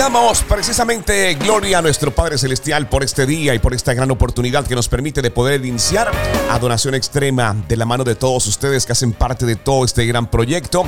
Damos 0.00 0.42
precisamente 0.44 1.34
gloria 1.34 1.76
a 1.76 1.82
nuestro 1.82 2.10
Padre 2.10 2.38
Celestial 2.38 2.88
por 2.88 3.04
este 3.04 3.26
día 3.26 3.54
y 3.54 3.58
por 3.58 3.74
esta 3.74 3.92
gran 3.92 4.10
oportunidad 4.10 4.66
que 4.66 4.74
nos 4.74 4.88
permite 4.88 5.20
de 5.20 5.30
poder 5.30 5.62
iniciar 5.66 6.10
adoración 6.50 6.94
extrema 6.94 7.54
de 7.68 7.76
la 7.76 7.84
mano 7.84 8.02
de 8.02 8.14
todos 8.14 8.46
ustedes 8.46 8.86
que 8.86 8.92
hacen 8.92 9.12
parte 9.12 9.44
de 9.44 9.56
todo 9.56 9.84
este 9.84 10.06
gran 10.06 10.30
proyecto. 10.30 10.84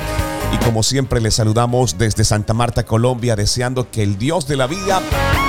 Y 0.51 0.57
como 0.65 0.81
siempre 0.81 1.21
les 1.21 1.35
saludamos 1.35 1.99
desde 1.99 2.23
Santa 2.23 2.55
Marta, 2.55 2.87
Colombia, 2.87 3.35
deseando 3.35 3.91
que 3.91 4.01
el 4.01 4.17
Dios 4.17 4.47
de 4.47 4.57
la 4.57 4.65
vida 4.65 4.99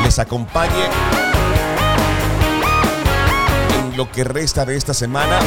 les 0.05 0.19
acompañe 0.19 0.85
en 3.79 3.97
lo 3.97 4.13
que 4.13 4.25
resta 4.25 4.67
de 4.67 4.77
esta 4.77 4.93
semana 4.93 5.39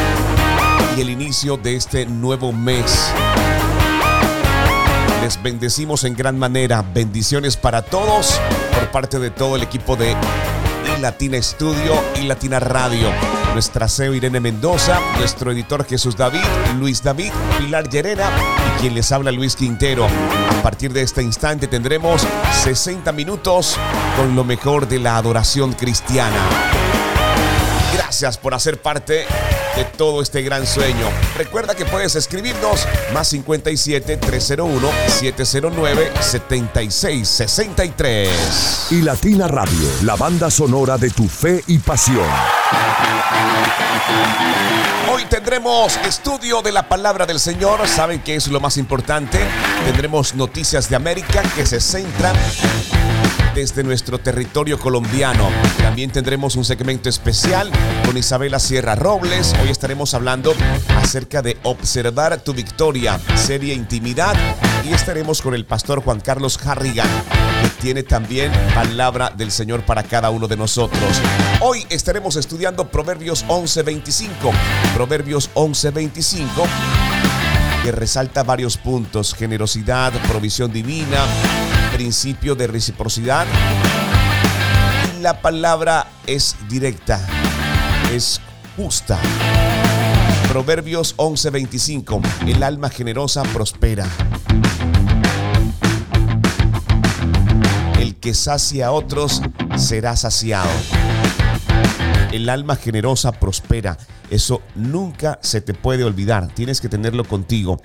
y 0.98 1.02
el 1.02 1.12
inicio 1.12 1.56
de 1.56 1.76
este 1.76 2.08
nuevo 2.08 2.52
mes. 2.52 3.14
Bendecimos 5.36 6.06
en 6.06 6.16
gran 6.16 6.40
manera. 6.40 6.82
Bendiciones 6.94 7.58
para 7.58 7.82
todos 7.82 8.40
por 8.74 8.90
parte 8.92 9.20
de 9.20 9.30
todo 9.30 9.58
el 9.58 9.64
equipo 9.64 9.98
de 9.98 10.16
Latina 11.02 11.42
Studio 11.42 11.94
y 12.16 12.28
Latina 12.28 12.62
Radio. 12.62 13.10
Nuestra 13.54 13.90
CEO 13.90 14.14
Irene 14.14 14.40
Mendoza, 14.40 15.00
nuestro 15.18 15.52
editor 15.52 15.86
Jesús 15.86 16.16
David, 16.16 16.40
Luis 16.80 17.04
David, 17.04 17.32
Pilar 17.58 17.90
Llerena 17.90 18.30
y 18.68 18.82
quien 18.82 18.96
les 18.96 19.12
habla 19.12 19.32
Luis 19.32 19.56
Quintero. 19.56 20.06
A 20.06 20.62
partir 20.64 20.94
de 20.94 21.02
este 21.02 21.22
instante 21.22 21.68
tendremos 21.68 22.26
60 22.64 23.12
minutos 23.12 23.78
con 24.16 24.34
lo 24.36 24.46
mejor 24.46 24.88
de 24.88 25.00
la 25.00 25.18
adoración 25.18 25.74
cristiana. 25.74 26.77
Gracias 28.20 28.40
por 28.40 28.56
hacer 28.56 28.82
parte 28.82 29.28
de 29.76 29.86
todo 29.96 30.24
este 30.24 30.42
gran 30.42 30.66
sueño. 30.66 31.08
Recuerda 31.38 31.76
que 31.76 31.86
puedes 31.86 32.16
escribirnos 32.16 32.88
más 33.14 33.28
57 33.28 34.18
301 34.18 34.90
709 35.06 36.12
7663. 36.20 38.88
Y 38.90 39.04
Latina 39.04 39.48
Radio, 39.48 39.88
la 40.02 40.16
banda 40.16 40.50
sonora 40.50 40.98
de 40.98 41.12
tu 41.12 41.30
fe 41.30 41.64
y 41.68 41.78
pasión. 41.78 42.26
Hoy 45.14 45.26
tendremos 45.26 45.98
estudio 45.98 46.64
de 46.64 46.72
la 46.72 46.90
palabra 46.90 47.28
del 47.28 47.40
Señor. 47.40 47.88
¿Saben 47.88 48.22
qué 48.22 48.34
es 48.34 48.48
lo 48.48 48.60
más 48.60 48.78
importante? 48.78 49.38
Tendremos 49.86 50.34
noticias 50.34 50.90
de 50.90 50.96
América 50.96 51.44
que 51.56 51.68
se 51.68 51.80
centran 51.80 52.36
desde 53.58 53.84
nuestro 53.84 54.20
territorio 54.20 54.78
colombiano. 54.78 55.50
También 55.80 56.12
tendremos 56.12 56.56
un 56.56 56.64
segmento 56.64 57.10
especial 57.10 57.72
con 58.06 58.16
Isabela 58.16 58.60
Sierra 58.60 58.94
Robles. 58.94 59.56
Hoy 59.64 59.70
estaremos 59.70 60.14
hablando 60.14 60.54
acerca 60.96 61.42
de 61.42 61.58
Observar 61.64 62.40
tu 62.42 62.54
Victoria, 62.54 63.20
serie 63.34 63.74
Intimidad. 63.74 64.36
Y 64.88 64.94
estaremos 64.94 65.42
con 65.42 65.56
el 65.56 65.66
pastor 65.66 66.04
Juan 66.04 66.20
Carlos 66.20 66.60
Harrigan, 66.64 67.10
que 67.64 67.70
tiene 67.82 68.04
también 68.04 68.52
palabra 68.76 69.34
del 69.36 69.50
Señor 69.50 69.82
para 69.82 70.04
cada 70.04 70.30
uno 70.30 70.48
de 70.48 70.56
nosotros. 70.56 71.20
Hoy 71.60 71.84
estaremos 71.90 72.36
estudiando 72.36 72.92
Proverbios 72.92 73.44
11:25. 73.48 74.54
Proverbios 74.94 75.50
11:25 75.56 76.46
que 77.84 77.92
resalta 77.92 78.44
varios 78.44 78.76
puntos, 78.76 79.34
generosidad, 79.34 80.12
provisión 80.28 80.74
divina, 80.74 81.20
principio 81.98 82.54
de 82.54 82.68
reciprocidad. 82.68 83.48
La 85.20 85.42
palabra 85.42 86.06
es 86.28 86.56
directa, 86.70 87.20
es 88.14 88.40
justa. 88.76 89.18
Proverbios 90.48 91.16
11:25, 91.18 92.22
el 92.46 92.62
alma 92.62 92.92
generosa 92.92 93.42
prospera. 93.42 94.06
El 98.00 98.18
que 98.18 98.36
sacia 98.36 98.88
a 98.88 98.92
otros 98.92 99.42
será 99.76 100.16
saciado. 100.16 100.70
El 102.32 102.48
alma 102.50 102.76
generosa 102.76 103.32
prospera. 103.32 103.98
Eso 104.30 104.62
nunca 104.76 105.40
se 105.42 105.62
te 105.62 105.74
puede 105.74 106.04
olvidar. 106.04 106.48
Tienes 106.54 106.80
que 106.80 106.90
tenerlo 106.90 107.24
contigo. 107.24 107.82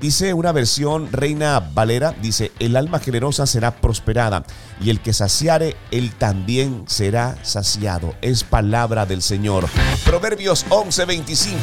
Dice 0.00 0.34
una 0.34 0.52
versión 0.52 1.10
Reina 1.12 1.60
Valera, 1.60 2.14
dice, 2.20 2.52
el 2.58 2.76
alma 2.76 2.98
generosa 2.98 3.46
será 3.46 3.76
prosperada 3.76 4.44
y 4.80 4.90
el 4.90 5.00
que 5.00 5.12
saciare, 5.12 5.76
él 5.90 6.12
también 6.12 6.84
será 6.86 7.36
saciado. 7.42 8.14
Es 8.20 8.44
palabra 8.44 9.06
del 9.06 9.22
Señor. 9.22 9.66
Proverbios 10.04 10.66
11:25. 10.68 11.56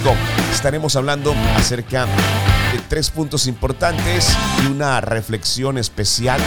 Estaremos 0.51 0.95
hablando 0.95 1.33
acerca 1.55 2.05
de 2.05 2.79
tres 2.89 3.09
puntos 3.09 3.47
importantes 3.47 4.35
y 4.63 4.67
una 4.67 5.01
reflexión 5.01 5.77
especial 5.77 6.39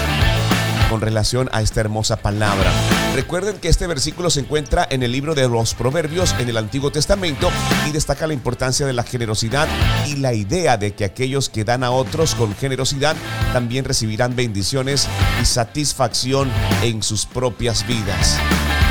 con 0.90 1.00
relación 1.00 1.48
a 1.52 1.62
esta 1.62 1.80
hermosa 1.80 2.16
palabra. 2.16 2.70
Recuerden 3.14 3.58
que 3.58 3.68
este 3.68 3.86
versículo 3.86 4.30
se 4.30 4.40
encuentra 4.40 4.86
en 4.90 5.02
el 5.02 5.12
libro 5.12 5.34
de 5.34 5.48
los 5.48 5.74
Proverbios 5.74 6.34
en 6.38 6.48
el 6.48 6.56
Antiguo 6.56 6.90
Testamento 6.90 7.50
y 7.88 7.92
destaca 7.92 8.26
la 8.26 8.34
importancia 8.34 8.86
de 8.86 8.92
la 8.92 9.02
generosidad 9.02 9.68
y 10.06 10.16
la 10.16 10.34
idea 10.34 10.76
de 10.76 10.94
que 10.94 11.04
aquellos 11.04 11.48
que 11.48 11.64
dan 11.64 11.84
a 11.84 11.90
otros 11.90 12.34
con 12.34 12.54
generosidad 12.54 13.16
también 13.52 13.84
recibirán 13.84 14.36
bendiciones 14.36 15.08
y 15.40 15.44
satisfacción 15.44 16.50
en 16.82 17.02
sus 17.02 17.26
propias 17.26 17.86
vidas. 17.86 18.38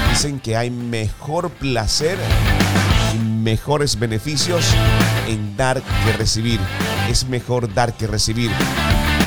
Dicen 0.10 0.40
que 0.40 0.56
hay 0.56 0.70
mejor 0.70 1.50
placer 1.50 2.18
y 3.14 3.18
mejores 3.18 4.00
beneficios 4.00 4.66
en 5.28 5.56
dar 5.58 5.82
que 5.82 6.14
recibir. 6.14 6.60
Es 7.10 7.28
mejor 7.28 7.74
dar 7.74 7.94
que 7.94 8.08
recibir. 8.08 8.52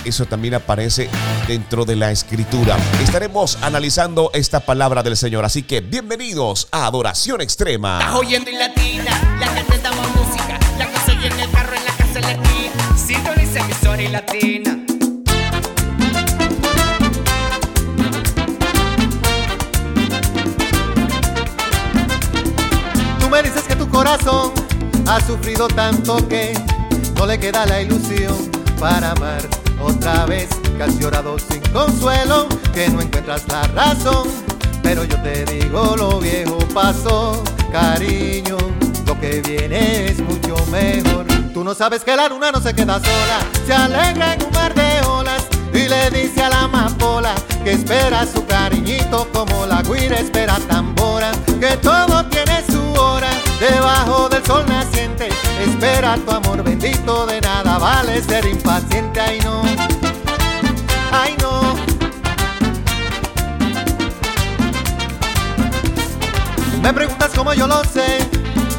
Eso 0.04 0.24
también 0.26 0.54
aparece 0.54 1.08
dentro 1.48 1.84
de 1.84 1.96
la 1.96 2.10
escritura. 2.10 2.76
Estaremos 3.02 3.58
analizando 3.62 4.30
esta 4.34 4.60
palabra 4.60 5.02
del 5.02 5.16
Señor, 5.16 5.44
así 5.44 5.62
que 5.62 5.80
bienvenidos 5.80 6.68
a 6.70 6.86
Adoración 6.86 7.40
Extrema. 7.40 7.98
Estás 8.00 8.14
oyendo 8.14 8.50
en 8.50 8.58
latina, 8.58 9.36
la 9.40 9.46
gente 9.48 9.74
estamos 9.74 10.06
música, 10.14 10.58
la 10.78 10.86
conseguí 10.90 11.26
en 11.26 11.40
el 11.40 11.50
carro, 11.50 11.76
en 11.76 11.84
la 11.84 11.92
casa, 11.92 12.18
en 12.18 12.22
la 12.22 12.32
esquina. 12.32 12.96
Sintoniza 12.96 13.60
emisora 13.60 14.02
y 14.02 14.08
latina. 14.08 14.78
Tú 23.20 23.28
me 23.30 23.42
dices 23.42 23.62
que 23.64 23.76
tu 23.76 23.88
corazón 23.88 24.52
ha 25.06 25.20
sufrido 25.20 25.68
tanto 25.68 26.26
que 26.28 26.52
no 27.16 27.26
le 27.26 27.38
queda 27.38 27.66
la 27.66 27.80
ilusión 27.80 28.50
para 28.78 29.12
amar 29.12 29.55
otra 29.86 30.26
vez. 30.26 30.48
Que 30.76 30.82
has 30.82 30.98
llorado 30.98 31.38
sin 31.38 31.60
consuelo, 31.72 32.48
que 32.74 32.88
no 32.88 33.00
encuentras 33.00 33.46
la 33.48 33.62
razón. 33.68 34.28
Pero 34.82 35.04
yo 35.04 35.20
te 35.22 35.44
digo 35.46 35.96
lo 35.96 36.20
viejo 36.20 36.58
pasó, 36.74 37.42
cariño. 37.72 38.56
Lo 39.06 39.18
que 39.20 39.40
viene 39.40 40.06
es 40.06 40.20
mucho 40.20 40.56
mejor. 40.70 41.26
Tú 41.54 41.64
no 41.64 41.74
sabes 41.74 42.04
que 42.04 42.14
la 42.14 42.28
luna 42.28 42.52
no 42.52 42.60
se 42.60 42.74
queda 42.74 43.00
sola, 43.00 43.38
se 43.66 43.72
alegra 43.72 44.34
en 44.34 44.44
un 44.44 44.52
mar 44.52 44.74
de 44.74 45.00
olas 45.06 45.46
y 45.72 45.88
le 45.88 46.10
dice 46.10 46.42
a 46.42 46.50
la 46.50 46.60
amapola 46.64 47.34
que 47.64 47.72
espera 47.72 48.26
su 48.26 48.44
cariñito 48.46 49.26
como 49.32 49.66
la 49.66 49.82
guira 49.82 50.16
espera 50.16 50.58
tambora, 50.68 51.32
que 51.58 51.76
todo 51.78 52.24
tiene 52.26 52.45
debajo 53.60 54.28
del 54.28 54.44
sol 54.44 54.64
naciente. 54.66 55.28
Espera 55.60 56.16
tu 56.16 56.30
amor 56.30 56.62
bendito, 56.62 57.26
de 57.26 57.40
nada 57.40 57.78
vale 57.78 58.22
ser 58.22 58.44
impaciente, 58.46 59.20
ay 59.20 59.38
no, 59.40 59.62
ay 61.12 61.36
no. 61.40 61.74
Me 66.82 66.92
preguntas 66.92 67.32
cómo 67.34 67.52
yo 67.52 67.66
lo 67.66 67.82
sé, 67.84 68.18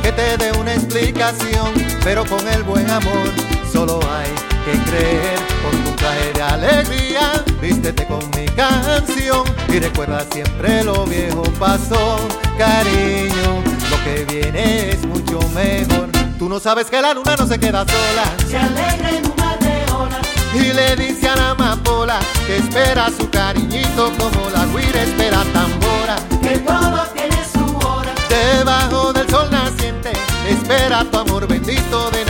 que 0.01 0.11
te 0.11 0.37
dé 0.37 0.51
una 0.53 0.73
explicación, 0.73 1.73
pero 2.03 2.25
con 2.25 2.47
el 2.47 2.63
buen 2.63 2.89
amor 2.89 3.27
solo 3.71 3.99
hay 4.09 4.31
que 4.63 4.79
creer. 4.89 5.39
Por 5.61 5.75
un 5.75 5.95
traje 5.97 6.41
alegría, 6.41 7.43
vístete 7.61 8.05
con 8.05 8.19
mi 8.29 8.45
canción 8.55 9.43
y 9.67 9.79
recuerda 9.79 10.25
siempre 10.31 10.83
lo 10.83 11.05
viejo 11.05 11.43
pasó, 11.59 12.17
cariño. 12.57 13.66
Que 14.07 14.23
viene 14.23 14.91
es 14.91 15.05
mucho 15.05 15.37
mejor. 15.53 16.07
Tú 16.39 16.47
no 16.47 16.61
sabes 16.61 16.89
que 16.89 17.01
la 17.01 17.13
luna 17.13 17.35
no 17.35 17.45
se 17.45 17.59
queda 17.59 17.83
sola. 17.85 18.23
Se 18.47 18.57
alegra 18.57 19.09
en 19.09 19.25
un 19.29 19.35
mar 19.35 19.59
de 19.59 19.91
olas. 19.91 20.25
Y 20.53 20.71
le 20.71 20.95
dice 20.95 21.27
a 21.27 21.35
la 21.35 21.49
amapola 21.49 22.17
que 22.45 22.55
espera 22.55 23.09
su 23.09 23.29
cariñito 23.29 24.13
como 24.17 24.49
la 24.49 24.65
guira 24.67 25.03
espera 25.03 25.43
tambora. 25.51 26.15
Que 26.41 26.57
todo 26.59 27.03
tiene 27.15 27.37
su 27.51 27.85
hora. 27.85 28.13
Debajo 28.29 29.11
del 29.11 29.29
sol 29.29 29.51
naciente, 29.51 30.13
espera 30.47 31.03
tu 31.11 31.17
amor 31.17 31.45
bendito, 31.45 32.09
de 32.11 32.23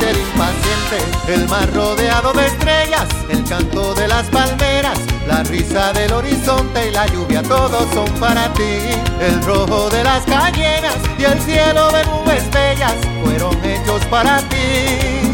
ser 0.00 0.16
impaciente. 0.16 0.98
El 1.28 1.48
mar 1.48 1.72
rodeado 1.72 2.32
de 2.32 2.46
estrellas, 2.46 3.08
el 3.28 3.44
canto 3.44 3.94
de 3.94 4.08
las 4.08 4.26
palmeras, 4.26 4.98
la 5.26 5.42
risa 5.44 5.92
del 5.92 6.12
horizonte 6.12 6.88
y 6.88 6.90
la 6.90 7.06
lluvia, 7.06 7.42
todos 7.42 7.86
son 7.92 8.08
para 8.20 8.52
ti. 8.52 8.78
El 9.20 9.42
rojo 9.42 9.90
de 9.90 10.04
las 10.04 10.24
cañeras 10.24 10.96
y 11.18 11.24
el 11.24 11.40
cielo 11.40 11.90
de 11.92 12.04
nubes 12.04 12.50
bellas, 12.50 12.94
fueron 13.22 13.56
hechos 13.64 14.04
para 14.06 14.38
ti, 14.48 15.32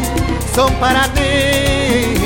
son 0.55 0.73
para 0.75 1.03
ti. 1.13 2.20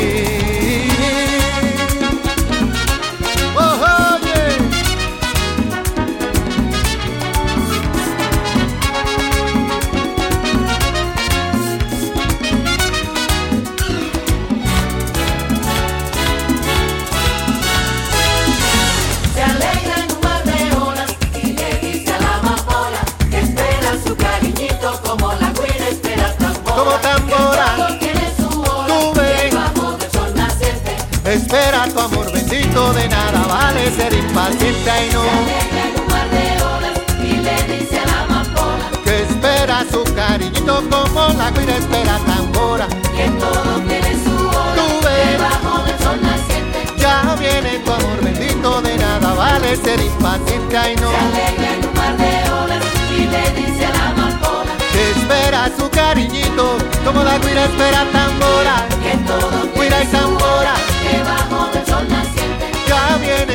Bendito, 32.49 32.93
de 32.93 33.07
nada 33.09 33.45
vale 33.47 33.91
ser 33.91 34.13
impaciente, 34.13 34.89
ay 34.91 35.09
no. 35.13 35.21
Se 35.23 36.01
un 36.01 36.07
mar 36.07 36.29
de 36.29 36.63
olas 36.63 36.99
y 37.19 37.37
le 37.37 37.77
dice 37.79 37.99
a 37.99 38.05
la 38.05 38.23
amapola 38.23 38.89
Que 39.03 39.23
espera 39.23 39.85
su 39.91 40.03
cariñito 40.15 40.83
como 40.89 41.27
la 41.37 41.51
guira 41.51 41.77
espera 41.77 42.19
tambora. 42.25 42.87
que 43.15 43.29
todo 43.39 43.79
tiene 43.87 44.13
su 44.23 44.47
hora. 44.47 44.75
Tú 44.75 45.05
ves. 45.05 45.31
Debajo 45.31 45.83
del 45.85 45.99
sol 45.99 46.19
naciente. 46.21 46.85
Ya 46.97 47.35
viene 47.39 47.79
tu 47.79 47.91
amor 47.91 48.21
bendito, 48.23 48.81
de 48.81 48.97
nada 48.97 49.33
vale 49.33 49.75
ser 49.77 49.99
impaciente, 50.01 50.77
ay 50.77 50.95
no. 50.97 51.09
Se 51.11 51.17
alegra 51.17 51.73
en 51.73 51.85
un 51.87 51.93
mar 51.95 52.17
de 52.17 52.51
olas 52.51 52.83
y 53.11 53.25
le 53.25 53.51
dice 53.61 53.85
a 53.85 53.89
la 53.89 54.09
amapola 54.09 54.71
Que 54.91 55.11
espera 55.11 55.71
su 55.77 55.89
cariñito 55.89 56.77
como 57.03 57.23
la 57.23 57.37
guira 57.39 57.65
espera 57.65 58.05
tambora. 58.11 58.75
que 59.03 59.17
todo 59.25 59.65
y 59.75 59.79
tiene 59.79 60.11
su 60.11 60.35
hora. 60.43 60.73
Debajo 61.11 61.67
del 61.71 61.85
sol 61.85 62.07
naciente. 62.09 62.24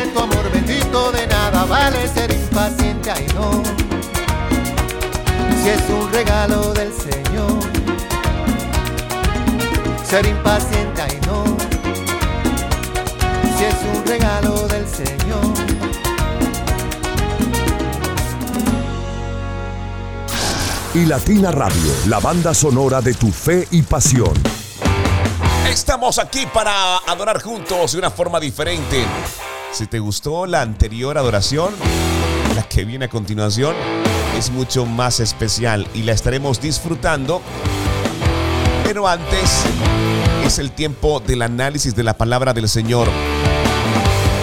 Viene 0.01 0.15
tu 0.15 0.21
amor 0.21 0.51
bendito, 0.51 1.13
de 1.13 1.27
nada 1.27 1.67
vale 1.67 2.09
ser 2.09 2.31
impaciente, 2.33 3.11
ay 3.11 3.27
no. 3.35 3.63
Si 5.63 5.69
es 5.69 5.83
un 5.91 6.11
regalo 6.11 6.73
del 6.73 6.91
Señor, 6.91 7.61
ser 10.03 10.25
impaciente, 10.25 11.03
ay 11.03 11.21
no. 11.27 11.45
Si 13.59 13.65
es 13.65 13.75
un 13.95 14.07
regalo 14.07 14.69
del 14.69 14.89
Señor. 14.89 15.55
Y 20.95 21.05
Latina 21.05 21.51
Radio, 21.51 21.93
la 22.07 22.21
banda 22.21 22.55
sonora 22.55 23.03
de 23.03 23.13
tu 23.13 23.31
fe 23.31 23.69
y 23.71 23.83
pasión. 23.83 24.33
Estamos 25.69 26.19
aquí 26.19 26.47
para 26.47 26.97
adorar 27.07 27.43
juntos 27.43 27.93
de 27.93 27.99
una 27.99 28.11
forma 28.11 28.41
diferente. 28.41 29.05
Si 29.73 29.87
te 29.87 30.01
gustó 30.01 30.47
la 30.47 30.63
anterior 30.63 31.17
adoración, 31.17 31.75
la 32.57 32.69
que 32.69 32.85
viene 32.85 33.05
a 33.05 33.09
continuación 33.09 33.75
es 34.37 34.51
mucho 34.51 34.85
más 34.85 35.21
especial 35.21 35.87
y 35.95 36.03
la 36.03 36.13
estaremos 36.13 36.61
disfrutando. 36.61 37.41
Pero 38.85 39.07
antes 39.07 39.63
es 40.45 40.59
el 40.59 40.73
tiempo 40.73 41.21
del 41.21 41.43
análisis 41.43 41.95
de 41.95 42.03
la 42.03 42.15
palabra 42.15 42.53
del 42.53 42.69
Señor. 42.69 43.09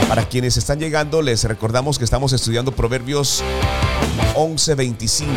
Para 0.07 0.24
quienes 0.24 0.56
están 0.56 0.79
llegando, 0.79 1.21
les 1.21 1.44
recordamos 1.44 1.97
que 1.97 2.06
estamos 2.06 2.31
estudiando 2.31 2.71
Proverbios 2.71 3.44
11:25. 4.35 5.27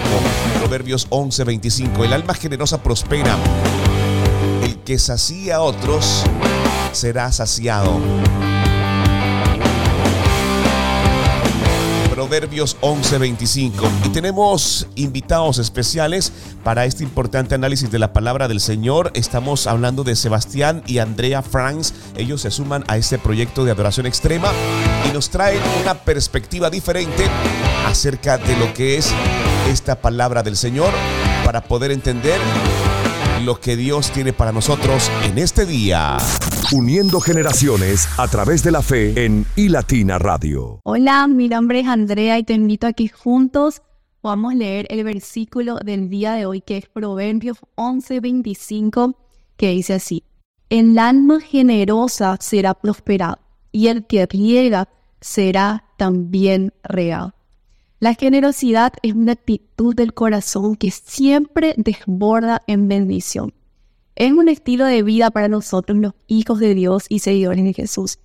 Proverbios 0.61 1.09
11:25. 1.11 2.05
El 2.05 2.13
alma 2.13 2.35
generosa 2.35 2.81
prospera. 2.81 3.37
El 4.63 4.79
que 4.79 4.99
sacía 5.01 5.57
a 5.57 5.61
otros 5.63 6.23
será 6.93 7.33
saciado. 7.33 8.01
Proverbios 12.31 12.77
11:25. 12.81 13.91
Y 14.05 14.11
tenemos 14.11 14.87
invitados 14.95 15.59
especiales 15.59 16.33
para 16.63 16.85
este 16.85 17.03
importante 17.03 17.57
análisis 17.57 17.91
de 17.91 17.99
la 17.99 18.13
palabra 18.13 18.47
del 18.47 18.61
Señor. 18.61 19.11
Estamos 19.15 19.67
hablando 19.67 20.05
de 20.05 20.15
Sebastián 20.15 20.85
y 20.87 20.99
Andrea 20.99 21.43
Franz. 21.43 21.93
Ellos 22.17 22.43
se 22.43 22.53
suman 22.53 22.85
a 22.87 22.97
este 22.97 23.19
proyecto 23.19 23.65
de 23.65 23.73
adoración 23.73 24.07
extrema 24.07 24.53
y 25.09 25.13
nos 25.13 25.31
traen 25.31 25.61
una 25.83 25.95
perspectiva 25.95 26.71
diferente 26.71 27.27
acerca 27.85 28.39
de 28.39 28.57
lo 28.59 28.73
que 28.75 28.97
es 28.97 29.11
esta 29.69 30.01
palabra 30.01 30.45
del 30.45 30.57
Señor 30.57 30.93
para 31.45 31.65
poder 31.65 31.91
entender 31.91 32.39
lo 33.45 33.61
que 33.61 33.77
Dios 33.77 34.11
tiene 34.13 34.33
para 34.33 34.53
nosotros 34.53 35.11
en 35.25 35.39
este 35.39 35.67
día. 35.67 36.19
Uniendo 36.73 37.21
generaciones 37.21 38.09
a 38.19 38.29
través 38.29 38.63
de 38.63 38.71
la 38.71 38.83
fe 38.83 39.25
en 39.25 39.47
iLatina 39.57 40.19
Radio. 40.19 40.81
Hola, 40.85 41.27
mi 41.27 41.49
nombre 41.49 41.81
es 41.81 41.87
Andrea 41.87 42.39
y 42.39 42.45
te 42.45 42.53
invito 42.53 42.87
a 42.87 42.93
que 42.93 43.09
juntos 43.09 43.83
podamos 44.21 44.55
leer 44.55 44.87
el 44.91 45.05
versículo 45.05 45.77
del 45.77 46.09
día 46.09 46.33
de 46.33 46.47
hoy 46.47 46.61
que 46.61 46.77
es 46.77 46.89
Proverbios 46.89 47.59
11:25 47.77 49.15
que 49.57 49.71
dice 49.71 49.95
así, 49.95 50.25
El 50.69 50.99
alma 50.99 51.41
generosa 51.41 52.37
será 52.41 52.75
prosperado 52.75 53.39
y 53.73 53.89
el 53.89 54.07
que 54.07 54.27
riega 54.27 54.89
será 55.21 55.85
también 55.97 56.73
regado. 56.83 57.35
La 58.01 58.15
generosidad 58.15 58.95
es 59.03 59.13
una 59.13 59.33
actitud 59.33 59.95
del 59.95 60.15
corazón 60.15 60.75
que 60.75 60.91
siempre 60.91 61.75
desborda 61.77 62.63
en 62.67 62.89
bendición. 62.89 63.53
Es 64.17 64.33
un 64.33 64.49
estilo 64.49 64.87
de 64.87 65.03
vida 65.03 65.31
para 65.31 65.49
nosotros 65.49 65.99
los 65.99 66.15
hijos 66.27 66.61
de 66.61 66.75
Dios 66.75 67.05
y 67.11 67.19
seguidores 67.19 67.63
de 67.63 67.75
Jesús. 67.75 68.19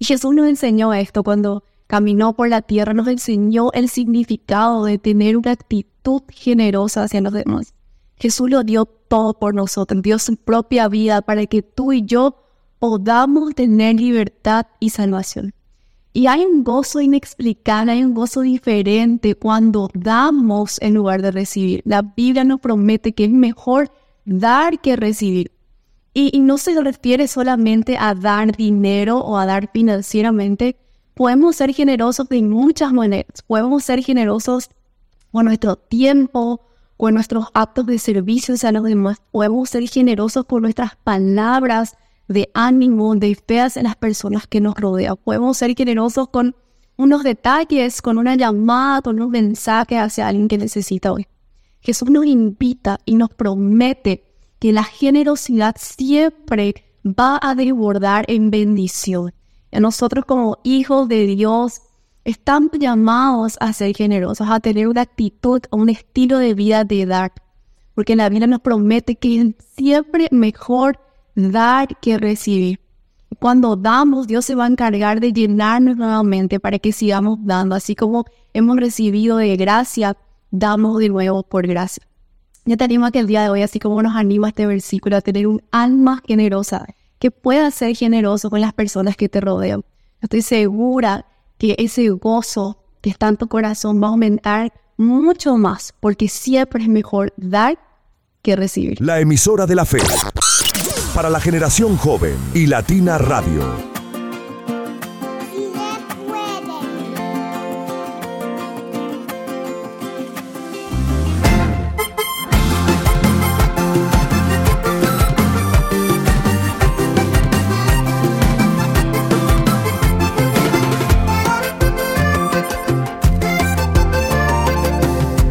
Y 0.00 0.06
Jesús 0.06 0.34
nos 0.34 0.48
enseñó 0.48 0.92
esto 0.94 1.22
cuando 1.22 1.62
caminó 1.86 2.34
por 2.34 2.48
la 2.48 2.60
tierra, 2.60 2.92
nos 2.92 3.06
enseñó 3.06 3.70
el 3.72 3.88
significado 3.88 4.84
de 4.84 4.98
tener 4.98 5.36
una 5.36 5.52
actitud 5.52 6.22
generosa 6.28 7.04
hacia 7.04 7.20
los 7.20 7.32
demás. 7.32 7.72
Jesús 8.16 8.50
lo 8.50 8.64
dio 8.64 8.84
todo 8.84 9.34
por 9.34 9.54
nosotros, 9.54 10.02
dio 10.02 10.18
su 10.18 10.38
propia 10.38 10.88
vida 10.88 11.22
para 11.22 11.46
que 11.46 11.62
tú 11.62 11.92
y 11.92 12.02
yo 12.04 12.42
podamos 12.80 13.54
tener 13.54 13.94
libertad 13.94 14.66
y 14.80 14.90
salvación. 14.90 15.52
Y 16.12 16.26
hay 16.26 16.44
un 16.44 16.64
gozo 16.64 17.00
inexplicable, 17.00 17.92
hay 17.92 18.02
un 18.02 18.14
gozo 18.14 18.40
diferente 18.40 19.36
cuando 19.36 19.90
damos 19.94 20.80
en 20.80 20.94
lugar 20.94 21.22
de 21.22 21.30
recibir. 21.30 21.82
La 21.84 22.02
Biblia 22.02 22.42
nos 22.42 22.60
promete 22.60 23.12
que 23.12 23.24
es 23.24 23.30
mejor 23.30 23.92
dar 24.24 24.80
que 24.80 24.96
recibir. 24.96 25.52
Y, 26.12 26.36
y 26.36 26.40
no 26.40 26.58
se 26.58 26.80
refiere 26.80 27.28
solamente 27.28 27.96
a 27.96 28.14
dar 28.14 28.56
dinero 28.56 29.18
o 29.18 29.38
a 29.38 29.46
dar 29.46 29.70
financieramente. 29.72 30.76
Podemos 31.14 31.54
ser 31.54 31.72
generosos 31.72 32.28
de 32.28 32.42
muchas 32.42 32.92
maneras. 32.92 33.42
Podemos 33.46 33.84
ser 33.84 34.02
generosos 34.02 34.70
con 35.30 35.44
nuestro 35.44 35.76
tiempo, 35.76 36.60
con 36.96 37.14
nuestros 37.14 37.46
actos 37.54 37.86
de 37.86 38.00
servicio 38.00 38.56
a 38.60 38.72
los 38.72 38.82
demás. 38.82 39.18
Podemos 39.30 39.70
ser 39.70 39.88
generosos 39.88 40.44
con 40.44 40.62
nuestras 40.62 40.96
palabras 40.96 41.96
de 42.30 42.48
ánimo, 42.54 43.16
de 43.16 43.34
fe 43.34 43.60
hacia 43.60 43.82
las 43.82 43.96
personas 43.96 44.46
que 44.46 44.60
nos 44.60 44.76
rodean. 44.76 45.16
Podemos 45.16 45.56
ser 45.56 45.74
generosos 45.74 46.28
con 46.28 46.54
unos 46.96 47.24
detalles, 47.24 48.00
con 48.00 48.18
una 48.18 48.36
llamada, 48.36 49.02
con 49.02 49.20
un 49.20 49.30
mensaje 49.30 49.98
hacia 49.98 50.28
alguien 50.28 50.46
que 50.46 50.56
necesita 50.56 51.12
hoy. 51.12 51.26
Jesús 51.80 52.08
nos 52.08 52.26
invita 52.26 53.00
y 53.04 53.16
nos 53.16 53.30
promete 53.30 54.24
que 54.60 54.72
la 54.72 54.84
generosidad 54.84 55.74
siempre 55.76 56.74
va 57.04 57.40
a 57.42 57.54
desbordar 57.56 58.26
en 58.28 58.50
bendición. 58.50 59.32
Y 59.72 59.80
nosotros 59.80 60.24
como 60.24 60.58
hijos 60.62 61.08
de 61.08 61.26
Dios 61.26 61.82
estamos 62.24 62.70
llamados 62.78 63.56
a 63.58 63.72
ser 63.72 63.96
generosos, 63.96 64.46
a 64.48 64.60
tener 64.60 64.86
una 64.86 65.00
actitud 65.00 65.62
un 65.72 65.88
estilo 65.88 66.38
de 66.38 66.54
vida 66.54 66.84
de 66.84 67.06
dar. 67.06 67.32
Porque 67.94 68.14
la 68.14 68.28
Biblia 68.28 68.46
nos 68.46 68.60
promete 68.60 69.16
que 69.16 69.40
es 69.40 69.54
siempre 69.74 70.28
mejor 70.30 71.00
dar 71.34 71.88
que 72.00 72.18
recibir. 72.18 72.80
Cuando 73.38 73.76
damos, 73.76 74.26
Dios 74.26 74.44
se 74.44 74.54
va 74.54 74.64
a 74.64 74.68
encargar 74.68 75.20
de 75.20 75.32
llenarnos 75.32 75.96
nuevamente 75.96 76.60
para 76.60 76.78
que 76.78 76.92
sigamos 76.92 77.38
dando. 77.42 77.74
Así 77.74 77.94
como 77.94 78.24
hemos 78.52 78.76
recibido 78.76 79.36
de 79.36 79.56
gracia, 79.56 80.16
damos 80.50 80.98
de 80.98 81.08
nuevo 81.08 81.42
por 81.42 81.66
gracia. 81.66 82.02
Ya 82.64 82.76
te 82.76 82.84
animo 82.84 83.06
a 83.06 83.10
que 83.10 83.20
el 83.20 83.26
día 83.26 83.42
de 83.42 83.50
hoy, 83.50 83.62
así 83.62 83.78
como 83.78 84.02
nos 84.02 84.14
anima 84.14 84.48
este 84.48 84.66
versículo, 84.66 85.16
a 85.16 85.20
tener 85.20 85.46
un 85.46 85.62
alma 85.70 86.22
generosa, 86.26 86.86
que 87.18 87.30
pueda 87.30 87.70
ser 87.70 87.96
generoso 87.96 88.50
con 88.50 88.60
las 88.60 88.72
personas 88.72 89.16
que 89.16 89.28
te 89.28 89.40
rodean. 89.40 89.84
Estoy 90.20 90.42
segura 90.42 91.26
que 91.56 91.76
ese 91.78 92.08
gozo 92.10 92.78
que 93.00 93.10
está 93.10 93.28
en 93.28 93.36
tu 93.36 93.48
corazón 93.48 94.02
va 94.02 94.08
a 94.08 94.10
aumentar 94.10 94.72
mucho 94.96 95.56
más, 95.56 95.94
porque 96.00 96.28
siempre 96.28 96.82
es 96.82 96.88
mejor 96.88 97.32
dar 97.36 97.78
que 98.42 98.56
recibir. 98.56 99.00
La 99.00 99.20
emisora 99.20 99.66
de 99.66 99.74
la 99.74 99.84
fe. 99.84 99.98
Para 101.14 101.28
la 101.28 101.40
generación 101.40 101.96
joven 101.96 102.36
y 102.54 102.66
Latina 102.66 103.18
Radio. 103.18 103.62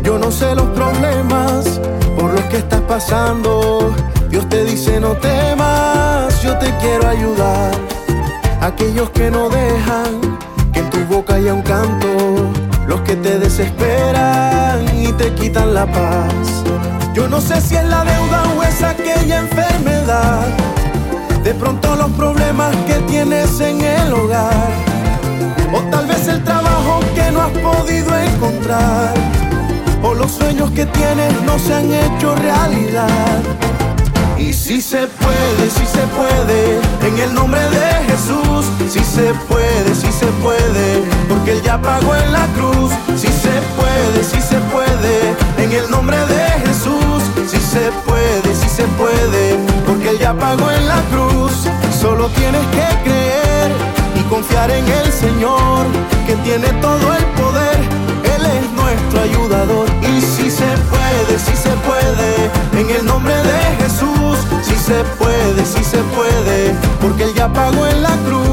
Yo 0.03 0.17
no 0.17 0.31
sé 0.31 0.55
los 0.55 0.67
problemas 0.69 1.79
por 2.17 2.33
los 2.33 2.43
que 2.45 2.57
estás 2.57 2.81
pasando. 2.81 3.93
Dios 4.39 4.49
te 4.49 4.63
dice 4.63 5.01
no 5.01 5.17
temas, 5.17 6.41
yo 6.41 6.57
te 6.59 6.73
quiero 6.77 7.09
ayudar. 7.09 7.71
Aquellos 8.61 9.09
que 9.09 9.29
no 9.29 9.49
dejan 9.49 10.37
que 10.71 10.79
en 10.79 10.89
tu 10.89 10.99
boca 11.13 11.35
haya 11.35 11.53
un 11.53 11.61
canto, 11.61 12.07
los 12.87 13.01
que 13.01 13.17
te 13.17 13.37
desesperan 13.37 14.85
y 14.97 15.11
te 15.11 15.33
quitan 15.33 15.73
la 15.73 15.85
paz. 15.85 16.63
Yo 17.13 17.27
no 17.27 17.41
sé 17.41 17.59
si 17.59 17.75
es 17.75 17.83
la 17.83 18.05
deuda 18.05 18.43
o 18.57 18.63
es 18.63 18.81
aquella 18.81 19.39
enfermedad. 19.39 20.47
De 21.43 21.53
pronto 21.53 21.97
los 21.97 22.11
problemas 22.11 22.73
que 22.87 22.93
tienes 23.11 23.59
en 23.59 23.81
el 23.81 24.13
hogar. 24.13 24.71
O 25.73 25.81
tal 25.91 26.07
vez 26.07 26.29
el 26.29 26.41
trabajo 26.45 27.01
que 27.13 27.29
no 27.29 27.41
has 27.41 27.51
podido 27.57 28.17
encontrar. 28.17 29.13
O 30.01 30.13
los 30.13 30.31
sueños 30.31 30.71
que 30.71 30.85
tienes 30.85 31.33
no 31.41 31.59
se 31.59 31.73
han 31.73 31.91
hecho 31.91 32.35
realidad. 32.37 33.41
Y 34.39 34.53
si 34.53 34.81
se 34.81 35.05
puede, 35.05 35.69
si 35.69 35.85
se 35.85 36.01
puede, 36.15 36.79
en 37.05 37.19
el 37.19 37.33
nombre 37.33 37.59
de 37.59 37.87
Jesús. 38.07 38.65
Si 38.89 39.03
se 39.03 39.33
puede, 39.49 39.93
si 39.93 40.09
se 40.11 40.27
puede, 40.41 41.03
porque 41.27 41.51
Él 41.51 41.61
ya 41.61 41.79
pagó 41.81 42.15
en 42.15 42.31
la 42.31 42.47
cruz. 42.55 42.91
Si 43.17 43.27
se 43.27 43.51
puede, 43.75 44.23
si 44.23 44.41
se 44.41 44.57
puede, 44.71 45.35
en 45.57 45.71
el 45.73 45.91
nombre 45.91 46.17
de 46.17 46.45
Jesús. 46.65 47.21
Si 47.47 47.59
se 47.59 47.91
puede, 48.07 48.55
si 48.55 48.69
se 48.69 48.83
puede, 48.97 49.59
porque 49.85 50.09
Él 50.11 50.19
ya 50.19 50.33
pagó 50.33 50.71
en 50.71 50.87
la 50.87 51.01
cruz. 51.11 51.51
Solo 51.99 52.29
tienes 52.29 52.65
que 52.67 53.09
creer 53.09 53.71
y 54.15 54.21
confiar 54.29 54.71
en 54.71 54.87
el 54.87 55.11
Señor, 55.11 55.85
que 56.25 56.35
tiene 56.47 56.69
todo 56.81 57.13
el 57.13 57.25
poder. 57.41 57.77
Él 58.23 58.45
es 58.45 58.71
nuestro 58.71 59.21
ayudador. 59.21 59.78
Si 61.45 61.55
se 61.55 61.71
puede, 61.87 62.81
en 62.81 62.89
el 62.89 63.05
nombre 63.05 63.33
de 63.33 63.59
Jesús. 63.81 64.37
Si 64.63 64.75
se 64.75 65.03
puede, 65.17 65.65
si 65.65 65.83
se 65.83 65.97
puede, 66.15 66.75
porque 67.01 67.23
Él 67.23 67.33
ya 67.33 67.47
pagó 67.51 67.87
en 67.87 68.01
la 68.03 68.15
cruz. 68.25 68.48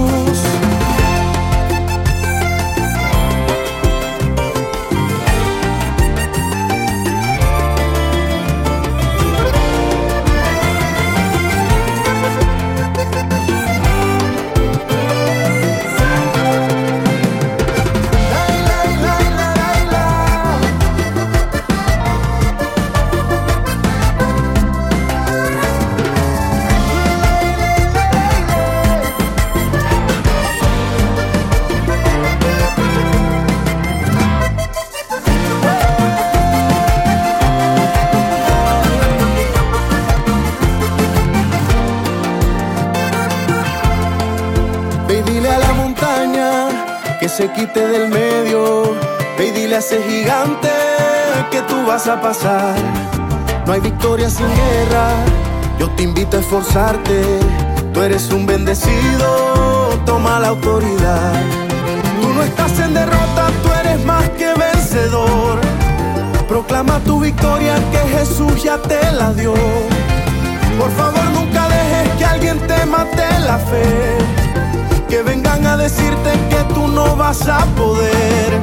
Quite 47.56 47.88
del 47.88 48.08
medio. 48.08 48.94
Ve 49.38 49.48
y 49.48 49.50
dile 49.50 49.76
a 49.76 49.78
ese 49.78 50.02
gigante 50.02 50.70
que 51.50 51.62
tú 51.62 51.86
vas 51.86 52.06
a 52.06 52.20
pasar. 52.20 52.74
No 53.66 53.72
hay 53.72 53.80
victoria 53.80 54.28
sin 54.28 54.46
guerra. 54.46 55.08
Yo 55.78 55.90
te 55.90 56.02
invito 56.02 56.36
a 56.36 56.40
esforzarte. 56.40 57.40
Tú 57.92 58.02
eres 58.02 58.30
un 58.30 58.46
bendecido. 58.46 59.98
Toma 60.04 60.38
la 60.38 60.48
autoridad. 60.48 61.32
Tú 62.20 62.28
no 62.34 62.42
estás 62.42 62.78
en 62.78 62.92
derrota. 62.94 63.48
Tú 63.62 63.68
eres 63.80 64.04
más 64.04 64.28
que 64.30 64.52
vencedor. 64.54 65.58
Proclama 66.48 67.00
tu 67.00 67.20
victoria 67.20 67.74
que 67.90 68.18
Jesús 68.18 68.62
ya 68.62 68.78
te 68.78 69.00
la 69.12 69.32
dio. 69.32 69.54
Por 70.78 70.90
favor, 70.92 71.24
nunca 71.32 71.68
dejes 71.68 72.16
que 72.18 72.24
alguien 72.24 72.58
te 72.66 72.84
mate 72.86 73.24
la 73.46 73.58
fe. 73.58 74.45
Que 75.08 75.22
vengan 75.22 75.64
a 75.66 75.76
decirte 75.76 76.32
que 76.50 76.74
tú 76.74 76.88
no 76.88 77.14
vas 77.16 77.48
a 77.48 77.64
poder. 77.76 78.60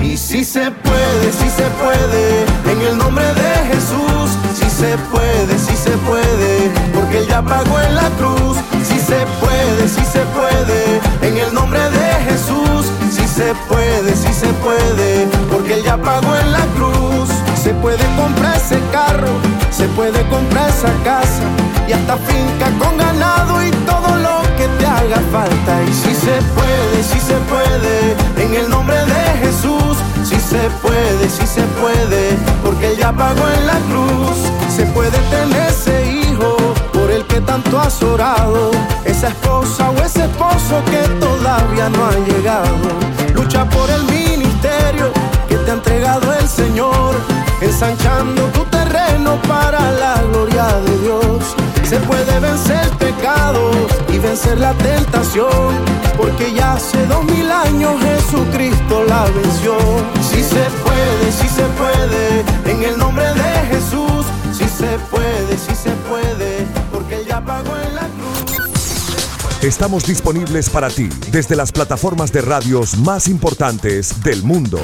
Y 0.00 0.16
si 0.16 0.44
se 0.44 0.70
puede, 0.70 1.32
si 1.32 1.50
se 1.50 1.64
puede, 1.82 2.44
en 2.70 2.80
el 2.82 2.96
nombre 2.96 3.24
de 3.34 3.74
Jesús. 3.74 4.38
Si 4.54 4.70
se 4.70 4.96
puede, 5.10 5.58
si 5.58 5.76
se 5.76 5.90
puede, 6.06 6.70
porque 6.94 7.18
Él 7.18 7.26
ya 7.28 7.42
pagó 7.42 7.80
en 7.80 7.94
la 7.96 8.08
cruz. 8.10 8.58
Si 8.84 8.98
se 9.00 9.26
puede, 9.40 9.88
si 9.88 10.04
se 10.04 10.20
puede, 10.36 11.00
en 11.22 11.36
el 11.36 11.52
nombre 11.52 11.80
de 11.80 12.12
Jesús. 12.30 12.86
Si 13.10 13.26
se 13.26 13.52
puede, 13.68 14.14
si 14.14 14.32
se 14.32 14.48
puede, 14.64 15.26
porque 15.50 15.74
Él 15.74 15.82
ya 15.84 15.96
pagó 15.96 16.36
en 16.36 16.52
la 16.52 16.64
cruz. 16.76 17.28
Se 17.60 17.74
puede 17.74 18.04
comprar 18.16 18.56
ese 18.56 18.78
carro, 18.92 19.32
se 19.70 19.88
puede 19.88 20.22
comprar 20.28 20.68
esa 20.68 20.92
casa 21.02 21.42
y 21.88 21.92
hasta 21.92 22.16
finca 22.18 22.70
con 22.78 22.96
ganado 22.96 23.64
y 23.64 23.70
todo 23.70 24.05
te 24.78 24.86
haga 24.86 25.20
falta. 25.32 25.82
Y 25.82 25.92
si 25.92 26.14
se 26.14 26.40
puede, 26.54 27.02
si 27.02 27.20
se 27.20 27.36
puede, 27.52 28.16
en 28.44 28.54
el 28.54 28.68
nombre 28.68 28.96
de 28.96 29.46
Jesús. 29.46 29.96
Si 30.24 30.40
se 30.40 30.68
puede, 30.82 31.28
si 31.28 31.46
se 31.46 31.62
puede, 31.80 32.36
porque 32.64 32.88
Él 32.88 32.96
ya 32.98 33.12
pagó 33.12 33.48
en 33.48 33.66
la 33.66 33.78
cruz. 33.88 34.36
Se 34.74 34.84
puede 34.86 35.16
tener 35.30 35.68
ese 35.68 35.96
hijo 36.12 36.56
por 36.92 37.10
el 37.10 37.24
que 37.26 37.40
tanto 37.40 37.78
has 37.80 38.02
orado, 38.02 38.72
esa 39.04 39.28
esposa 39.28 39.90
o 39.90 40.02
ese 40.02 40.24
esposo 40.24 40.82
que 40.90 41.02
todavía 41.20 41.88
no 41.90 42.06
ha 42.06 42.12
llegado. 42.12 42.88
Lucha 43.34 43.64
por 43.66 43.88
el 43.90 44.02
ministerio 44.04 45.12
que 45.48 45.56
te 45.56 45.70
ha 45.70 45.74
entregado 45.74 46.32
el 46.34 46.48
Señor, 46.48 47.14
ensanchando 47.60 48.42
tu 48.46 48.64
terreno 48.64 49.25
vencer 54.36 54.58
la 54.58 54.74
tentación, 54.74 55.48
porque 56.18 56.52
ya 56.52 56.74
hace 56.74 57.06
dos 57.06 57.24
mil 57.24 57.50
años 57.50 57.94
Jesucristo 58.02 59.04
la 59.04 59.24
venció. 59.24 59.78
Si 60.20 60.42
se 60.42 60.64
puede, 60.84 61.32
si 61.32 61.48
se 61.48 61.62
puede, 61.80 62.44
en 62.70 62.82
el 62.82 62.98
nombre 62.98 63.24
de 63.24 63.74
Jesús. 63.74 64.26
Si 64.52 64.64
se 64.64 64.98
puede, 65.10 65.56
si 65.56 65.74
se 65.74 65.90
puede, 66.08 66.66
porque 66.92 67.16
Él 67.16 67.26
ya 67.26 67.40
pagó 67.40 67.76
en 67.76 67.94
la 67.94 68.02
cruz. 68.02 69.62
Estamos 69.62 70.06
disponibles 70.06 70.68
para 70.68 70.90
ti 70.90 71.08
desde 71.30 71.56
las 71.56 71.72
plataformas 71.72 72.30
de 72.30 72.42
radios 72.42 72.98
más 72.98 73.28
importantes 73.28 74.22
del 74.22 74.42
mundo. 74.42 74.78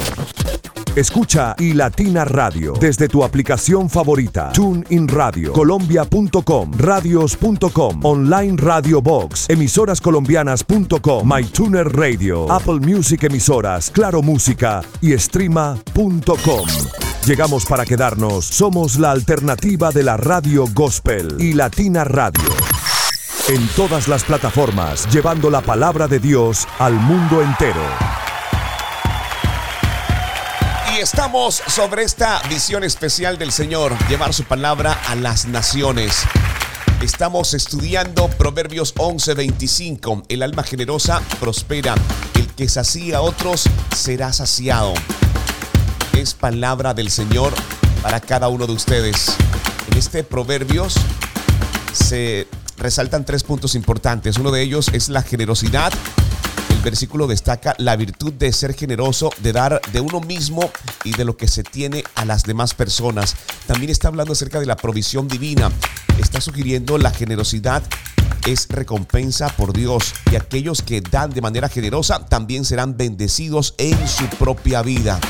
Escucha 0.95 1.55
y 1.59 1.73
Latina 1.73 2.27
Radio 2.27 2.75
desde 2.79 3.09
tu 3.09 3.25
aplicación 3.25 3.89
favorita. 3.89 4.53
TuneIn 4.53 5.09
Radio, 5.09 5.55
Colombia.com, 5.55 6.71
radios.com, 6.77 8.05
Online 8.05 8.57
Radio 8.59 9.01
Box, 9.01 9.49
emisorascolombianas.com, 9.49 11.27
MyTuner 11.27 11.97
Radio, 11.97 12.53
Apple 12.53 12.81
Music 12.81 13.23
Emisoras, 13.25 13.91
Claro 13.91 14.21
Música 14.21 14.83
y 15.01 15.17
Streama.com. 15.17 16.69
Llegamos 17.25 17.65
para 17.65 17.87
quedarnos. 17.87 18.45
Somos 18.45 18.99
la 18.99 19.13
alternativa 19.13 19.93
de 19.93 20.03
la 20.03 20.19
radio 20.19 20.67
gospel 20.75 21.37
y 21.39 21.55
Latina 21.55 22.05
Radio. 22.05 22.51
En 23.49 23.67
todas 23.69 24.09
las 24.09 24.25
plataformas, 24.25 25.09
llevando 25.11 25.49
la 25.49 25.63
palabra 25.63 26.07
de 26.07 26.19
Dios 26.19 26.69
al 26.79 26.93
mundo 26.95 27.41
entero. 27.41 27.81
Estamos 31.03 31.61
sobre 31.67 32.05
esta 32.05 32.41
visión 32.49 32.85
especial 32.85 33.37
del 33.37 33.51
Señor, 33.51 33.93
llevar 34.09 34.33
su 34.33 34.45
palabra 34.45 34.97
a 35.09 35.17
las 35.17 35.47
naciones. 35.47 36.23
Estamos 37.03 37.55
estudiando 37.55 38.29
Proverbios 38.29 38.95
11:25. 38.95 40.23
El 40.29 40.45
alma 40.45 40.63
generosa 40.63 41.21
prospera. 41.41 41.97
El 42.35 42.47
que 42.55 42.69
sacía 42.69 43.17
a 43.17 43.21
otros 43.23 43.65
será 43.97 44.33
saciado. 44.33 44.95
Es 46.13 46.35
palabra 46.35 46.95
del 46.95 47.11
Señor 47.11 47.53
para 48.01 48.21
cada 48.21 48.47
uno 48.47 48.69
de 48.69 48.73
ustedes. 48.73 49.35
En 49.91 49.99
este 49.99 50.23
Proverbios 50.23 50.95
se 51.93 52.47
resaltan 52.77 53.25
tres 53.25 53.43
puntos 53.43 53.75
importantes. 53.75 54.39
Uno 54.39 54.53
de 54.53 54.63
ellos 54.63 54.89
es 54.93 55.09
la 55.09 55.23
generosidad. 55.23 55.93
Versículo 56.85 57.27
destaca 57.27 57.75
la 57.79 57.97
virtud 57.97 58.33
de 58.33 58.53
ser 58.53 58.75
generoso, 58.75 59.31
de 59.39 59.53
dar 59.53 59.81
de 59.93 60.01
uno 60.01 60.21
mismo 60.21 60.71
y 61.05 61.13
de 61.13 61.25
lo 61.25 61.37
que 61.37 61.49
se 61.49 61.63
tiene 61.63 62.05
a 62.15 62.25
las 62.25 62.43
demás 62.43 62.75
personas. 62.75 63.37
También 63.67 63.91
está 63.91 64.09
hablando 64.09 64.33
acerca 64.33 64.59
de 64.61 64.67
la 64.67 64.77
provisión 64.77 65.29
divina. 65.29 65.71
Está 66.19 66.41
sugiriendo 66.41 66.99
la 66.99 67.11
generosidad 67.11 67.83
es 68.47 68.67
recompensa 68.69 69.49
por 69.51 69.73
Dios 69.73 70.15
y 70.31 70.37
aquellos 70.37 70.83
que 70.83 71.01
dan 71.01 71.31
de 71.31 71.41
manera 71.41 71.69
generosa 71.69 72.27
también 72.27 72.65
serán 72.65 72.97
bendecidos 72.97 73.75
en 73.79 73.97
su 74.09 74.27
propia 74.37 74.83
vida. 74.83 75.21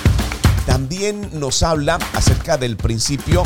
También 0.66 1.28
nos 1.34 1.62
habla 1.62 1.98
acerca 2.14 2.56
del 2.56 2.76
principio 2.76 3.42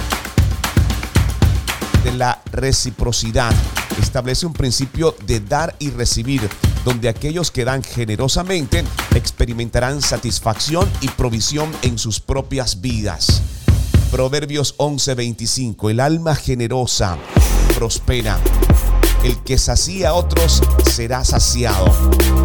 la 2.12 2.42
reciprocidad. 2.52 3.52
Establece 4.00 4.46
un 4.46 4.52
principio 4.52 5.14
de 5.26 5.40
dar 5.40 5.74
y 5.78 5.90
recibir, 5.90 6.48
donde 6.84 7.08
aquellos 7.08 7.50
que 7.50 7.64
dan 7.64 7.82
generosamente 7.82 8.84
experimentarán 9.14 10.02
satisfacción 10.02 10.88
y 11.00 11.08
provisión 11.08 11.70
en 11.82 11.98
sus 11.98 12.20
propias 12.20 12.80
vidas. 12.80 13.42
Proverbios 14.10 14.74
11:25. 14.78 15.90
El 15.90 16.00
alma 16.00 16.34
generosa 16.34 17.18
prospera. 17.76 18.38
El 19.26 19.42
que 19.42 19.58
sacía 19.58 20.10
a 20.10 20.12
otros 20.12 20.62
será 20.84 21.24
saciado. 21.24 21.86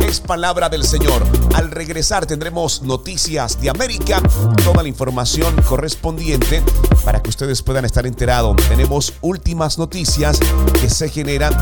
Es 0.04 0.20
palabra 0.20 0.68
del 0.68 0.84
Señor. 0.84 1.24
Al 1.54 1.70
regresar 1.70 2.26
tendremos 2.26 2.82
noticias 2.82 3.62
de 3.62 3.70
América, 3.70 4.20
toda 4.64 4.82
la 4.82 4.90
información 4.90 5.56
correspondiente 5.62 6.64
para 7.06 7.22
que 7.22 7.30
ustedes 7.30 7.62
puedan 7.62 7.86
estar 7.86 8.08
enterados. 8.08 8.56
Tenemos 8.68 9.14
últimas 9.22 9.78
noticias 9.78 10.40
que 10.82 10.90
se 10.90 11.08
generan 11.10 11.56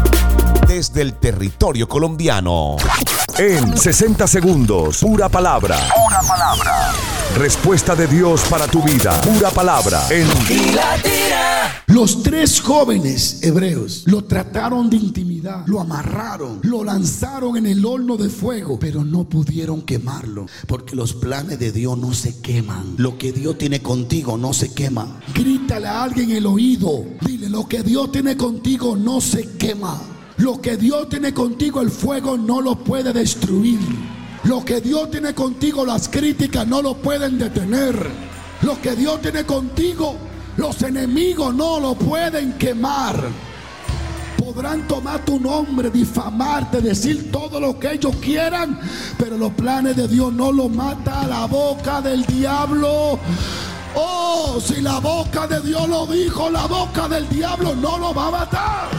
desde 0.70 1.02
el 1.02 1.16
territorio 1.16 1.90
colombiano. 1.90 2.78
En 3.38 3.78
60 3.78 4.26
segundos, 4.26 5.00
pura 5.00 5.28
palabra. 5.28 5.76
Pura 6.02 6.22
palabra. 6.22 6.94
Respuesta 7.38 7.96
de 7.96 8.08
Dios 8.08 8.42
para 8.50 8.68
tu 8.68 8.82
vida. 8.82 9.22
Pura 9.22 9.50
palabra. 9.52 10.06
En 10.10 10.28
Los 11.88 12.24
tres 12.24 12.60
jóvenes 12.60 13.44
hebreos 13.44 14.04
lo 14.08 14.24
trataron 14.24 14.90
de 14.90 14.98
intimidar, 14.98 15.64
lo 15.68 15.80
amarraron, 15.80 16.60
lo 16.64 16.84
lanzaron 16.84 17.56
en 17.56 17.68
el 17.68 17.86
horno 17.86 18.18
de 18.18 18.30
fuego, 18.30 18.80
pero 18.80 19.04
no 19.04 19.30
pudieron 19.30 19.84
quemarlo, 19.84 20.48
porque 20.68 20.96
los 20.96 21.14
planes 21.14 21.60
de 21.60 21.72
Dios 21.72 21.98
no 21.98 22.14
se 22.14 22.42
queman. 22.42 22.96
Lo 22.98 23.18
que 23.18 23.32
Dios 23.32 23.58
tiene 23.58 23.82
contigo 23.82 24.38
no 24.38 24.52
se 24.52 24.74
quema. 24.74 25.20
Grítale 25.34 25.88
a 25.88 26.04
alguien 26.04 26.32
en 26.32 26.38
el 26.38 26.46
oído, 26.48 27.06
dile, 27.22 27.48
lo 27.50 27.68
que 27.68 27.84
Dios 27.84 28.12
tiene 28.12 28.36
contigo 28.36 28.98
no 28.98 29.22
se 29.22 29.58
quema. 29.58 30.02
Lo 30.38 30.62
que 30.62 30.78
Dios 30.78 31.10
tiene 31.10 31.34
contigo, 31.34 31.82
el 31.82 31.92
fuego 31.92 32.38
no 32.38 32.62
lo 32.62 32.76
puede 32.76 33.14
destruir. 33.14 33.80
Lo 34.44 34.64
que 34.64 34.82
Dios 34.82 35.12
tiene 35.12 35.34
contigo, 35.34 35.86
las 35.86 36.08
críticas 36.08 36.66
no 36.66 36.82
lo 36.82 36.96
pueden 36.96 37.38
detener. 37.38 37.96
Lo 38.62 38.82
que 38.82 38.96
Dios 38.96 39.22
tiene 39.22 39.46
contigo, 39.46 40.16
los 40.58 40.82
enemigos 40.82 41.54
no 41.54 41.80
lo 41.80 41.96
pueden 41.96 42.54
quemar. 42.54 43.16
Podrán 44.38 44.88
tomar 44.88 45.24
tu 45.24 45.40
nombre, 45.40 45.90
difamarte, 45.90 46.82
decir 46.82 47.32
todo 47.32 47.60
lo 47.60 47.78
que 47.78 47.94
ellos 47.94 48.16
quieran, 48.18 48.80
pero 49.18 49.38
los 49.38 49.54
planes 49.54 49.96
de 49.96 50.08
Dios 50.08 50.34
no 50.34 50.52
lo 50.52 50.70
mata 50.70 51.22
a 51.22 51.28
la 51.28 51.46
boca 51.46 52.02
del 52.02 52.26
diablo. 52.26 53.20
Oh, 53.96 54.60
si 54.62 54.82
la 54.82 55.00
boca 55.00 55.48
de 55.48 55.62
Dios 55.62 55.88
lo 55.88 56.06
dijo, 56.08 56.50
la 56.50 56.66
boca 56.66 57.08
del 57.08 57.28
diablo 57.30 57.76
no 57.76 57.98
lo 57.98 58.14
va 58.14 58.28
a 58.28 58.32
matar. 58.32 58.90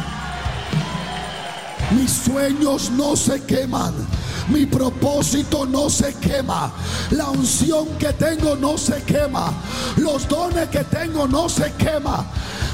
Mis 1.93 2.11
sueños 2.11 2.91
no 2.91 3.17
se 3.17 3.43
queman. 3.45 3.95
Mi 4.51 4.67
propósito 4.67 5.65
no 5.65 5.89
se 5.89 6.15
quema. 6.15 6.73
La 7.11 7.31
unción 7.31 7.87
que 7.99 8.13
tengo 8.13 8.57
no 8.57 8.77
se 8.77 9.03
quema. 9.03 9.53
Los 9.97 10.29
dones 10.29 10.69
que 10.69 10.85
tengo 10.85 11.29
no 11.29 11.49
se 11.49 11.73
quema. 11.75 12.27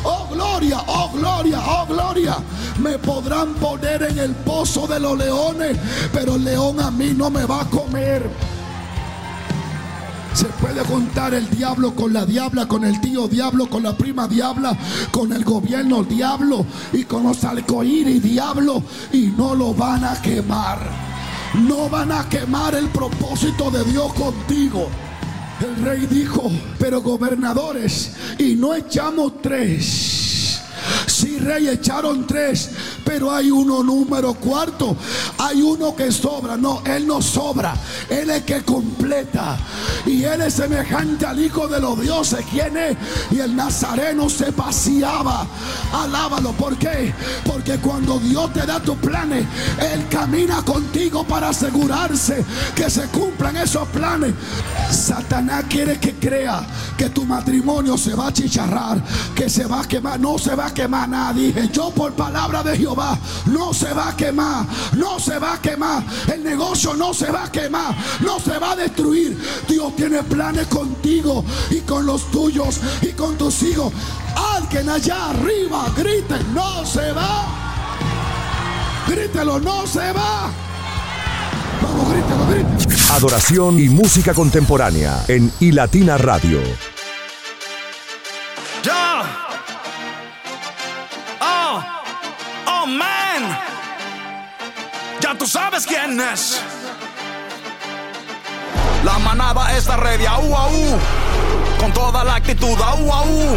Oh 0.04 0.26
gloria, 0.32 0.82
oh 0.86 1.10
gloria, 1.12 1.60
oh 1.66 1.86
gloria. 1.86 2.36
Me 2.80 2.98
podrán 2.98 3.54
poner 3.54 4.02
en 4.04 4.18
el 4.18 4.34
pozo 4.34 4.86
de 4.86 5.00
los 5.00 5.18
leones, 5.18 5.76
pero 6.12 6.36
el 6.36 6.44
león 6.44 6.80
a 6.80 6.90
mí 6.90 7.12
no 7.14 7.28
me 7.30 7.44
va 7.44 7.62
a 7.62 7.70
comer. 7.70 8.30
Se 10.32 10.46
puede 10.46 10.82
juntar 10.84 11.32
el 11.32 11.48
diablo 11.48 11.94
con 11.94 12.12
la 12.12 12.26
diabla, 12.26 12.68
con 12.68 12.84
el 12.84 13.00
tío 13.00 13.26
diablo, 13.26 13.70
con 13.70 13.82
la 13.82 13.96
prima 13.96 14.28
diabla, 14.28 14.76
con 15.10 15.32
el 15.32 15.44
gobierno 15.44 16.04
diablo 16.04 16.66
y 16.92 17.04
con 17.04 17.22
los 17.22 17.42
arcoíris 17.42 18.22
diablo 18.22 18.82
y 19.12 19.32
no 19.36 19.54
lo 19.54 19.72
van 19.72 20.04
a 20.04 20.20
quemar. 20.20 21.05
No 21.64 21.88
van 21.88 22.12
a 22.12 22.28
quemar 22.28 22.74
el 22.74 22.88
propósito 22.88 23.70
de 23.70 23.84
Dios 23.84 24.12
contigo. 24.12 24.88
El 25.60 25.82
rey 25.82 26.06
dijo, 26.06 26.50
pero 26.78 27.00
gobernadores, 27.00 28.14
y 28.38 28.54
no 28.56 28.74
echamos 28.74 29.40
tres. 29.40 30.45
Sí, 31.06 31.38
rey, 31.38 31.68
echaron 31.68 32.26
tres, 32.26 32.70
pero 33.04 33.32
hay 33.32 33.50
uno 33.50 33.82
número 33.82 34.34
cuarto. 34.34 34.96
Hay 35.38 35.62
uno 35.62 35.94
que 35.94 36.10
sobra. 36.12 36.56
No, 36.56 36.82
él 36.84 37.06
no 37.06 37.22
sobra. 37.22 37.74
Él 38.08 38.30
es 38.30 38.42
que 38.42 38.62
completa. 38.62 39.56
Y 40.06 40.24
él 40.24 40.42
es 40.42 40.54
semejante 40.54 41.26
al 41.26 41.40
Hijo 41.40 41.68
de 41.68 41.80
los 41.80 42.00
dioses. 42.00 42.44
¿Quién 42.50 42.76
es? 42.76 42.96
Y 43.30 43.40
el 43.40 43.54
Nazareno 43.54 44.28
se 44.28 44.52
paseaba. 44.52 45.46
Alábalo. 45.92 46.52
¿Por 46.52 46.76
qué? 46.76 47.12
Porque 47.44 47.78
cuando 47.78 48.18
Dios 48.18 48.52
te 48.52 48.66
da 48.66 48.80
tus 48.80 48.96
planes, 48.96 49.44
Él 49.92 50.06
camina 50.08 50.62
contigo 50.62 51.24
para 51.24 51.50
asegurarse 51.50 52.44
que 52.74 52.90
se 52.90 53.02
cumplan 53.08 53.56
esos 53.56 53.86
planes. 53.88 54.34
Satanás 54.90 55.64
quiere 55.68 55.98
que 55.98 56.14
crea 56.14 56.66
que 56.96 57.10
tu 57.10 57.24
matrimonio 57.24 57.96
se 57.96 58.14
va 58.14 58.28
a 58.28 58.32
chicharrar, 58.32 59.02
que 59.34 59.48
se 59.48 59.66
va 59.66 59.80
a 59.80 59.84
quemar. 59.84 60.18
No 60.20 60.38
se 60.38 60.54
va 60.54 60.66
a 60.66 60.74
quemar 60.76 61.08
nada. 61.08 61.32
Dije 61.32 61.68
yo 61.72 61.90
por 61.90 62.12
palabra 62.12 62.62
de 62.62 62.76
Jehová, 62.76 63.18
no 63.46 63.72
se 63.72 63.92
va 63.94 64.10
a 64.10 64.16
quemar, 64.16 64.66
no 64.92 65.18
se 65.18 65.38
va 65.38 65.54
a 65.54 65.60
quemar. 65.60 66.04
El 66.32 66.44
negocio 66.44 66.94
no 66.94 67.14
se 67.14 67.30
va 67.32 67.44
a 67.44 67.50
quemar, 67.50 67.96
no 68.20 68.38
se 68.38 68.58
va 68.58 68.72
a 68.72 68.76
destruir. 68.76 69.36
Dios 69.66 69.96
tiene 69.96 70.22
planes 70.22 70.66
contigo 70.66 71.42
y 71.70 71.80
con 71.80 72.04
los 72.04 72.30
tuyos 72.30 72.80
y 73.00 73.12
con 73.12 73.36
tus 73.36 73.62
hijos. 73.62 73.92
Alguien 74.54 74.88
allá 74.90 75.30
arriba 75.30 75.86
grite, 75.96 76.36
no 76.52 76.84
se 76.84 77.10
va. 77.12 77.46
Grítelo, 79.08 79.58
no 79.58 79.86
se 79.86 80.12
va. 80.12 80.50
Grítelo, 82.10 82.46
grítelo. 82.50 83.14
Adoración 83.14 83.78
y 83.78 83.88
música 83.88 84.34
contemporánea 84.34 85.24
en 85.28 85.50
iLatina 85.60 86.18
Radio. 86.18 86.60
sabes 95.80 95.86
quién 95.86 96.20
es. 96.20 96.60
La 99.04 99.18
manada 99.18 99.76
está 99.76 99.96
ready, 99.96 100.24
au, 100.26 100.54
au. 100.54 100.98
Con 101.78 101.92
toda 101.92 102.24
la 102.24 102.36
actitud, 102.36 102.80
au, 102.80 103.12
au. 103.12 103.56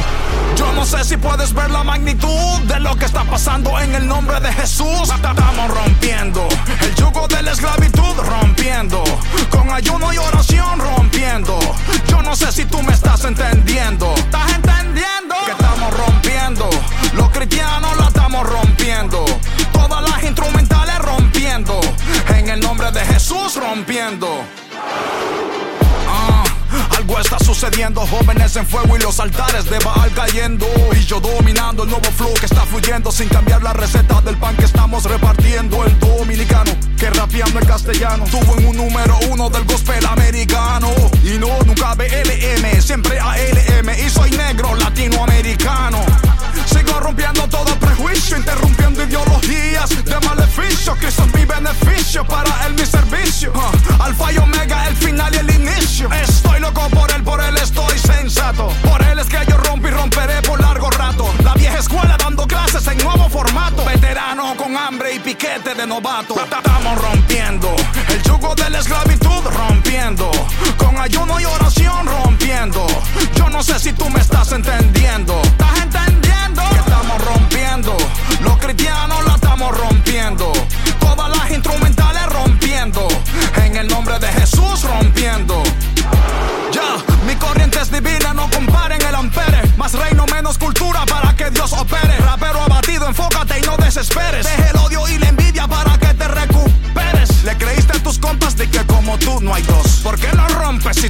Yo 0.55 0.71
no 0.73 0.85
sé 0.85 1.03
si 1.05 1.17
puedes 1.17 1.53
ver 1.53 1.71
la 1.71 1.83
magnitud 1.83 2.59
de 2.67 2.79
lo 2.79 2.95
que 2.97 3.05
está 3.05 3.23
pasando 3.23 3.79
en 3.79 3.95
el 3.95 4.07
nombre 4.07 4.39
de 4.41 4.51
Jesús. 4.51 5.09
Estamos 5.09 5.71
rompiendo 5.71 6.47
el 6.81 6.95
yugo 6.95 7.27
de 7.27 7.41
la 7.41 7.51
esclavitud, 7.51 8.15
rompiendo. 8.17 9.03
Con 9.49 9.69
ayuno 9.71 10.11
y 10.13 10.17
oración, 10.17 10.79
rompiendo. 10.79 11.57
Yo 12.07 12.21
no 12.21 12.35
sé 12.35 12.51
si 12.51 12.65
tú 12.65 12.81
me 12.83 12.93
estás 12.93 13.23
entendiendo. 13.23 14.13
¿Estás 14.15 14.53
entendiendo? 14.55 15.35
Que 15.45 15.51
estamos 15.51 15.97
rompiendo. 15.97 16.69
Los 17.13 17.29
cristianos 17.29 17.97
la 17.97 18.07
estamos 18.07 18.45
rompiendo. 18.45 19.25
Todas 19.71 20.01
las 20.09 20.23
instrumentales. 20.23 20.88
En 21.59 22.47
el 22.47 22.61
nombre 22.61 22.89
de 22.89 23.01
Jesús 23.01 23.55
rompiendo. 23.57 24.45
Ah, 26.07 26.43
algo 26.95 27.19
está 27.19 27.37
sucediendo, 27.37 28.07
jóvenes 28.07 28.55
en 28.55 28.65
fuego 28.65 28.95
y 28.95 29.01
los 29.01 29.19
altares 29.19 29.69
de 29.69 29.77
Baal 29.79 30.09
cayendo. 30.13 30.65
Y 30.97 31.03
yo 31.03 31.19
dominando 31.19 31.83
el 31.83 31.89
nuevo 31.89 32.09
flow 32.11 32.33
que 32.35 32.45
está 32.45 32.61
fluyendo 32.61 33.11
sin 33.11 33.27
cambiar 33.27 33.61
la 33.61 33.73
receta 33.73 34.21
del 34.21 34.37
pan 34.37 34.55
que 34.55 34.63
estamos 34.63 35.03
repartiendo. 35.03 35.83
El 35.83 35.99
dominicano 35.99 36.71
que 36.97 37.09
rapeando 37.09 37.59
el 37.59 37.67
castellano 37.67 38.23
tuvo 38.31 38.57
en 38.57 38.65
un 38.65 38.77
número 38.77 39.19
uno 39.29 39.49
del 39.49 39.65
gospel 39.65 40.05
americano. 40.05 40.93
Y 41.25 41.37
no, 41.37 41.59
nunca 41.65 41.93
BLM, 41.93 42.81
siempre 42.81 43.19
ALM. 43.19 43.89
Y 43.99 44.09
soy 44.09 44.31
negro 44.31 44.75
latinoamericano. 44.75 45.99
Rompiendo 46.99 47.47
todo 47.47 47.73
prejuicio, 47.79 48.37
interrumpiendo 48.37 49.03
ideologías 49.03 49.89
de 50.03 50.19
maleficio. 50.27 50.95
Cristo 50.95 51.23
es 51.23 51.33
mi 51.33 51.45
beneficio, 51.45 52.25
para 52.25 52.65
él 52.65 52.73
mi 52.73 52.85
servicio. 52.85 53.51
Uh, 53.53 54.03
alfa 54.03 54.31
y 54.31 54.37
omega, 54.37 54.87
el 54.87 54.95
final 54.95 55.33
y 55.33 55.37
el 55.37 55.49
inicio. 55.55 56.09
Estoy 56.13 56.59
loco 56.59 56.87
por 56.89 57.11
él, 57.11 57.23
por 57.23 57.41
él 57.41 57.57
estoy 57.57 57.97
sensato. 57.97 58.67
Por 58.83 59.01
él 59.03 59.19
es 59.19 59.27
que 59.27 59.39
yo 59.47 59.57
rompo 59.57 59.87
y 59.87 59.91
romperé 59.91 60.41
por 60.43 60.59
largo 60.61 60.89
rato. 60.91 61.33
La 61.43 61.53
vieja 61.53 61.79
escuela 61.79 62.17
dando 62.17 62.45
clases 62.45 62.85
en 62.87 62.97
nuevo 62.99 63.29
formato. 63.29 63.85
Veterano 63.85 64.55
con 64.55 64.77
hambre 64.77 65.15
y 65.15 65.19
piquete 65.19 65.73
de 65.75 65.87
novato. 65.87 66.35
Estamos 66.41 67.01
rompiendo 67.01 67.75
el 68.07 68.21
yugo 68.23 68.55
de 68.55 68.69
la 68.69 68.79
esclavitud, 68.79 69.43
rompiendo. 69.45 70.31
Con 70.77 70.97
ayuno 70.97 71.39
y 71.39 71.45
oración, 71.45 72.05
rompiendo. 72.05 72.85
Yo 73.35 73.49
no 73.49 73.63
sé 73.63 73.79
si 73.79 73.93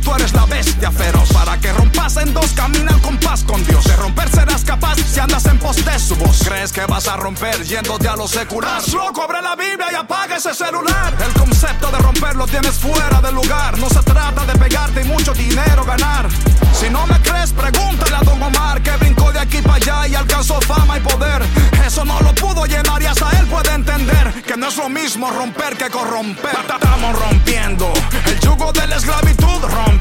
tú 0.09 0.15
eres 0.15 0.33
la 0.33 0.45
bestia 0.45 0.91
feroz? 0.91 1.29
Para 1.31 1.57
que 1.59 1.71
rompas 1.73 2.17
en 2.17 2.33
dos, 2.33 2.51
camina 2.53 2.91
al 2.91 3.01
compás 3.01 3.43
con 3.43 3.63
Dios. 3.65 3.83
De 3.85 3.95
romper 3.95 4.29
serás 4.29 4.63
capaz 4.63 4.95
si 4.95 5.19
andas 5.19 5.45
en 5.45 5.57
pos 5.59 5.83
de 5.83 5.99
su 5.99 6.15
voz. 6.15 6.41
¿Crees 6.43 6.71
que 6.71 6.85
vas 6.85 7.07
a 7.07 7.17
romper 7.17 7.63
yéndote 7.63 8.07
a 8.07 8.15
lo 8.15 8.27
secular? 8.27 8.81
Loco, 8.91 9.23
abre 9.23 9.41
la 9.41 9.55
Biblia 9.55 9.87
y 9.91 9.95
apaga 9.95 10.37
ese 10.37 10.53
celular. 10.53 11.13
El 11.25 11.33
concepto 11.33 11.91
de 11.91 11.97
romper 11.99 12.35
lo 12.35 12.47
tienes 12.47 12.75
fuera 12.75 13.21
de 13.21 13.31
lugar. 13.31 13.77
No 13.77 13.89
se 13.89 14.01
trata 14.03 14.45
de 14.45 14.53
pegarte 14.57 15.01
y 15.01 15.05
mucho 15.05 15.33
dinero 15.33 15.85
ganar. 15.85 16.27
Si 16.73 16.89
no 16.89 17.05
me 17.07 17.19
crees, 17.21 17.51
pregúntale 17.51 18.15
a 18.15 18.19
Don 18.21 18.41
Omar 18.41 18.81
que 18.81 18.91
brincó 18.97 19.31
de 19.31 19.39
aquí 19.39 19.61
para 19.61 19.75
allá 19.75 20.07
y 20.07 20.15
alcanzó 20.15 20.59
fama 20.61 20.97
y 20.97 21.01
poder. 21.01 21.43
Eso 21.85 22.05
no 22.05 22.19
lo 22.21 22.33
pudo 22.35 22.65
llenar 22.65 23.01
y 23.01 23.05
hasta 23.05 23.29
él 23.39 23.45
puede 23.47 23.73
entender 23.73 24.41
que 24.43 24.55
no 24.55 24.67
es 24.67 24.77
lo 24.77 24.89
mismo 24.89 25.29
romper 25.31 25.75
que 25.77 25.89
corromper. 25.89 26.57
Estamos 26.61 27.19
rompiendo 27.19 27.91
el 28.25 28.39
yugo 28.39 28.71
de 28.71 28.87
la 28.87 28.95
esclavitud, 28.95 29.59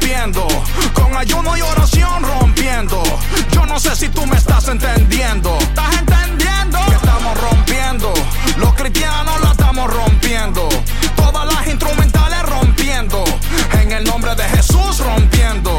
rompiendo 0.09 0.49
con 0.95 1.15
ayuno 1.17 1.55
y 1.57 1.61
oración, 1.61 2.23
rompiendo. 2.23 3.03
Yo 3.53 3.67
no 3.67 3.79
sé 3.79 3.95
si 3.95 4.09
tú 4.09 4.25
me 4.27 4.37
estás 4.37 4.67
entendiendo. 4.69 5.59
¿Estás 5.59 5.99
entendiendo? 5.99 6.79
Que 6.87 6.95
estamos 6.95 7.39
rompiendo. 7.39 8.15
Los 8.57 8.73
cristianos 8.75 9.39
la 9.43 9.51
estamos 9.51 9.93
rompiendo. 9.93 10.67
Todas 11.15 11.53
las 11.53 11.67
instrumentales 11.67 12.43
rompiendo. 12.43 13.23
En 13.83 13.93
el 13.93 14.05
nombre 14.05 14.35
de 14.35 14.45
Jesús 14.45 14.99
rompiendo. 15.01 15.79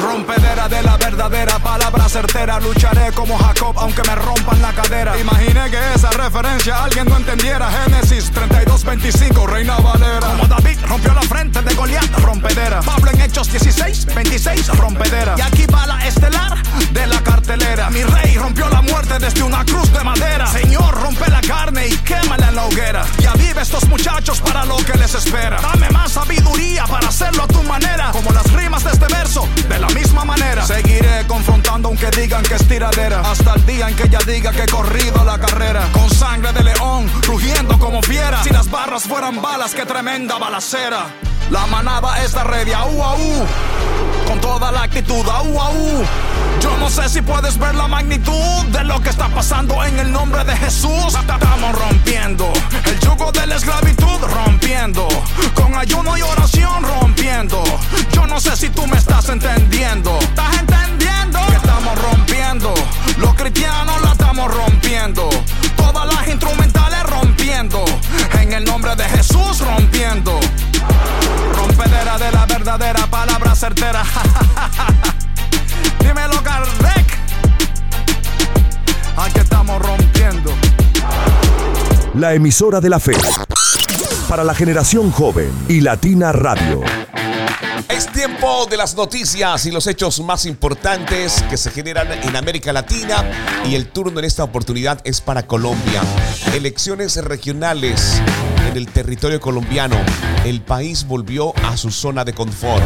Rompedera 0.00 0.68
de 0.68 0.82
la 0.82 0.96
verdadera 1.28 1.58
palabra 1.58 2.08
certera. 2.08 2.58
Lucharé 2.60 3.12
como 3.12 3.36
Jacob 3.36 3.74
aunque 3.78 4.00
me 4.08 4.14
rompan 4.14 4.62
la 4.62 4.72
cadera. 4.72 5.18
Imaginé 5.18 5.70
que 5.70 5.78
esa 5.94 6.10
referencia 6.10 6.82
alguien 6.82 7.06
no 7.06 7.16
entendiera. 7.18 7.68
Génesis 7.70 8.30
32, 8.30 8.84
25, 8.84 9.46
Reina 9.46 9.76
Valera. 9.76 10.26
Como 10.26 10.46
David 10.46 10.78
rompió 10.88 11.12
la 11.12 11.22
frente 11.22 11.60
de 11.60 11.74
Goliat, 11.74 12.10
rompedera. 12.20 12.80
Pablo 12.80 13.10
en 13.10 13.20
Hechos 13.20 13.50
16, 13.50 14.06
26, 14.14 14.68
rompedera. 14.78 15.34
Y 15.36 15.40
aquí 15.42 15.66
va 15.66 15.86
la 15.86 16.06
estelar 16.06 16.56
de 16.92 17.06
la 17.06 17.22
cartelera. 17.22 17.90
Mi 17.90 18.02
rey 18.02 18.36
rompió 18.38 18.68
la 18.70 18.80
muerte 18.80 19.18
desde 19.18 19.42
una 19.42 19.64
cruz 19.64 19.92
de 19.92 20.02
madera. 20.02 20.46
Señor, 20.46 20.94
rompe 21.02 21.28
la 21.30 21.42
carne 21.42 21.88
y 21.88 21.96
quémala 21.98 22.48
en 22.48 22.56
la 22.56 22.64
hoguera. 22.64 23.04
Y 23.18 23.26
aviva 23.26 23.60
estos 23.60 23.86
muchachos 23.88 24.40
para 24.40 24.64
lo 24.64 24.76
que 24.78 24.96
les 24.96 25.14
espera. 25.14 25.60
Dame 25.60 25.90
más 25.90 26.12
sabiduría 26.12 26.84
para 26.86 27.08
hacerlo 27.08 27.44
a 27.44 27.46
tu 27.46 27.62
manera. 27.64 28.10
Como 28.12 28.32
las 28.32 28.50
rimas 28.52 28.84
de 28.84 28.90
este 28.92 29.06
verso, 29.06 29.46
que 32.42 32.54
es 32.54 32.68
tiradera. 32.68 33.20
Hasta 33.20 33.54
el 33.54 33.66
día 33.66 33.88
en 33.88 33.96
que 33.96 34.04
ella 34.04 34.18
diga 34.26 34.50
que 34.52 34.64
he 34.64 34.66
corrido 34.66 35.24
la 35.24 35.38
carrera. 35.38 35.88
Con 35.92 36.10
sangre 36.10 36.52
de 36.52 36.64
león, 36.64 37.10
rugiendo 37.22 37.78
como 37.78 38.02
fiera. 38.02 38.42
Si 38.42 38.50
las 38.50 38.70
barras 38.70 39.04
fueran 39.04 39.40
balas, 39.40 39.74
qué 39.74 39.84
tremenda 39.84 40.38
balacera. 40.38 41.06
La 41.50 41.66
manada 41.66 42.22
es 42.22 42.32
la 42.34 42.44
red, 42.44 42.72
au. 42.72 43.46
Con 44.26 44.40
toda 44.40 44.70
la 44.70 44.82
actitud, 44.84 45.26
au. 45.28 46.04
Yo 46.60 46.76
no 46.78 46.88
sé 46.88 47.08
si 47.08 47.22
puedes 47.22 47.58
ver 47.58 47.74
la 47.74 47.88
magnitud 47.88 48.64
de 48.70 48.84
lo 48.84 49.00
que 49.00 49.10
está 49.10 49.28
pasando 49.28 49.82
en 49.84 49.98
el 49.98 50.12
nombre 50.12 50.44
de 50.44 50.56
Jesús. 50.56 51.14
Estamos 51.14 51.76
rompiendo 51.76 52.52
el 52.84 53.00
yugo 53.00 53.32
de 53.32 53.46
la 53.48 53.56
esclavitud, 53.56 54.18
rompiendo. 54.44 55.08
Con 55.54 55.74
ayuno 55.74 56.16
y 56.16 56.22
oración, 56.22 56.84
rompiendo. 56.84 57.62
Yo 58.12 58.26
no 58.26 58.38
sé 58.38 58.56
si 58.56 58.70
tú 58.70 58.86
me 58.86 58.98
estás 58.98 59.28
entendiendo. 59.28 60.16
¿Estás 60.20 60.56
entendiendo? 60.58 61.40
Que 61.48 61.56
estamos 61.56 62.00
rompiendo. 62.00 62.74
Los 63.18 63.34
cristianos 63.34 64.00
la 64.02 64.12
estamos 64.12 64.54
rompiendo. 64.54 65.28
Todas 65.76 66.14
las 66.14 66.28
instrumentales 66.28 67.02
rompiendo. 67.04 67.84
En 68.50 68.56
el 68.56 68.64
nombre 68.64 68.96
de 68.96 69.04
Jesús 69.04 69.60
rompiendo. 69.60 70.40
Rompedera 71.54 72.18
de 72.18 72.32
la 72.32 72.46
verdadera 72.46 73.06
palabra 73.06 73.54
certera. 73.54 74.02
Dímelo, 76.00 76.42
Kardec. 76.42 77.16
Aquí 79.16 79.38
estamos 79.38 79.80
rompiendo. 79.80 80.52
La 82.14 82.34
emisora 82.34 82.80
de 82.80 82.90
la 82.90 82.98
fe. 82.98 83.12
Para 84.28 84.42
la 84.42 84.52
generación 84.52 85.12
joven 85.12 85.52
y 85.68 85.80
Latina 85.80 86.32
Radio. 86.32 86.80
Es 87.90 88.06
tiempo 88.06 88.66
de 88.70 88.76
las 88.76 88.94
noticias 88.94 89.66
y 89.66 89.72
los 89.72 89.88
hechos 89.88 90.20
más 90.20 90.46
importantes 90.46 91.42
que 91.50 91.56
se 91.56 91.72
generan 91.72 92.06
en 92.22 92.36
América 92.36 92.72
Latina 92.72 93.24
y 93.68 93.74
el 93.74 93.88
turno 93.88 94.20
en 94.20 94.26
esta 94.26 94.44
oportunidad 94.44 95.00
es 95.04 95.20
para 95.20 95.46
Colombia. 95.46 96.00
Elecciones 96.54 97.16
regionales 97.16 98.22
en 98.68 98.76
el 98.76 98.86
territorio 98.86 99.40
colombiano. 99.40 99.96
El 100.44 100.60
país 100.60 101.04
volvió 101.04 101.52
a 101.64 101.76
su 101.76 101.90
zona 101.90 102.24
de 102.24 102.32
confort. 102.32 102.84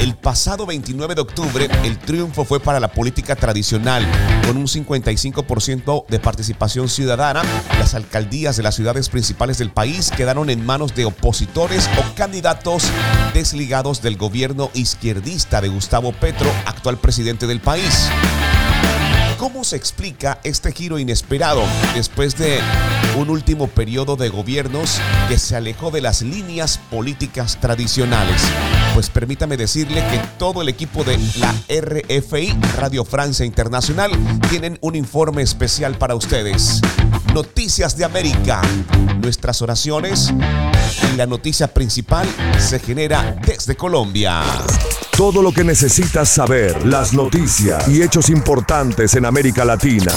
El 0.00 0.14
pasado 0.14 0.66
29 0.66 1.14
de 1.14 1.20
octubre 1.22 1.68
el 1.84 1.98
triunfo 1.98 2.44
fue 2.44 2.60
para 2.60 2.80
la 2.80 2.88
política 2.88 3.34
tradicional 3.34 4.06
con 4.46 4.58
un 4.58 4.66
55% 4.66 6.06
de 6.06 6.18
participación 6.18 6.88
ciudadana. 6.88 7.42
Las 7.78 7.94
alcaldías 7.94 8.56
de 8.56 8.62
las 8.62 8.74
ciudades 8.74 9.08
principales 9.08 9.56
del 9.56 9.70
país 9.70 10.10
quedaron 10.10 10.50
en 10.50 10.66
manos 10.66 10.94
de 10.94 11.06
opositores 11.06 11.88
o 11.98 12.14
candidatos 12.14 12.84
desligados 13.32 14.02
del 14.02 14.18
gobierno 14.18 14.70
izquierdista 14.74 15.62
de 15.62 15.68
Gustavo 15.68 16.12
Petro, 16.12 16.50
actual 16.66 16.98
presidente 16.98 17.46
del 17.46 17.60
país. 17.60 18.10
¿Cómo 19.38 19.64
se 19.64 19.76
explica 19.76 20.40
este 20.44 20.72
giro 20.72 20.98
inesperado 20.98 21.62
después 21.94 22.36
de 22.36 22.60
un 23.18 23.30
último 23.30 23.66
periodo 23.68 24.16
de 24.16 24.28
gobiernos 24.28 25.00
que 25.28 25.38
se 25.38 25.56
alejó 25.56 25.90
de 25.90 26.00
las 26.02 26.20
líneas 26.22 26.78
políticas 26.90 27.58
tradicionales? 27.60 28.42
Pues 28.96 29.10
permítame 29.10 29.58
decirle 29.58 30.02
que 30.10 30.18
todo 30.38 30.62
el 30.62 30.70
equipo 30.70 31.04
de 31.04 31.18
la 31.38 31.52
RFI, 31.68 32.58
Radio 32.78 33.04
Francia 33.04 33.44
Internacional, 33.44 34.10
tienen 34.48 34.78
un 34.80 34.96
informe 34.96 35.42
especial 35.42 35.98
para 35.98 36.14
ustedes. 36.14 36.80
Noticias 37.34 37.98
de 37.98 38.06
América. 38.06 38.62
Nuestras 39.20 39.60
oraciones 39.60 40.32
y 41.12 41.16
la 41.18 41.26
noticia 41.26 41.74
principal 41.74 42.26
se 42.58 42.78
genera 42.78 43.36
desde 43.44 43.76
Colombia. 43.76 44.42
Todo 45.14 45.42
lo 45.42 45.52
que 45.52 45.62
necesitas 45.62 46.30
saber, 46.30 46.86
las 46.86 47.12
noticias 47.12 47.86
y 47.88 48.00
hechos 48.00 48.30
importantes 48.30 49.14
en 49.14 49.26
América 49.26 49.66
Latina. 49.66 50.14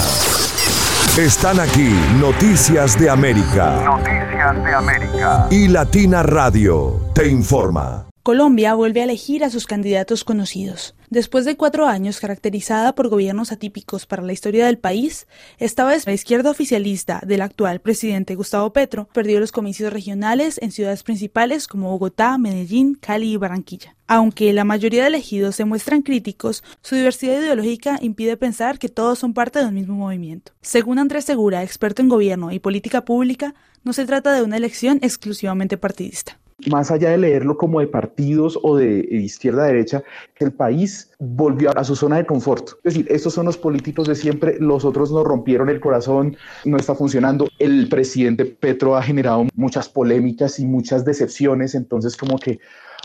Están 1.18 1.60
aquí 1.60 1.94
Noticias 2.18 2.98
de 2.98 3.10
América. 3.10 3.82
Noticias 3.84 4.64
de 4.64 4.74
América. 4.74 5.48
Y 5.50 5.68
Latina 5.68 6.22
Radio 6.22 7.10
te 7.14 7.28
informa. 7.28 8.09
Colombia 8.30 8.74
vuelve 8.74 9.00
a 9.00 9.04
elegir 9.04 9.42
a 9.42 9.50
sus 9.50 9.66
candidatos 9.66 10.22
conocidos. 10.22 10.94
Después 11.08 11.44
de 11.44 11.56
cuatro 11.56 11.86
años 11.86 12.20
caracterizada 12.20 12.94
por 12.94 13.08
gobiernos 13.08 13.50
atípicos 13.50 14.06
para 14.06 14.22
la 14.22 14.32
historia 14.32 14.66
del 14.66 14.78
país, 14.78 15.26
esta 15.58 15.84
vez 15.84 16.06
la 16.06 16.12
izquierda 16.12 16.48
oficialista 16.48 17.20
del 17.26 17.42
actual 17.42 17.80
presidente 17.80 18.36
Gustavo 18.36 18.72
Petro 18.72 19.08
perdió 19.12 19.40
los 19.40 19.50
comicios 19.50 19.92
regionales 19.92 20.60
en 20.62 20.70
ciudades 20.70 21.02
principales 21.02 21.66
como 21.66 21.90
Bogotá, 21.90 22.38
Medellín, 22.38 22.94
Cali 22.94 23.32
y 23.32 23.36
Barranquilla. 23.36 23.96
Aunque 24.06 24.52
la 24.52 24.62
mayoría 24.62 25.02
de 25.02 25.08
elegidos 25.08 25.56
se 25.56 25.64
muestran 25.64 26.02
críticos, 26.02 26.62
su 26.82 26.94
diversidad 26.94 27.40
ideológica 27.40 27.98
impide 28.00 28.36
pensar 28.36 28.78
que 28.78 28.88
todos 28.88 29.18
son 29.18 29.34
parte 29.34 29.58
de 29.58 29.66
un 29.66 29.74
mismo 29.74 29.96
movimiento. 29.96 30.52
Según 30.60 31.00
Andrés 31.00 31.24
Segura, 31.24 31.64
experto 31.64 32.00
en 32.00 32.08
gobierno 32.08 32.52
y 32.52 32.60
política 32.60 33.04
pública, 33.04 33.56
no 33.82 33.92
se 33.92 34.06
trata 34.06 34.32
de 34.32 34.42
una 34.44 34.56
elección 34.56 35.00
exclusivamente 35.02 35.76
partidista 35.76 36.38
más 36.70 36.90
allá 36.90 37.10
de 37.10 37.18
leerlo 37.18 37.56
como 37.56 37.80
de 37.80 37.86
partidos 37.86 38.58
o 38.62 38.76
de 38.76 39.06
izquierda 39.10 39.64
derecha, 39.64 40.02
el 40.36 40.52
país 40.52 41.10
volvió 41.18 41.76
a 41.76 41.84
su 41.84 41.96
zona 41.96 42.16
de 42.16 42.26
confort. 42.26 42.70
Es 42.84 42.94
decir, 42.94 43.06
estos 43.10 43.34
son 43.34 43.46
los 43.46 43.56
políticos 43.56 44.08
de 44.08 44.14
siempre, 44.14 44.56
los 44.58 44.84
otros 44.84 45.12
nos 45.12 45.24
rompieron 45.24 45.68
el 45.68 45.80
corazón, 45.80 46.36
no 46.64 46.76
está 46.76 46.94
funcionando. 46.94 47.48
El 47.58 47.88
presidente 47.88 48.44
Petro 48.44 48.96
ha 48.96 49.02
generado 49.02 49.46
muchas 49.54 49.88
polémicas 49.88 50.58
y 50.58 50.66
muchas 50.66 51.04
decepciones, 51.04 51.74
entonces 51.74 52.16
como 52.16 52.38
que 52.38 52.58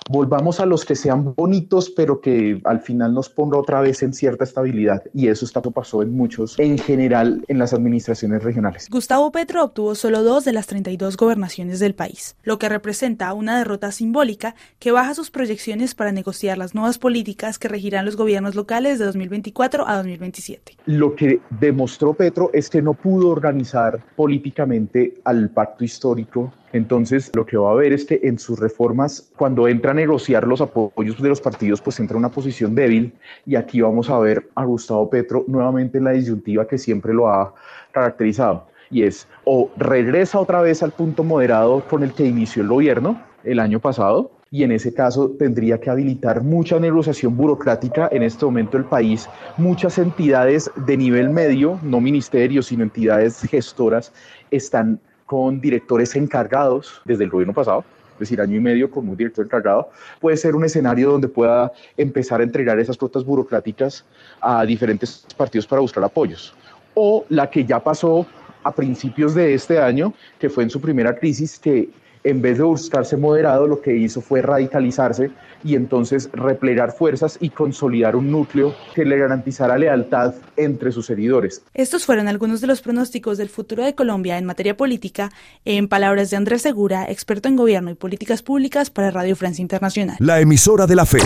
volvamos 0.10 0.60
a 0.60 0.65
los 0.65 0.86
que 0.86 0.95
sean 0.95 1.34
bonitos, 1.36 1.89
pero 1.89 2.21
que 2.21 2.62
al 2.63 2.81
final 2.81 3.13
nos 3.13 3.29
ponga 3.29 3.58
otra 3.58 3.81
vez 3.81 4.03
en 4.03 4.13
cierta 4.13 4.43
estabilidad. 4.43 5.03
Y 5.13 5.27
eso 5.27 5.45
está, 5.45 5.62
pasó 5.62 6.01
en 6.01 6.15
muchos, 6.15 6.60
en 6.60 6.77
general, 6.77 7.43
en 7.47 7.58
las 7.58 7.73
administraciones 7.73 8.43
regionales. 8.43 8.88
Gustavo 8.89 9.31
Petro 9.31 9.63
obtuvo 9.63 9.95
solo 9.95 10.23
dos 10.23 10.45
de 10.45 10.53
las 10.53 10.67
32 10.67 11.17
gobernaciones 11.17 11.79
del 11.79 11.95
país, 11.95 12.36
lo 12.43 12.60
que 12.60 12.69
representa 12.69 13.34
una 13.34 13.58
derrota 13.58 13.91
simbólica 13.91 14.55
que 14.79 14.91
baja 14.91 15.15
sus 15.15 15.31
proyecciones 15.31 15.95
para 15.95 16.12
negociar 16.12 16.58
las 16.58 16.75
nuevas 16.75 16.97
políticas 16.97 17.58
que 17.58 17.67
regirán 17.67 18.05
los 18.05 18.15
gobiernos 18.15 18.55
locales 18.55 18.99
de 18.99 19.05
2024 19.05 19.88
a 19.88 19.97
2027. 19.97 20.77
Lo 20.86 21.15
que 21.15 21.41
demostró 21.60 22.13
Petro 22.13 22.49
es 22.53 22.69
que 22.69 22.81
no 22.81 22.93
pudo 22.93 23.29
organizar 23.29 24.03
políticamente 24.15 25.15
al 25.23 25.49
pacto 25.49 25.84
histórico 25.84 26.53
entonces, 26.75 27.31
lo 27.33 27.45
que 27.45 27.55
va 27.55 27.71
a 27.71 27.75
ver 27.75 27.93
es 27.93 28.03
que 28.03 28.19
en 28.21 28.38
sus 28.38 28.59
reformas, 28.59 29.31
cuando 29.38 29.65
entra 29.69 29.91
a 29.91 29.93
negociar 29.93 30.45
los 30.45 30.59
apoyos 30.59 31.21
de 31.21 31.29
los 31.29 31.39
partidos, 31.39 31.79
pues 31.79 32.01
entra 32.01 32.15
en 32.15 32.19
una 32.19 32.31
posición 32.31 32.75
débil. 32.75 33.13
Y 33.45 33.55
aquí 33.55 33.79
vamos 33.79 34.09
a 34.09 34.19
ver 34.19 34.49
a 34.55 34.65
Gustavo 34.65 35.09
Petro 35.09 35.45
nuevamente 35.47 35.99
en 35.99 36.03
la 36.03 36.11
disyuntiva 36.11 36.67
que 36.67 36.77
siempre 36.77 37.13
lo 37.13 37.29
ha 37.29 37.53
caracterizado. 37.93 38.67
Y 38.91 39.03
es 39.03 39.25
o 39.45 39.71
regresa 39.77 40.38
otra 40.38 40.59
vez 40.59 40.83
al 40.83 40.91
punto 40.91 41.23
moderado 41.23 41.81
con 41.89 42.03
el 42.03 42.11
que 42.11 42.25
inició 42.25 42.61
el 42.63 42.67
gobierno 42.67 43.21
el 43.45 43.59
año 43.61 43.79
pasado, 43.79 44.31
y 44.51 44.63
en 44.63 44.73
ese 44.73 44.93
caso 44.93 45.29
tendría 45.39 45.79
que 45.79 45.89
habilitar 45.89 46.43
mucha 46.43 46.77
negociación 46.77 47.38
burocrática. 47.38 48.09
En 48.11 48.21
este 48.21 48.43
momento 48.43 48.75
el 48.75 48.83
país, 48.83 49.29
muchas 49.55 49.97
entidades 49.97 50.69
de 50.75 50.97
nivel 50.97 51.29
medio, 51.29 51.79
no 51.83 52.01
ministerios, 52.01 52.65
sino 52.65 52.83
entidades 52.83 53.39
gestoras, 53.49 54.11
están 54.51 54.99
con 55.25 55.59
directores 55.59 56.15
encargados 56.15 57.01
desde 57.05 57.23
el 57.23 57.29
gobierno 57.29 57.53
pasado, 57.53 57.83
es 58.13 58.19
decir, 58.19 58.39
año 58.39 58.55
y 58.55 58.59
medio 58.61 58.89
con 58.89 59.09
un 59.09 59.17
director 59.17 59.45
encargado, 59.45 59.89
puede 60.21 60.38
ser 60.38 60.55
un 60.55 60.63
escenario 60.63 61.11
donde 61.11 61.27
pueda 61.27 61.71
empezar 61.97 62.39
a 62.39 62.43
entregar 62.43 62.79
esas 62.79 62.97
cuotas 62.97 63.25
burocráticas 63.25 64.05
a 64.39 64.65
diferentes 64.65 65.25
partidos 65.35 65.67
para 65.67 65.81
buscar 65.81 66.03
apoyos. 66.03 66.55
O 66.93 67.25
la 67.27 67.49
que 67.49 67.65
ya 67.65 67.83
pasó 67.83 68.25
a 68.63 68.73
principios 68.73 69.35
de 69.35 69.53
este 69.53 69.79
año, 69.79 70.13
que 70.39 70.49
fue 70.49 70.63
en 70.63 70.69
su 70.69 70.79
primera 70.79 71.13
crisis, 71.15 71.59
que 71.59 71.89
en 72.25 72.41
vez 72.41 72.57
de 72.57 72.63
buscarse 72.63 73.15
moderado, 73.15 73.67
lo 73.67 73.81
que 73.81 73.95
hizo 73.95 74.19
fue 74.19 74.41
radicalizarse 74.41 75.31
y 75.63 75.75
entonces 75.75 76.29
replegar 76.33 76.91
fuerzas 76.91 77.38
y 77.39 77.49
consolidar 77.49 78.15
un 78.15 78.31
núcleo 78.31 78.75
que 78.93 79.05
le 79.05 79.17
garantizara 79.17 79.77
lealtad 79.77 80.33
entre 80.57 80.91
sus 80.91 81.05
seguidores. 81.05 81.63
Estos 81.73 82.05
fueron 82.05 82.27
algunos 82.27 82.61
de 82.61 82.67
los 82.67 82.81
pronósticos 82.81 83.38
del 83.38 83.49
futuro 83.49 83.83
de 83.83 83.95
Colombia 83.95 84.38
en 84.38 84.45
materia 84.45 84.75
política, 84.75 85.31
en 85.63 85.88
palabras 85.88 86.31
de 86.31 86.38
Andrés 86.38 86.63
Segura, 86.63 87.05
experto 87.09 87.47
en 87.47 87.55
gobierno 87.55 87.91
y 87.91 87.95
políticas 87.95 88.41
públicas 88.41 88.89
para 88.89 89.11
Radio 89.11 89.35
Francia 89.35 89.61
Internacional. 89.61 90.17
La 90.19 90.39
emisora 90.39 90.88
de 90.88 90.95
la 90.95 91.05
fe. 91.05 91.19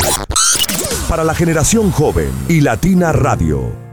Para 1.10 1.24
la 1.24 1.34
generación 1.34 1.92
joven 1.92 2.30
y 2.48 2.62
Latina 2.62 3.12
Radio. 3.12 3.89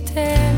there. 0.00 0.57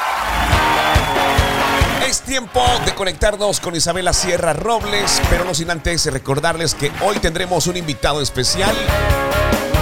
Tiempo 2.31 2.63
de 2.85 2.95
conectarnos 2.95 3.59
con 3.59 3.75
Isabela 3.75 4.13
Sierra 4.13 4.53
Robles, 4.53 5.21
pero 5.29 5.43
no 5.43 5.53
sin 5.53 5.69
antes 5.69 6.05
recordarles 6.05 6.73
que 6.73 6.89
hoy 7.01 7.19
tendremos 7.19 7.67
un 7.67 7.75
invitado 7.75 8.21
especial. 8.21 8.73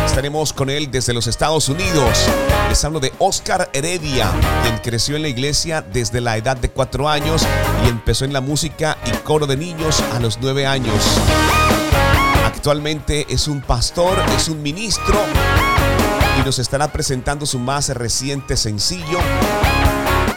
Estaremos 0.04 0.52
con 0.52 0.72
él 0.72 0.90
desde 0.90 1.14
los 1.14 1.28
Estados 1.28 1.70
Unidos. 1.70 2.28
Les 2.68 2.84
hablo 2.84 3.00
de 3.00 3.14
Oscar 3.20 3.70
Heredia, 3.72 4.32
quien 4.64 4.80
creció 4.80 5.16
en 5.16 5.22
la 5.22 5.28
iglesia 5.28 5.84
desde 5.84 6.22
la 6.22 6.38
edad 6.38 6.58
de 6.58 6.72
cuatro 6.72 7.08
años 7.08 7.46
y 7.86 7.88
empezó 7.88 8.26
en 8.26 8.34
la 8.34 8.42
música 8.42 8.98
y 9.06 9.12
coro 9.18 9.46
de 9.46 9.56
niños 9.56 10.04
a 10.16 10.20
los 10.20 10.40
nueve 10.42 10.66
años. 10.66 11.04
Actualmente 12.48 13.28
es 13.30 13.48
un 13.48 13.62
pastor, 13.62 14.18
es 14.36 14.48
un 14.48 14.64
ministro 14.64 15.20
y 16.42 16.44
nos 16.44 16.58
estará 16.58 16.92
presentando 16.92 17.46
su 17.46 17.60
más 17.60 17.90
reciente 17.90 18.58
sencillo 18.58 19.20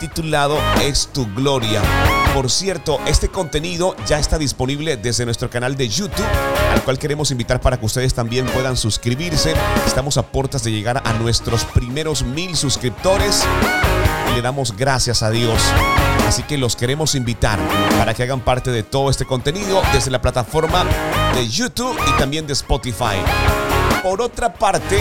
titulado 0.09 0.59
Es 0.83 1.11
tu 1.13 1.33
gloria. 1.33 1.81
Por 2.35 2.51
cierto, 2.51 2.99
este 3.07 3.29
contenido 3.29 3.95
ya 4.05 4.19
está 4.19 4.37
disponible 4.37 4.97
desde 4.97 5.25
nuestro 5.25 5.49
canal 5.49 5.77
de 5.77 5.89
YouTube, 5.89 6.27
al 6.73 6.83
cual 6.83 6.99
queremos 6.99 7.31
invitar 7.31 7.61
para 7.61 7.79
que 7.79 7.87
ustedes 7.87 8.13
también 8.13 8.47
puedan 8.47 8.77
suscribirse. 8.77 9.55
Estamos 9.87 10.17
a 10.17 10.23
puertas 10.23 10.65
de 10.65 10.73
llegar 10.73 11.01
a 11.05 11.13
nuestros 11.13 11.65
primeros 11.67 12.25
mil 12.25 12.57
suscriptores 12.57 13.45
y 14.29 14.35
le 14.35 14.43
damos 14.43 14.77
gracias 14.77 15.23
a 15.23 15.31
Dios. 15.31 15.63
Así 16.27 16.43
que 16.43 16.59
los 16.59 16.75
queremos 16.75 17.15
invitar 17.15 17.61
para 17.97 18.13
que 18.13 18.25
hagan 18.25 18.41
parte 18.41 18.73
de 18.73 18.83
todo 18.83 19.09
este 19.09 19.25
contenido 19.25 19.83
desde 19.93 20.11
la 20.11 20.21
plataforma 20.21 20.85
de 21.33 21.49
YouTube 21.49 21.97
y 22.09 22.19
también 22.19 22.49
de 22.49 22.55
Spotify. 22.55 23.23
Por 24.03 24.21
otra 24.21 24.53
parte, 24.53 25.01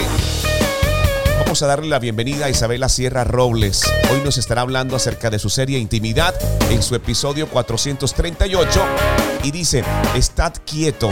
Vamos 1.51 1.63
a 1.63 1.67
darle 1.67 1.89
la 1.89 1.99
bienvenida 1.99 2.45
a 2.45 2.49
Isabela 2.49 2.87
Sierra 2.87 3.25
Robles. 3.25 3.83
Hoy 4.09 4.21
nos 4.23 4.37
estará 4.37 4.61
hablando 4.61 4.95
acerca 4.95 5.29
de 5.29 5.37
su 5.37 5.49
serie 5.49 5.79
Intimidad 5.79 6.33
en 6.69 6.81
su 6.81 6.95
episodio 6.95 7.49
438 7.49 8.81
y 9.43 9.51
dice, 9.51 9.83
estad 10.15 10.53
quieto, 10.65 11.09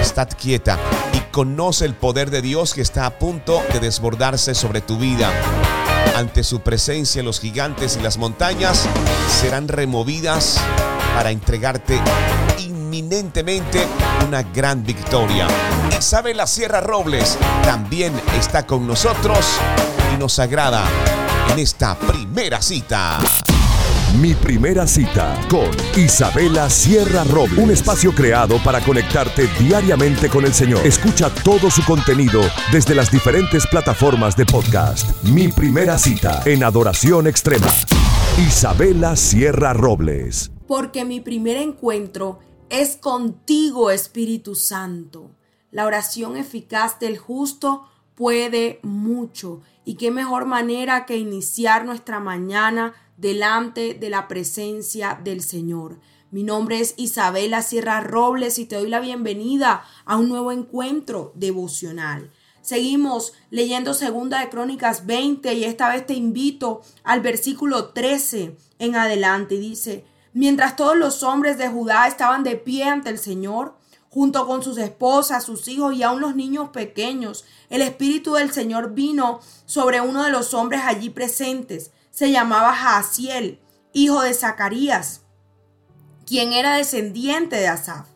estad 0.00 0.28
quieta 0.40 0.78
y 1.14 1.18
conoce 1.32 1.84
el 1.84 1.94
poder 1.94 2.30
de 2.30 2.42
Dios 2.42 2.74
que 2.74 2.80
está 2.80 3.06
a 3.06 3.18
punto 3.18 3.60
de 3.72 3.80
desbordarse 3.80 4.54
sobre 4.54 4.82
tu 4.82 4.98
vida. 4.98 5.32
Ante 6.14 6.44
su 6.44 6.60
presencia 6.60 7.24
los 7.24 7.40
gigantes 7.40 7.96
y 7.96 8.04
las 8.04 8.18
montañas 8.18 8.88
serán 9.40 9.66
removidas 9.66 10.60
para 11.16 11.32
entregarte 11.32 11.98
inminentemente 12.92 13.86
una 14.26 14.42
gran 14.42 14.84
victoria. 14.84 15.46
Isabela 15.98 16.46
Sierra 16.46 16.82
Robles 16.82 17.38
también 17.64 18.12
está 18.38 18.66
con 18.66 18.86
nosotros 18.86 19.38
y 20.14 20.18
nos 20.18 20.38
agrada 20.38 20.84
en 21.50 21.58
esta 21.58 21.98
primera 21.98 22.60
cita. 22.60 23.18
Mi 24.20 24.34
primera 24.34 24.86
cita 24.86 25.40
con 25.48 25.70
Isabela 25.96 26.68
Sierra 26.68 27.24
Robles. 27.24 27.56
Un 27.56 27.70
espacio 27.70 28.14
creado 28.14 28.62
para 28.62 28.80
conectarte 28.80 29.48
diariamente 29.58 30.28
con 30.28 30.44
el 30.44 30.52
Señor. 30.52 30.86
Escucha 30.86 31.30
todo 31.42 31.70
su 31.70 31.82
contenido 31.86 32.42
desde 32.70 32.94
las 32.94 33.10
diferentes 33.10 33.66
plataformas 33.66 34.36
de 34.36 34.44
podcast. 34.44 35.10
Mi 35.22 35.48
primera 35.48 35.96
cita 35.96 36.42
en 36.44 36.62
Adoración 36.62 37.26
Extrema. 37.26 37.72
Isabela 38.46 39.16
Sierra 39.16 39.72
Robles. 39.72 40.50
Porque 40.66 41.06
mi 41.06 41.20
primer 41.20 41.56
encuentro 41.56 42.38
es 42.72 42.96
contigo, 42.96 43.90
Espíritu 43.90 44.54
Santo. 44.54 45.30
La 45.70 45.84
oración 45.84 46.38
eficaz 46.38 46.98
del 46.98 47.18
justo 47.18 47.86
puede 48.14 48.80
mucho. 48.82 49.60
Y 49.84 49.96
qué 49.96 50.10
mejor 50.10 50.46
manera 50.46 51.04
que 51.04 51.18
iniciar 51.18 51.84
nuestra 51.84 52.18
mañana 52.18 52.94
delante 53.18 53.92
de 53.92 54.08
la 54.08 54.26
presencia 54.26 55.20
del 55.22 55.42
Señor. 55.42 56.00
Mi 56.30 56.44
nombre 56.44 56.80
es 56.80 56.94
Isabela 56.96 57.60
Sierra 57.60 58.00
Robles 58.00 58.58
y 58.58 58.64
te 58.64 58.76
doy 58.76 58.88
la 58.88 59.00
bienvenida 59.00 59.84
a 60.06 60.16
un 60.16 60.30
nuevo 60.30 60.50
encuentro 60.50 61.32
devocional. 61.34 62.30
Seguimos 62.62 63.34
leyendo 63.50 63.92
Segunda 63.92 64.40
de 64.40 64.48
Crónicas 64.48 65.04
20 65.04 65.52
y 65.52 65.64
esta 65.64 65.92
vez 65.92 66.06
te 66.06 66.14
invito 66.14 66.80
al 67.04 67.20
versículo 67.20 67.88
13 67.88 68.56
en 68.78 68.96
adelante. 68.96 69.58
Dice, 69.58 70.06
mientras 70.32 70.76
todos 70.76 70.96
los 70.96 71.22
hombres 71.22 71.58
de 71.58 71.68
Judá 71.68 72.06
estaban 72.06 72.42
de 72.44 72.56
pie 72.56 72.84
ante 72.84 73.10
el 73.10 73.18
Señor, 73.18 73.76
junto 74.08 74.46
con 74.46 74.62
sus 74.62 74.76
esposas, 74.78 75.44
sus 75.44 75.68
hijos 75.68 75.94
y 75.94 76.02
aun 76.02 76.20
los 76.20 76.36
niños 76.36 76.68
pequeños, 76.68 77.44
el 77.70 77.80
Espíritu 77.80 78.34
del 78.34 78.52
Señor 78.52 78.92
vino 78.92 79.40
sobre 79.64 80.00
uno 80.00 80.24
de 80.24 80.30
los 80.30 80.52
hombres 80.52 80.82
allí 80.84 81.08
presentes. 81.08 81.92
Se 82.10 82.30
llamaba 82.30 82.74
Jaasiel, 82.74 83.60
hijo 83.94 84.20
de 84.20 84.34
Zacarías, 84.34 85.22
quien 86.26 86.52
era 86.52 86.74
descendiente 86.76 87.56
de 87.56 87.68
Asaf. 87.68 88.06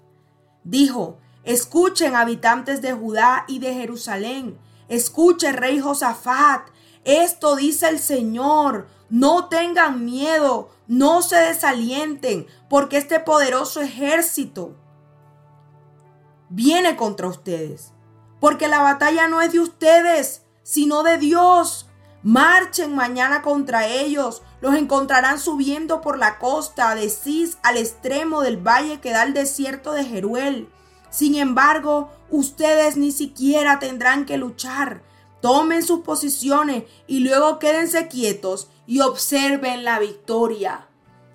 Dijo, 0.65 1.19
Escuchen, 1.47 2.17
habitantes 2.17 2.83
de 2.83 2.93
Judá 2.93 3.45
y 3.47 3.61
de 3.61 3.73
Jerusalén. 3.73 4.59
Escuche, 4.89 5.53
rey 5.53 5.79
Josafat. 5.79 6.69
Esto 7.05 7.55
dice 7.55 7.89
el 7.89 8.01
Señor. 8.01 8.89
No 9.09 9.49
tengan 9.49 10.05
miedo, 10.05 10.71
no 10.87 11.23
se 11.23 11.37
desalienten, 11.37 12.47
porque 12.69 12.97
este 12.97 13.21
poderoso 13.21 13.81
ejército 13.81 14.77
viene 16.49 16.97
contra 16.97 17.27
ustedes. 17.27 17.93
Porque 18.41 18.69
la 18.69 18.83
batalla 18.83 19.29
no 19.29 19.41
es 19.41 19.53
de 19.53 19.61
ustedes, 19.61 20.43
sino 20.63 21.03
de 21.03 21.19
Dios. 21.19 21.89
Marchen 22.23 22.95
mañana 22.95 23.43
contra 23.43 23.87
ellos. 23.87 24.43
Los 24.61 24.75
encontrarán 24.75 25.39
subiendo 25.39 26.01
por 26.01 26.19
la 26.19 26.39
costa 26.39 26.95
de 26.95 27.09
Cis 27.09 27.59
al 27.63 27.77
extremo 27.77 28.43
del 28.43 28.57
valle 28.57 29.01
que 29.01 29.11
da 29.11 29.23
al 29.23 29.35
desierto 29.35 29.93
de 29.93 30.05
Jeruel. 30.05 30.69
Sin 31.11 31.35
embargo, 31.37 32.11
ustedes 32.31 32.97
ni 32.97 33.13
siquiera 33.13 33.79
tendrán 33.79 34.27
que 34.27 34.37
luchar. 34.37 35.03
Tomen 35.41 35.83
sus 35.83 36.01
posiciones 36.01 36.85
y 37.07 37.21
luego 37.21 37.59
quédense 37.59 38.09
quietos 38.09 38.69
y 38.87 39.01
observen 39.01 39.85
la 39.85 39.99
victoria. 39.99 40.87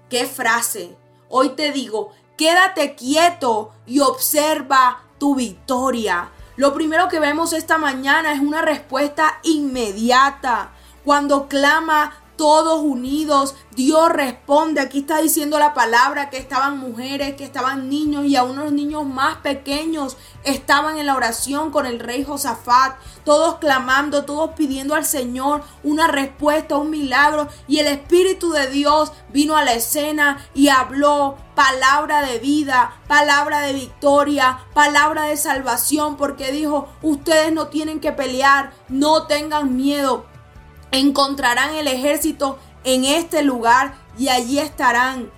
¿Qué 0.09 0.25
frase? 0.25 0.97
Hoy 1.29 1.49
te 1.49 1.71
digo, 1.71 2.11
quédate 2.37 2.95
quieto 2.95 3.71
y 3.85 3.99
observa 3.99 5.03
tu 5.17 5.35
victoria. 5.35 6.31
Lo 6.55 6.73
primero 6.73 7.07
que 7.07 7.19
vemos 7.19 7.53
esta 7.53 7.77
mañana 7.77 8.33
es 8.33 8.39
una 8.39 8.61
respuesta 8.61 9.39
inmediata. 9.43 10.71
Cuando 11.03 11.47
clama 11.47 12.13
todos 12.41 12.81
unidos. 12.81 13.53
Dios 13.75 14.09
responde. 14.09 14.81
Aquí 14.81 15.01
está 15.01 15.21
diciendo 15.21 15.59
la 15.59 15.75
palabra 15.75 16.31
que 16.31 16.37
estaban 16.37 16.79
mujeres, 16.79 17.35
que 17.35 17.43
estaban 17.43 17.87
niños 17.87 18.25
y 18.25 18.35
aún 18.35 18.57
los 18.57 18.71
niños 18.71 19.05
más 19.05 19.37
pequeños 19.37 20.17
estaban 20.43 20.97
en 20.97 21.05
la 21.05 21.15
oración 21.15 21.69
con 21.69 21.85
el 21.85 21.99
rey 21.99 22.23
Josafat. 22.23 22.95
Todos 23.23 23.59
clamando, 23.59 24.25
todos 24.25 24.55
pidiendo 24.57 24.95
al 24.95 25.05
Señor 25.05 25.61
una 25.83 26.07
respuesta, 26.07 26.77
un 26.77 26.89
milagro. 26.89 27.47
Y 27.67 27.77
el 27.77 27.85
Espíritu 27.85 28.49
de 28.49 28.65
Dios 28.71 29.11
vino 29.31 29.55
a 29.55 29.63
la 29.63 29.73
escena 29.73 30.43
y 30.55 30.69
habló 30.69 31.37
palabra 31.53 32.23
de 32.23 32.39
vida, 32.39 32.99
palabra 33.07 33.59
de 33.59 33.73
victoria, 33.73 34.61
palabra 34.73 35.25
de 35.25 35.37
salvación, 35.37 36.17
porque 36.17 36.51
dijo, 36.51 36.87
ustedes 37.03 37.53
no 37.53 37.67
tienen 37.67 37.99
que 37.99 38.11
pelear, 38.11 38.71
no 38.89 39.27
tengan 39.27 39.75
miedo, 39.75 40.25
encontrarán 40.91 41.75
el 41.75 41.87
ejército 41.87 42.59
en 42.83 43.05
este 43.05 43.43
lugar 43.43 43.95
y 44.17 44.29
allí 44.29 44.59
estarán. 44.59 45.29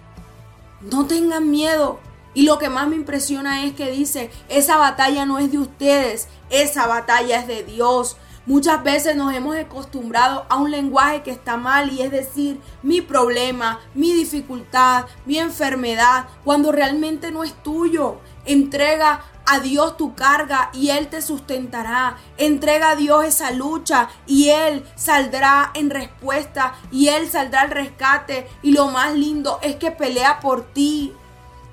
No 0.82 1.06
tengan 1.06 1.50
miedo. 1.50 2.00
Y 2.34 2.44
lo 2.44 2.58
que 2.58 2.70
más 2.70 2.88
me 2.88 2.96
impresiona 2.96 3.64
es 3.64 3.74
que 3.74 3.92
dice, 3.92 4.32
esa 4.50 4.78
batalla 4.78 5.26
no 5.26 5.38
es 5.38 5.52
de 5.52 5.60
ustedes, 5.60 6.28
esa 6.50 6.88
batalla 6.88 7.40
es 7.40 7.48
de 7.48 7.64
Dios. 7.64 8.18
Muchas 8.46 8.84
veces 8.84 9.16
nos 9.16 9.34
hemos 9.34 9.56
acostumbrado 9.56 10.46
a 10.50 10.58
un 10.58 10.70
lenguaje 10.70 11.22
que 11.22 11.32
está 11.32 11.56
mal 11.56 11.94
y 11.94 12.02
es 12.02 12.12
decir, 12.12 12.60
mi 12.82 13.00
problema, 13.00 13.80
mi 13.94 14.14
dificultad, 14.14 15.06
mi 15.26 15.38
enfermedad, 15.38 16.26
cuando 16.44 16.72
realmente 16.72 17.32
no 17.32 17.44
es 17.44 17.54
tuyo. 17.64 18.18
Entrega 18.46 19.24
a 19.46 19.60
Dios 19.60 19.98
tu 19.98 20.16
carga 20.16 20.70
y 20.74 20.90
Él 20.90 21.08
te 21.08 21.22
sustentará. 21.22 22.18
Entrega 22.38 22.92
a 22.92 22.96
Dios 22.96 23.26
esa 23.26 23.52
lucha 23.52 24.10
y 24.26 24.50
Él 24.50 24.86
saldrá 24.96 25.72
en 25.74 25.90
respuesta 25.90 26.76
y 26.92 27.10
Él 27.10 27.30
saldrá 27.30 27.62
al 27.62 27.72
rescate. 27.72 28.48
Y 28.62 28.72
lo 28.72 28.88
más 28.88 29.14
lindo 29.14 29.60
es 29.62 29.76
que 29.76 29.92
pelea 29.92 30.40
por 30.40 30.74
ti. 30.74 31.14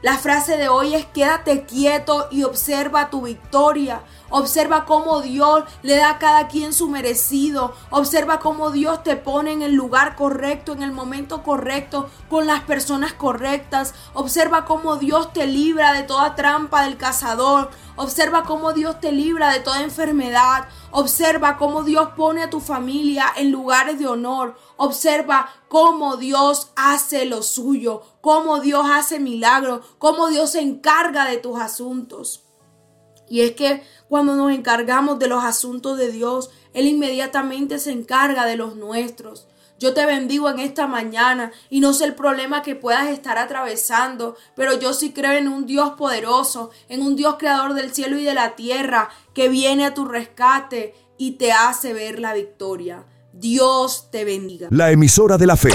La 0.03 0.17
frase 0.17 0.57
de 0.57 0.69
hoy 0.69 0.95
es 0.95 1.05
quédate 1.05 1.67
quieto 1.67 2.29
y 2.31 2.45
observa 2.45 3.11
tu 3.11 3.23
victoria. 3.23 4.01
Observa 4.31 4.85
cómo 4.85 5.21
Dios 5.21 5.65
le 5.83 5.97
da 5.97 6.11
a 6.11 6.19
cada 6.19 6.49
quien 6.49 6.73
su 6.73 6.89
merecido. 6.89 7.75
Observa 7.91 8.39
cómo 8.39 8.71
Dios 8.71 9.03
te 9.03 9.17
pone 9.17 9.53
en 9.53 9.63
el 9.63 9.75
lugar 9.75 10.15
correcto, 10.15 10.73
en 10.73 10.83
el 10.83 10.93
momento 10.93 11.43
correcto, 11.43 12.09
con 12.29 12.47
las 12.47 12.63
personas 12.63 13.13
correctas. 13.13 13.95
Observa 14.15 14.65
cómo 14.65 14.97
Dios 14.97 15.33
te 15.33 15.47
libra 15.47 15.93
de 15.93 16.05
toda 16.05 16.37
trampa 16.37 16.85
del 16.85 16.97
cazador. 16.97 17.71
Observa 17.97 18.45
cómo 18.45 18.73
Dios 18.73 19.01
te 19.01 19.13
libra 19.13 19.53
de 19.53 19.61
toda 19.61 19.83
enfermedad. 19.83 20.69
Observa 20.93 21.57
cómo 21.57 21.83
Dios 21.83 22.11
pone 22.17 22.43
a 22.43 22.51
tu 22.51 22.61
familia 22.61 23.27
en 23.37 23.51
lugares 23.51 23.99
de 23.99 24.07
honor. 24.07 24.57
Observa 24.77 25.51
cómo 25.69 26.17
Dios 26.17 26.71
hace 26.77 27.27
lo 27.27 27.43
suyo, 27.43 28.03
cómo 28.21 28.61
Dios 28.61 28.87
hace 28.91 29.21
milagros, 29.21 29.85
cómo 29.99 30.29
Dios 30.29 30.53
se 30.53 30.61
encarga 30.61 31.27
de 31.27 31.37
tus 31.37 31.61
asuntos. 31.61 32.50
Y 33.31 33.43
es 33.43 33.53
que 33.53 33.83
cuando 34.09 34.35
nos 34.35 34.53
encargamos 34.53 35.21
de 35.21 35.29
los 35.29 35.45
asuntos 35.45 35.97
de 35.97 36.11
Dios, 36.11 36.51
Él 36.75 36.87
inmediatamente 36.87 37.79
se 37.79 37.93
encarga 37.93 38.45
de 38.45 38.57
los 38.57 38.75
nuestros. 38.75 39.47
Yo 39.79 39.95
te 39.95 40.05
bendigo 40.05 40.51
en 40.51 40.59
esta 40.59 40.87
mañana 40.87 41.53
y 41.71 41.81
no 41.81 41.95
sé 41.95 42.05
el 42.05 42.15
problema 42.15 42.61
que 42.61 42.75
puedas 42.75 43.09
estar 43.09 43.39
atravesando, 43.39 44.37
pero 44.55 44.79
yo 44.79 44.93
sí 44.93 45.13
creo 45.13 45.33
en 45.33 45.49
un 45.49 45.65
Dios 45.65 45.93
poderoso, 45.97 46.71
en 46.89 47.03
un 47.03 47.17
Dios 47.17 47.37
creador 47.39 47.73
del 47.73 47.95
cielo 47.95 48.19
y 48.19 48.25
de 48.25 48.35
la 48.35 48.57
tierra, 48.57 49.09
que 49.33 49.49
viene 49.49 49.87
a 49.87 49.95
tu 49.95 50.05
rescate 50.05 50.95
y 51.17 51.33
te 51.33 51.53
hace 51.53 51.95
ver 51.95 52.19
la 52.19 52.35
victoria. 52.35 53.07
Dios 53.33 54.09
te 54.11 54.25
bendiga. 54.25 54.69
La 54.71 54.91
emisora 54.91 55.39
de 55.39 55.47
la 55.47 55.57
fe. 55.57 55.71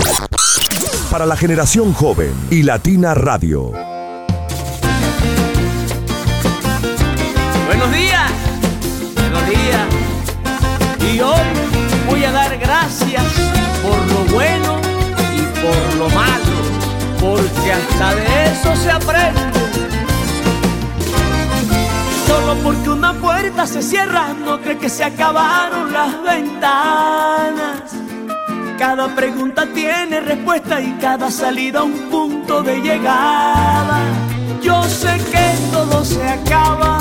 Para 1.10 1.26
la 1.26 1.38
generación 1.38 1.94
joven 1.94 2.34
y 2.52 2.64
Latina 2.64 3.14
Radio. 3.14 3.95
Hasta 17.76 18.16
de 18.16 18.46
eso 18.52 18.76
se 18.76 18.92
aprende. 18.92 19.42
Solo 22.28 22.56
porque 22.64 22.90
una 22.90 23.14
puerta 23.14 23.68
se 23.68 23.82
cierra, 23.82 24.34
no 24.34 24.60
cree 24.62 24.78
que 24.78 24.90
se 24.90 25.04
acabaron 25.04 25.92
las 25.94 26.22
ventanas. 26.24 27.96
Cada 28.78 29.08
pregunta 29.16 29.66
tiene 29.74 30.20
respuesta 30.20 30.82
y 30.82 30.92
cada 31.00 31.32
salida 31.32 31.84
un 31.84 32.10
punto 32.10 32.62
de 32.62 32.82
llegada. 32.82 34.02
Yo 34.62 34.84
sé 34.84 35.18
que 35.32 35.54
todo 35.72 36.04
se 36.04 36.28
acaba, 36.28 36.98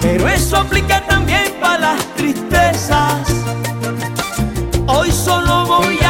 pero 0.00 0.28
eso 0.28 0.56
aplica 0.56 1.04
también 1.06 1.52
para 1.60 1.94
las 1.94 2.06
tristezas. 2.14 3.28
Hoy 4.86 5.12
solo 5.12 5.66
voy 5.66 5.98
a 6.02 6.07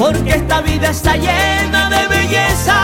porque 0.00 0.30
esta 0.30 0.62
vida 0.62 0.88
está 0.88 1.14
llena 1.14 1.90
de 1.90 2.08
bellezas. 2.08 2.74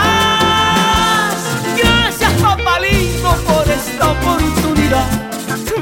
Gracias, 1.75 2.31
papalito, 2.33 3.35
por 3.47 3.67
esta 3.67 4.11
oportunidad 4.11 5.09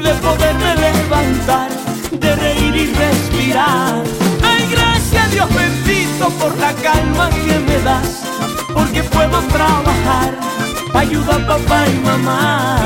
de 0.02 0.14
poderme 0.14 0.74
levantar, 0.76 1.68
de 2.10 2.36
reír 2.36 2.74
y 2.74 2.86
respirar. 2.94 4.02
Ay, 4.42 4.66
gracias, 4.70 5.30
Dios 5.30 5.48
bendito, 5.54 6.30
por 6.40 6.56
la 6.56 6.72
calma 6.72 7.28
que 7.28 7.58
me 7.58 7.82
das, 7.82 8.22
porque 8.72 9.02
puedo 9.02 9.38
trabajar 9.56 10.32
ayuda 10.94 11.36
a 11.36 11.46
papá 11.46 11.84
y 11.86 11.98
mamá 12.06 12.78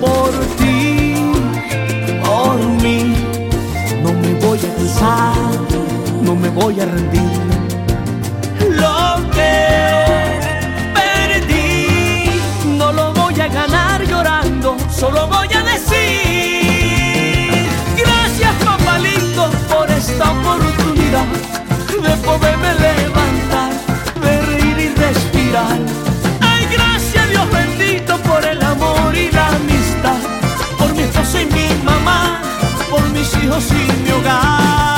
por 0.00 0.30
ti, 0.56 1.14
por 2.20 2.58
mí. 2.82 3.14
No 4.02 4.12
me 4.12 4.34
voy 4.44 4.58
a 4.58 4.74
cansar, 4.74 5.34
no 6.28 6.34
me 6.34 6.50
voy 6.50 6.78
a 6.78 6.84
rendir. 6.84 7.40
Lo 8.82 9.30
que 9.36 9.54
perdí, 10.98 12.28
no 12.76 12.92
lo 12.92 13.14
voy 13.14 13.40
a 13.40 13.48
ganar 13.48 14.06
llorando, 14.06 14.76
solo 14.90 15.26
voy 15.26 15.48
a 15.54 15.62
decir. 15.62 17.50
Gracias 17.96 18.52
papá 18.62 18.98
lindo 18.98 19.50
por 19.70 19.90
esta 19.90 20.24
oportunidad 20.32 21.28
de 22.06 22.14
poderme 22.26 22.74
levantar, 22.74 23.72
de 24.20 24.42
reír 24.48 24.78
y 24.86 24.88
respirar. 25.04 25.78
Ay, 26.42 26.68
gracias 26.76 27.30
Dios 27.30 27.50
bendito 27.50 28.18
por 28.28 28.44
el 28.44 28.62
amor 28.62 29.16
y 29.16 29.30
la 29.32 29.46
amistad, 29.48 30.20
por 30.78 30.92
mi 30.94 31.04
esposa 31.04 31.40
y 31.40 31.46
mi 31.46 31.68
mamá, 31.84 32.42
por 32.90 33.02
mis 33.14 33.34
hijos 33.42 33.64
y 33.70 34.02
mi 34.02 34.10
hogar. 34.10 34.97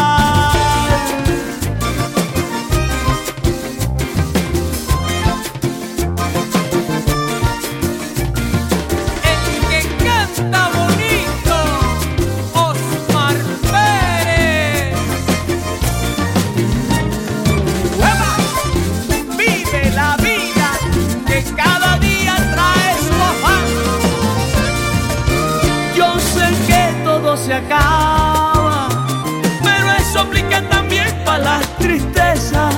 Para 31.31 31.45
las 31.45 31.79
tristezas. 31.79 32.75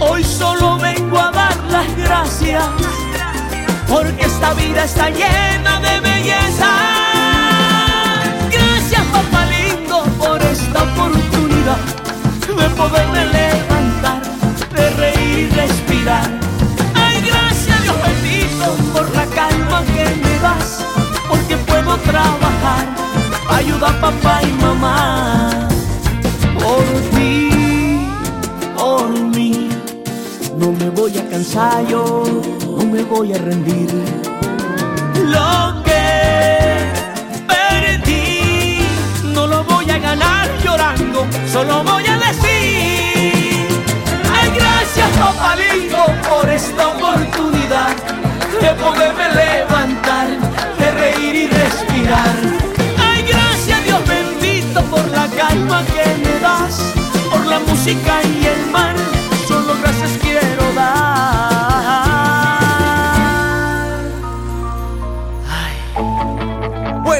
Hoy 0.00 0.24
solo 0.24 0.78
vengo 0.78 1.16
a 1.16 1.30
dar 1.30 1.56
las 1.70 1.96
gracias, 1.96 2.64
porque 3.88 4.24
esta 4.24 4.52
vida 4.54 4.82
está 4.82 5.08
llena 5.10 5.78
de 5.78 6.00
belleza. 6.00 6.70
Gracias, 8.50 9.02
papá 9.16 9.44
lindo, 9.46 10.02
por 10.18 10.42
esta 10.42 10.82
oportunidad 10.82 11.78
de 12.60 12.68
poderme 12.80 13.26
levantar, 13.26 14.22
de 14.74 14.90
reír 15.02 15.52
respirar. 15.54 16.28
Ay, 16.94 17.22
gracias, 17.30 17.82
Dios 17.82 17.96
bendito, 18.06 18.66
por 18.92 19.08
la 19.14 19.26
calma 19.26 19.84
que 19.94 20.04
me 20.24 20.38
das, 20.40 20.84
porque 21.28 21.56
puedo 21.58 21.96
trabajar, 21.98 22.84
ayudar 23.50 23.94
a 23.94 24.00
papá 24.00 24.40
y 24.42 24.52
mamá. 24.64 25.71
Por 26.72 26.84
ti, 27.14 27.50
por 28.78 29.10
mí, 29.36 29.68
no 30.56 30.72
me 30.72 30.88
voy 30.88 31.18
a 31.18 31.28
cansar 31.28 31.86
yo, 31.86 32.24
no 32.78 32.86
me 32.86 33.02
voy 33.02 33.34
a 33.34 33.36
rendir. 33.36 33.90
Lo 35.34 35.82
que 35.84 36.88
perdí, 37.46 38.78
no 39.34 39.46
lo 39.46 39.62
voy 39.64 39.90
a 39.90 39.98
ganar 39.98 40.48
llorando, 40.64 41.26
solo 41.52 41.84
voy 41.84 42.06
a 42.06 42.16
decir, 42.16 43.68
ay 44.32 44.48
gracias 44.56 45.10
papá 45.18 45.56
lindo 45.56 45.98
por 46.26 46.48
esta 46.48 46.88
oportunidad 46.88 47.94
de 48.62 48.70
poderme 48.82 49.26
levantar, 49.44 50.28
de 50.78 50.90
reír 50.92 51.34
y 51.34 51.46
respirar. 51.48 52.34
Ay 52.98 53.22
gracias 53.28 53.84
Dios 53.84 54.00
bendito 54.08 54.80
por 54.84 55.06
la 55.10 55.28
calma 55.28 55.84
que 55.84 56.04
me 56.24 56.31
la 57.52 57.60
música 57.60 58.22
y 58.22 58.46
el 58.46 58.70
mar, 58.70 58.96
solo 59.46 59.74
gracias 59.82 60.16
quiero 60.22 60.51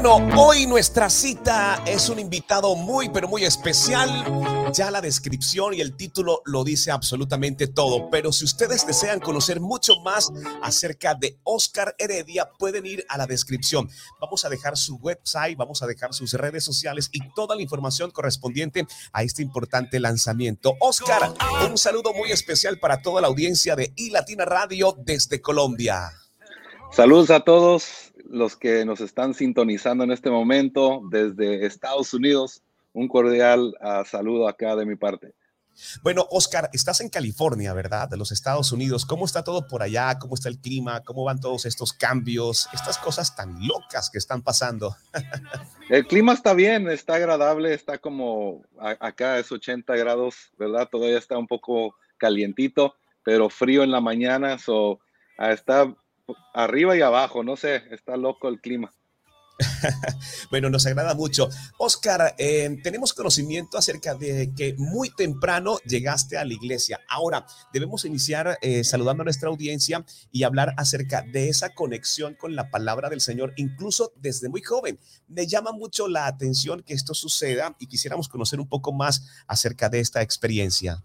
Bueno, 0.02 0.36
hoy 0.36 0.66
nuestra 0.66 1.08
cita 1.08 1.80
es 1.86 2.08
un 2.08 2.18
invitado 2.18 2.74
muy, 2.74 3.08
pero 3.10 3.28
muy 3.28 3.44
especial. 3.44 4.10
Ya 4.72 4.90
la 4.90 5.00
descripción 5.00 5.74
y 5.74 5.80
el 5.80 5.94
título 5.94 6.42
lo 6.44 6.64
dice 6.64 6.90
absolutamente 6.90 7.68
todo, 7.68 8.10
pero 8.10 8.32
si 8.32 8.44
ustedes 8.44 8.84
desean 8.84 9.20
conocer 9.20 9.60
mucho 9.60 10.00
más 10.00 10.32
acerca 10.60 11.14
de 11.14 11.38
Oscar 11.44 11.94
Heredia, 11.98 12.50
pueden 12.58 12.84
ir 12.84 13.06
a 13.08 13.16
la 13.16 13.28
descripción. 13.28 13.88
Vamos 14.20 14.44
a 14.44 14.48
dejar 14.48 14.76
su 14.76 14.96
website, 14.96 15.56
vamos 15.56 15.84
a 15.84 15.86
dejar 15.86 16.12
sus 16.12 16.32
redes 16.32 16.64
sociales 16.64 17.08
y 17.12 17.20
toda 17.36 17.54
la 17.54 17.62
información 17.62 18.10
correspondiente 18.10 18.84
a 19.12 19.22
este 19.22 19.40
importante 19.40 20.00
lanzamiento. 20.00 20.74
Oscar, 20.80 21.32
un 21.70 21.78
saludo 21.78 22.12
muy 22.12 22.32
especial 22.32 22.80
para 22.80 23.02
toda 23.02 23.20
la 23.20 23.28
audiencia 23.28 23.76
de 23.76 23.92
iLatina 23.94 24.46
Radio 24.46 24.96
desde 24.98 25.40
Colombia. 25.40 26.10
Saludos 26.90 27.30
a 27.30 27.38
todos 27.38 28.11
los 28.32 28.56
que 28.56 28.84
nos 28.86 29.00
están 29.00 29.34
sintonizando 29.34 30.04
en 30.04 30.10
este 30.10 30.30
momento 30.30 31.02
desde 31.10 31.66
Estados 31.66 32.14
Unidos. 32.14 32.62
Un 32.94 33.06
cordial 33.06 33.74
ah, 33.80 34.04
saludo 34.06 34.48
acá 34.48 34.74
de 34.74 34.86
mi 34.86 34.96
parte. 34.96 35.34
Bueno, 36.02 36.26
Oscar, 36.30 36.70
estás 36.72 37.00
en 37.00 37.08
California, 37.10 37.72
¿verdad? 37.74 38.08
De 38.08 38.16
los 38.16 38.32
Estados 38.32 38.72
Unidos. 38.72 39.04
¿Cómo 39.04 39.26
está 39.26 39.44
todo 39.44 39.66
por 39.66 39.82
allá? 39.82 40.18
¿Cómo 40.18 40.34
está 40.34 40.48
el 40.48 40.58
clima? 40.58 41.02
¿Cómo 41.02 41.24
van 41.24 41.40
todos 41.40 41.66
estos 41.66 41.92
cambios? 41.92 42.68
Estas 42.72 42.98
cosas 42.98 43.36
tan 43.36 43.66
locas 43.66 44.08
que 44.10 44.18
están 44.18 44.42
pasando. 44.42 44.96
El 45.90 46.06
clima 46.06 46.32
está 46.32 46.54
bien, 46.54 46.88
está 46.88 47.16
agradable, 47.16 47.74
está 47.74 47.98
como 47.98 48.62
a- 48.78 48.96
acá 49.06 49.38
es 49.38 49.52
80 49.52 49.94
grados, 49.96 50.52
¿verdad? 50.58 50.88
Todavía 50.90 51.18
está 51.18 51.36
un 51.36 51.46
poco 51.46 51.94
calientito, 52.16 52.94
pero 53.24 53.50
frío 53.50 53.82
en 53.82 53.90
la 53.90 54.00
mañana, 54.00 54.58
so, 54.58 55.00
ah, 55.36 55.52
está 55.52 55.94
arriba 56.52 56.96
y 56.96 57.00
abajo, 57.00 57.42
no 57.42 57.56
sé, 57.56 57.82
está 57.90 58.16
loco 58.16 58.48
el 58.48 58.60
clima. 58.60 58.92
Bueno, 60.50 60.70
nos 60.70 60.86
agrada 60.86 61.14
mucho. 61.14 61.48
Oscar, 61.78 62.34
eh, 62.38 62.78
tenemos 62.82 63.12
conocimiento 63.12 63.78
acerca 63.78 64.14
de 64.14 64.52
que 64.54 64.74
muy 64.76 65.10
temprano 65.10 65.78
llegaste 65.86 66.36
a 66.36 66.44
la 66.44 66.52
iglesia. 66.52 67.00
Ahora, 67.08 67.46
debemos 67.72 68.04
iniciar 68.04 68.58
eh, 68.60 68.84
saludando 68.84 69.22
a 69.22 69.24
nuestra 69.24 69.48
audiencia 69.48 70.04
y 70.30 70.42
hablar 70.42 70.74
acerca 70.76 71.22
de 71.22 71.48
esa 71.48 71.74
conexión 71.74 72.34
con 72.34 72.54
la 72.54 72.70
palabra 72.70 73.08
del 73.08 73.20
Señor, 73.20 73.52
incluso 73.56 74.12
desde 74.16 74.48
muy 74.48 74.62
joven. 74.62 74.98
Me 75.28 75.46
llama 75.46 75.72
mucho 75.72 76.08
la 76.08 76.26
atención 76.26 76.82
que 76.82 76.94
esto 76.94 77.14
suceda 77.14 77.74
y 77.78 77.86
quisiéramos 77.86 78.28
conocer 78.28 78.60
un 78.60 78.68
poco 78.68 78.92
más 78.92 79.44
acerca 79.46 79.88
de 79.88 80.00
esta 80.00 80.22
experiencia. 80.22 81.02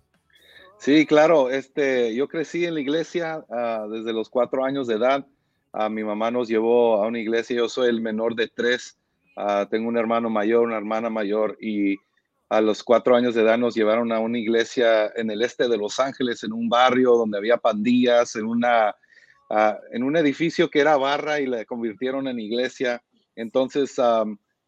Sí, 0.77 1.05
claro, 1.05 1.49
este, 1.49 2.13
yo 2.15 2.27
crecí 2.27 2.65
en 2.65 2.75
la 2.75 2.81
iglesia 2.81 3.45
ah, 3.49 3.87
desde 3.89 4.13
los 4.13 4.29
cuatro 4.29 4.63
años 4.63 4.87
de 4.87 4.95
edad. 4.95 5.25
Ah, 5.73 5.89
mi 5.89 6.03
mamá 6.03 6.31
nos 6.31 6.47
llevó 6.47 7.03
a 7.03 7.07
una 7.07 7.19
iglesia, 7.19 7.57
yo 7.57 7.69
soy 7.69 7.89
el 7.89 8.01
menor 8.01 8.35
de 8.35 8.47
tres, 8.47 8.97
Ah, 9.39 9.67
tengo 9.69 9.87
un 9.87 9.97
hermano 9.97 10.31
mayor, 10.31 10.63
una 10.63 10.77
hermana 10.77 11.11
mayor 11.11 11.59
y 11.61 11.95
a 12.49 12.59
los 12.59 12.83
cuatro 12.83 13.15
años 13.15 13.35
de 13.35 13.43
edad 13.43 13.59
nos 13.59 13.75
llevaron 13.75 14.11
a 14.11 14.19
una 14.19 14.39
iglesia 14.39 15.11
en 15.15 15.29
el 15.29 15.43
este 15.43 15.69
de 15.69 15.77
Los 15.77 15.99
Ángeles, 15.99 16.43
en 16.43 16.53
un 16.53 16.67
barrio 16.67 17.11
donde 17.11 17.37
había 17.37 17.57
pandillas, 17.57 18.35
en, 18.35 18.45
una, 18.45 18.95
en 19.91 20.01
un 20.01 20.17
edificio 20.17 20.71
que 20.71 20.79
era 20.79 20.97
barra 20.97 21.39
y 21.39 21.45
la 21.45 21.65
convirtieron 21.65 22.27
en 22.27 22.39
iglesia. 22.39 23.03
Entonces, 23.35 23.95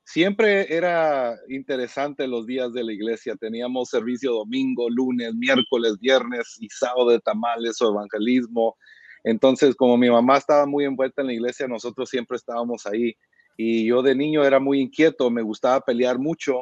siempre 0.10 0.76
era 0.76 1.38
interesante 1.50 2.28
los 2.28 2.48
días 2.48 2.74
de 2.74 2.84
la 2.84 2.92
iglesia. 2.92 3.36
Teníamos 3.36 3.90
servicio 3.90 4.34
domingo, 4.34 4.90
lunes, 4.90 5.36
miércoles, 5.36 6.00
viernes 6.00 6.58
y 6.60 6.68
sábado 6.70 7.12
de 7.12 7.20
tamales 7.20 7.80
o 7.80 7.90
evangelismo. 7.90 8.76
Entonces, 9.24 9.76
como 9.76 9.98
mi 9.98 10.10
mamá 10.10 10.38
estaba 10.38 10.66
muy 10.66 10.86
envuelta 10.86 11.22
en 11.22 11.28
la 11.28 11.34
iglesia, 11.34 11.68
nosotros 11.68 12.10
siempre 12.10 12.38
estábamos 12.38 12.88
ahí. 12.88 13.14
Y 13.56 13.86
yo 13.86 14.02
de 14.02 14.16
niño 14.16 14.44
era 14.44 14.60
muy 14.60 14.80
inquieto, 14.80 15.30
me 15.30 15.44
gustaba 15.44 15.82
pelear 15.82 16.18
mucho. 16.18 16.62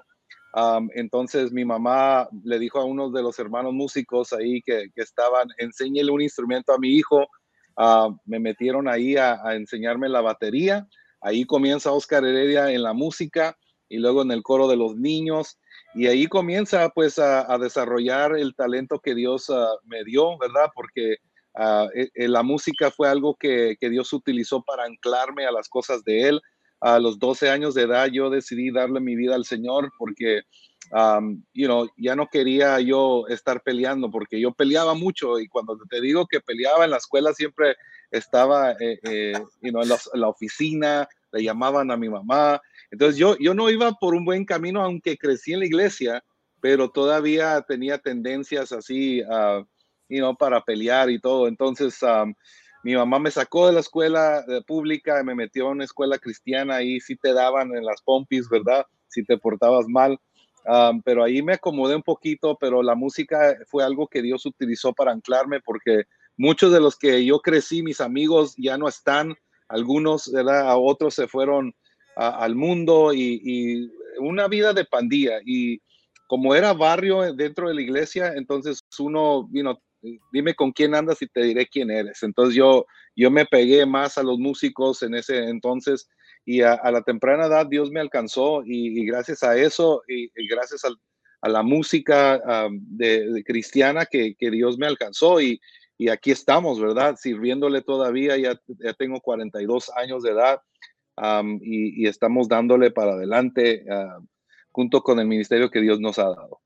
Entonces 0.95 1.51
mi 1.51 1.63
mamá 1.63 2.27
le 2.43 2.59
dijo 2.59 2.79
a 2.79 2.85
uno 2.85 3.11
de 3.11 3.21
los 3.21 3.39
hermanos 3.39 3.73
músicos 3.73 4.33
ahí 4.33 4.61
que, 4.61 4.89
estaban, 4.95 5.47
enséñele 5.57 6.11
un 6.11 6.21
instrumento 6.21 6.73
a 6.73 6.79
mi 6.79 6.89
hijo. 6.89 7.27
Ah, 7.77 8.09
me 8.25 8.39
metieron 8.39 8.89
ahí 8.89 9.15
a 9.15 9.39
enseñarme 9.53 10.09
la 10.09 10.19
batería. 10.19 10.85
Ahí 11.21 11.45
comienza 11.45 11.91
Oscar 11.91 12.25
Heredia 12.25 12.71
en 12.71 12.83
la 12.83 12.93
música 12.93 13.57
y 13.89 13.97
luego 13.97 14.21
en 14.21 14.31
el 14.31 14.43
coro 14.43 14.67
de 14.67 14.75
los 14.75 14.95
niños. 14.95 15.57
Y 15.93 16.07
ahí 16.07 16.27
comienza 16.27 16.89
pues 16.89 17.17
a, 17.17 17.57
desarrollar 17.57 18.37
el 18.37 18.55
talento 18.55 18.99
que 18.99 19.15
Dios 19.15 19.49
ah, 19.49 19.67
me 19.85 20.03
dio, 20.03 20.37
¿verdad? 20.37 20.69
Porque 20.75 21.17
ah, 21.55 21.87
eh, 21.95 22.09
eh, 22.13 22.27
la 22.27 22.43
música 22.43 22.91
fue 22.91 23.09
algo 23.09 23.35
que, 23.35 23.77
que 23.79 23.89
Dios 23.89 24.13
utilizó 24.13 24.61
para 24.61 24.83
anclarme 24.83 25.45
a 25.45 25.51
las 25.51 25.69
cosas 25.69 26.03
de 26.03 26.29
Él. 26.29 26.41
A 26.79 26.99
los 26.99 27.17
12 27.17 27.49
años 27.49 27.73
de 27.73 27.83
edad 27.83 28.07
yo 28.07 28.29
decidí 28.29 28.71
darle 28.71 28.99
mi 28.99 29.15
vida 29.15 29.33
al 29.33 29.45
Señor 29.45 29.91
porque, 29.97 30.41
um, 30.91 31.43
you 31.53 31.67
know, 31.67 31.87
ya 31.97 32.15
no 32.15 32.27
quería 32.27 32.79
yo 32.79 33.27
estar 33.27 33.61
peleando 33.61 34.09
porque 34.09 34.39
yo 34.39 34.51
peleaba 34.53 34.93
mucho 34.93 35.39
y 35.39 35.47
cuando 35.47 35.77
te 35.89 36.01
digo 36.01 36.27
que 36.27 36.39
peleaba 36.39 36.85
en 36.85 36.91
la 36.91 36.97
escuela 36.97 37.33
siempre 37.33 37.75
estaba, 38.11 38.71
eh, 38.73 38.99
eh, 39.03 39.33
you 39.61 39.71
know, 39.71 39.81
en, 39.81 39.89
la, 39.89 39.97
en 40.13 40.21
la 40.21 40.29
oficina, 40.29 41.07
le 41.31 41.43
llamaban 41.43 41.91
a 41.91 41.97
mi 41.97 42.09
mamá. 42.09 42.61
Entonces 42.91 43.17
yo, 43.17 43.37
yo 43.37 43.53
no 43.53 43.69
iba 43.69 43.91
por 43.93 44.15
un 44.15 44.25
buen 44.25 44.45
camino 44.45 44.81
aunque 44.81 45.17
crecí 45.17 45.53
en 45.53 45.59
la 45.59 45.65
iglesia, 45.65 46.23
pero 46.61 46.89
todavía 46.89 47.61
tenía 47.67 47.97
tendencias 47.97 48.71
así, 48.71 49.21
uh, 49.23 49.65
you 50.09 50.19
know, 50.19 50.35
para 50.35 50.61
pelear 50.61 51.09
y 51.09 51.19
todo. 51.19 51.47
Entonces, 51.47 52.01
um, 52.01 52.33
mi 52.83 52.95
mamá 52.95 53.19
me 53.19 53.31
sacó 53.31 53.67
de 53.67 53.73
la 53.73 53.81
escuela 53.81 54.45
eh, 54.47 54.61
pública 54.65 55.19
y 55.19 55.23
me 55.25 55.35
metió 55.35 55.67
a 55.67 55.71
una 55.71 55.83
escuela 55.83 56.17
cristiana. 56.17 56.75
Ahí 56.77 56.99
sí 56.99 57.15
te 57.15 57.33
daban 57.33 57.75
en 57.75 57.83
las 57.83 58.01
pompis, 58.01 58.47
¿verdad? 58.49 58.85
Si 59.07 59.23
te 59.23 59.37
portabas 59.37 59.87
mal. 59.87 60.19
Um, 60.67 61.01
pero 61.01 61.23
ahí 61.23 61.41
me 61.41 61.53
acomodé 61.53 61.95
un 61.95 62.03
poquito, 62.03 62.57
pero 62.59 62.83
la 62.83 62.93
música 62.93 63.55
fue 63.67 63.85
algo 63.85 64.07
que 64.07 64.21
Dios 64.21 64.45
utilizó 64.45 64.91
para 64.93 65.13
anclarme 65.13 65.61
porque 65.61 66.03
muchos 66.35 66.73
de 66.73 66.81
los 66.81 66.97
que 66.97 67.23
yo 67.25 67.39
crecí, 67.39 67.81
mis 67.81 68.01
amigos 68.01 68.53
ya 68.57 68.77
no 68.77 68.89
están, 68.89 69.33
algunos, 69.69 70.29
¿verdad? 70.31 70.69
A 70.69 70.77
otros 70.77 71.13
se 71.13 71.27
fueron 71.27 71.73
a- 72.17 72.43
al 72.43 72.55
mundo 72.55 73.13
y, 73.13 73.39
y 73.43 73.91
una 74.19 74.47
vida 74.49 74.73
de 74.73 74.83
pandilla 74.85 75.39
y 75.45 75.79
como 76.27 76.53
era 76.53 76.73
barrio 76.73 77.33
dentro 77.33 77.69
de 77.69 77.75
la 77.75 77.81
iglesia, 77.81 78.33
entonces 78.35 78.81
uno, 78.99 79.47
vino 79.47 79.81
dime 80.31 80.53
con 80.53 80.71
quién 80.71 80.95
andas 80.95 81.21
y 81.21 81.27
te 81.27 81.43
diré 81.43 81.65
quién 81.67 81.89
eres. 81.89 82.23
Entonces 82.23 82.55
yo, 82.55 82.85
yo 83.15 83.31
me 83.31 83.45
pegué 83.45 83.85
más 83.85 84.17
a 84.17 84.23
los 84.23 84.37
músicos 84.37 85.01
en 85.01 85.15
ese 85.15 85.49
entonces 85.49 86.07
y 86.47 86.61
a, 86.61 86.79
la 86.91 87.01
temprana 87.01 87.47
edad 87.47 87.67
Dios 87.67 87.91
me 87.91 87.99
alcanzó 87.99 88.63
y, 88.65 89.05
gracias 89.05 89.43
a 89.43 89.57
eso 89.57 90.01
y, 90.07 90.31
gracias 90.47 90.81
a 91.41 91.49
la 91.49 91.61
música 91.61 92.41
de, 92.71 93.43
cristiana 93.45 94.05
que, 94.05 94.33
Dios 94.39 94.77
me 94.77 94.87
alcanzó 94.87 95.41
y, 95.41 95.59
aquí 96.09 96.31
estamos, 96.31 96.79
¿verdad? 96.79 97.17
Sirviéndole 97.17 97.81
todavía, 97.81 98.37
ya, 98.37 98.57
ya 98.79 98.93
tengo 98.93 99.19
42 99.19 99.91
años 99.97 100.23
de 100.23 100.31
edad 100.31 100.61
y, 101.59 102.01
y, 102.01 102.07
estamos 102.07 102.47
dándole 102.47 102.91
para 102.91 103.11
adelante 103.11 103.83
ah, 103.91 104.19
junto 104.71 105.03
con 105.03 105.19
el 105.19 105.27
ministerio 105.27 105.69
que 105.69 105.81
Dios 105.81 105.99
nos 105.99 106.17
ha 106.17 106.29
dado. 106.29 106.61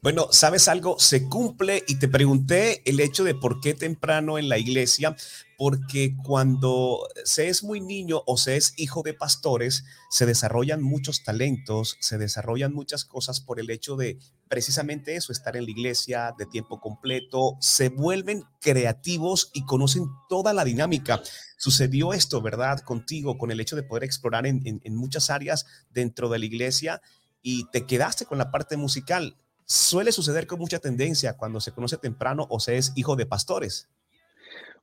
Bueno, 0.00 0.28
¿sabes 0.30 0.68
algo? 0.68 0.98
Se 0.98 1.28
cumple 1.28 1.84
y 1.86 1.98
te 1.98 2.08
pregunté 2.08 2.82
el 2.88 3.00
hecho 3.00 3.24
de 3.24 3.34
por 3.34 3.60
qué 3.60 3.74
temprano 3.74 4.38
en 4.38 4.48
la 4.48 4.58
iglesia, 4.58 5.16
porque 5.56 6.16
cuando 6.24 7.06
se 7.24 7.48
es 7.48 7.62
muy 7.62 7.80
niño 7.80 8.22
o 8.26 8.36
se 8.36 8.56
es 8.56 8.74
hijo 8.76 9.02
de 9.02 9.14
pastores, 9.14 9.84
se 10.10 10.26
desarrollan 10.26 10.82
muchos 10.82 11.22
talentos, 11.22 11.96
se 12.00 12.18
desarrollan 12.18 12.72
muchas 12.72 13.04
cosas 13.04 13.40
por 13.40 13.60
el 13.60 13.70
hecho 13.70 13.96
de 13.96 14.18
precisamente 14.48 15.14
eso, 15.14 15.32
estar 15.32 15.56
en 15.56 15.64
la 15.64 15.70
iglesia 15.70 16.34
de 16.36 16.46
tiempo 16.46 16.80
completo, 16.80 17.56
se 17.60 17.88
vuelven 17.88 18.44
creativos 18.60 19.50
y 19.54 19.64
conocen 19.64 20.06
toda 20.28 20.52
la 20.52 20.64
dinámica. 20.64 21.22
Sucedió 21.56 22.12
esto, 22.12 22.42
¿verdad? 22.42 22.80
Contigo, 22.80 23.38
con 23.38 23.50
el 23.50 23.60
hecho 23.60 23.76
de 23.76 23.82
poder 23.82 24.04
explorar 24.04 24.46
en, 24.46 24.62
en 24.64 24.96
muchas 24.96 25.30
áreas 25.30 25.64
dentro 25.90 26.28
de 26.28 26.38
la 26.38 26.46
iglesia 26.46 27.00
y 27.40 27.68
te 27.70 27.86
quedaste 27.86 28.26
con 28.26 28.38
la 28.38 28.50
parte 28.50 28.76
musical 28.76 29.36
suele 29.66 30.12
suceder 30.12 30.46
con 30.46 30.58
mucha 30.58 30.78
tendencia 30.78 31.36
cuando 31.36 31.60
se 31.60 31.72
conoce 31.72 31.96
temprano 31.96 32.46
o 32.50 32.60
se 32.60 32.76
es 32.76 32.92
hijo 32.96 33.16
de 33.16 33.26
pastores. 33.26 33.88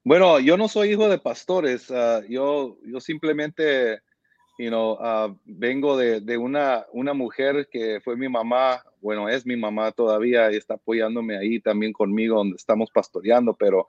Bueno, 0.03 0.39
yo 0.39 0.57
no 0.57 0.67
soy 0.67 0.91
hijo 0.91 1.09
de 1.09 1.19
pastores. 1.19 1.91
Ah, 1.91 2.21
yo, 2.27 2.77
yo 2.85 2.99
simplemente, 2.99 3.99
you 4.57 4.97
ah, 4.99 5.33
vengo 5.45 5.97
de, 5.97 6.21
de, 6.21 6.37
una, 6.37 6.85
una 6.93 7.13
mujer 7.13 7.67
que 7.71 7.99
fue 8.03 8.15
mi 8.15 8.29
mamá, 8.29 8.83
bueno, 9.01 9.29
es 9.29 9.45
mi 9.45 9.55
mamá 9.55 9.91
todavía 9.91 10.51
y 10.51 10.55
está 10.55 10.75
apoyándome 10.75 11.37
ahí 11.37 11.59
también 11.59 11.93
conmigo 11.93 12.37
donde 12.37 12.55
estamos 12.55 12.89
pastoreando, 12.91 13.55
pero 13.55 13.87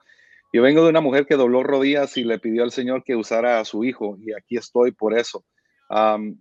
yo 0.53 0.61
vengo 0.61 0.83
de 0.83 0.89
una 0.89 1.01
mujer 1.01 1.25
que 1.25 1.35
dobló 1.35 1.63
rodillas 1.63 2.17
y 2.17 2.25
le 2.25 2.39
pidió 2.39 2.63
al 2.63 2.71
Señor 2.71 3.03
que 3.03 3.15
usara 3.15 3.59
a 3.59 3.65
su 3.65 3.85
hijo 3.85 4.17
y 4.21 4.33
aquí 4.33 4.57
estoy 4.57 4.91
por 4.91 5.17
eso 5.17 5.45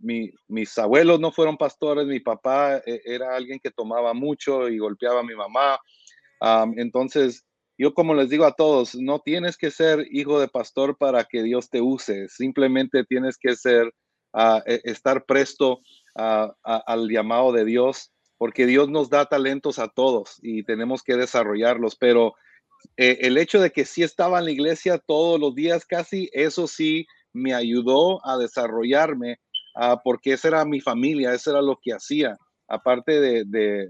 mis 0.01 0.78
abuelos 0.78 1.18
no 1.18 1.32
fueron 1.32 1.57
pastores, 1.57 2.07
mi 2.07 2.20
papá 2.20 2.76
eh, 2.78 3.01
era 3.05 3.34
alguien 3.34 3.59
que 3.59 3.70
tomaba 3.70 4.14
mucho 4.14 4.68
y 4.68 4.78
golpeaba 4.78 5.20
a 5.20 5.24
mi 5.24 5.34
mamá. 5.34 5.78
entonces, 6.76 7.44
yo 7.76 7.94
como 7.94 8.14
les 8.14 8.28
digo 8.28 8.44
a 8.44 8.53
todos, 8.53 8.94
no 8.94 9.20
tienes 9.20 9.57
que 9.57 9.70
ser 9.70 10.07
hijo 10.11 10.38
de 10.38 10.48
pastor 10.48 10.96
para 10.98 11.24
que 11.24 11.42
Dios 11.42 11.70
te 11.70 11.80
use, 11.80 12.28
simplemente 12.28 13.05
tienes 13.05 13.38
que 13.38 13.57
ser, 13.57 13.92
uh, 14.34 14.61
estar 14.66 15.24
presto 15.24 15.80
al 16.14 17.09
llamado 17.09 17.53
de 17.53 17.64
Dios, 17.64 18.12
porque 18.36 18.66
Dios 18.66 18.88
nos 18.88 19.09
da 19.11 19.26
talentos 19.26 19.78
a 19.78 19.88
todos 19.88 20.38
y 20.42 20.62
tenemos 20.64 21.03
que 21.03 21.16
desarrollarlos, 21.16 21.96
pero 21.96 22.34
eh, 22.96 23.18
el 23.22 23.38
hecho 23.38 23.61
de 23.61 23.70
que 23.70 23.84
sí 23.84 24.03
estaba 24.03 24.38
en 24.38 24.46
la 24.46 24.51
iglesia 24.51 24.98
todos 24.98 25.40
los 25.40 25.55
días 25.55 25.84
casi, 25.84 26.30
eso 26.32 26.66
sí 26.66 27.07
me 27.32 27.54
ayudó 27.54 28.24
a 28.26 28.36
desarrollarme 28.36 29.38
ah, 29.74 30.00
porque 30.02 30.32
esa 30.32 30.48
era 30.48 30.64
mi 30.64 30.80
familia, 30.80 31.32
eso 31.34 31.50
era 31.50 31.62
lo 31.62 31.78
que 31.82 31.92
hacía. 31.92 32.36
Aparte 32.68 33.20
de, 33.44 33.88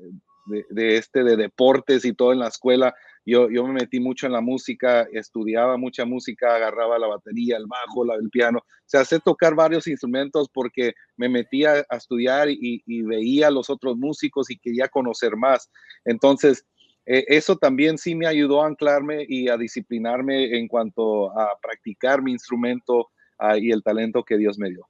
este, 0.76 1.22
de 1.22 1.36
deportes 1.36 2.04
y 2.04 2.14
todo 2.14 2.32
en 2.32 2.38
la 2.38 2.48
escuela, 2.48 2.94
yo, 3.26 3.50
yo 3.50 3.66
me 3.66 3.74
metí 3.74 4.00
mucho 4.00 4.26
en 4.26 4.32
la 4.32 4.40
música, 4.40 5.06
estudiaba 5.12 5.76
mucha 5.76 6.06
música, 6.06 6.54
agarraba 6.54 6.98
la 6.98 7.06
batería, 7.06 7.58
el 7.58 7.66
bajo, 7.66 8.10
el 8.14 8.30
piano. 8.30 8.60
O 8.60 8.86
sea, 8.86 9.04
sé 9.04 9.20
tocar 9.20 9.54
varios 9.54 9.86
instrumentos 9.86 10.48
porque 10.52 10.94
me 11.16 11.28
metía 11.28 11.84
a 11.88 11.96
estudiar 11.96 12.48
y, 12.48 12.82
y 12.86 13.02
veía 13.02 13.48
a 13.48 13.50
los 13.50 13.68
otros 13.68 13.96
músicos 13.98 14.50
y 14.50 14.58
quería 14.58 14.88
conocer 14.88 15.36
más. 15.36 15.70
Entonces, 16.04 16.64
eh, 17.06 17.24
eso 17.28 17.56
también 17.56 17.98
sí 17.98 18.14
me 18.14 18.26
ayudó 18.26 18.62
a 18.62 18.66
anclarme 18.66 19.24
y 19.28 19.48
a 19.48 19.56
disciplinarme 19.56 20.56
en 20.56 20.68
cuanto 20.68 21.36
a 21.36 21.58
practicar 21.60 22.22
mi 22.22 22.32
instrumento, 22.32 23.10
y 23.58 23.70
el 23.70 23.82
talento 23.82 24.24
que 24.24 24.36
Dios 24.36 24.58
me 24.58 24.70
dio. 24.70 24.88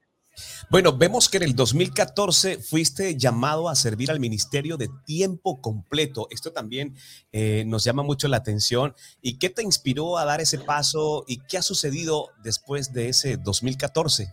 Bueno, 0.71 0.97
vemos 0.97 1.29
que 1.29 1.39
en 1.39 1.43
el 1.43 1.57
2014 1.57 2.59
fuiste 2.59 3.17
llamado 3.17 3.69
a 3.69 3.75
servir 3.75 4.11
al 4.11 4.21
ministerio 4.21 4.77
de 4.77 4.89
tiempo 5.05 5.61
completo. 5.61 6.29
Esto 6.31 6.53
también 6.53 6.95
eh, 7.33 7.65
nos 7.67 7.85
llama 7.85 8.03
mucho 8.03 8.29
la 8.29 8.37
atención. 8.37 8.95
¿Y 9.21 9.39
qué 9.39 9.51
te 9.51 9.63
inspiró 9.63 10.17
a 10.17 10.25
dar 10.25 10.41
ese 10.41 10.59
paso 10.59 11.25
y 11.27 11.41
qué 11.49 11.59
ha 11.59 11.63
sucedido 11.63 12.29
después 12.43 12.93
de 12.93 13.09
ese 13.09 13.37
2014? 13.37 14.29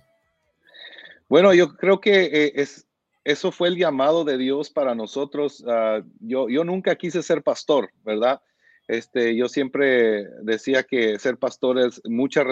Bueno, 1.27 1.53
yo 1.53 1.75
creo 1.75 1.99
que 1.99 2.25
eh, 2.25 2.51
es, 2.55 2.85
eso 3.23 3.51
fue 3.51 3.69
el 3.69 3.77
llamado 3.77 4.23
de 4.23 4.37
Dios 4.37 4.69
para 4.69 4.95
nosotros. 4.95 5.63
Ah, 5.67 6.01
yo, 6.19 6.49
yo 6.49 6.63
nunca 6.63 6.95
quise 6.95 7.23
ser 7.23 7.43
pastor, 7.43 7.89
¿verdad? 8.05 8.39
Este, 8.87 9.35
yo 9.35 9.49
siempre 9.49 10.27
decía 10.43 10.83
que 10.83 11.19
ser 11.19 11.37
pastor 11.37 11.77
es 11.77 12.01
mucha, 12.05 12.45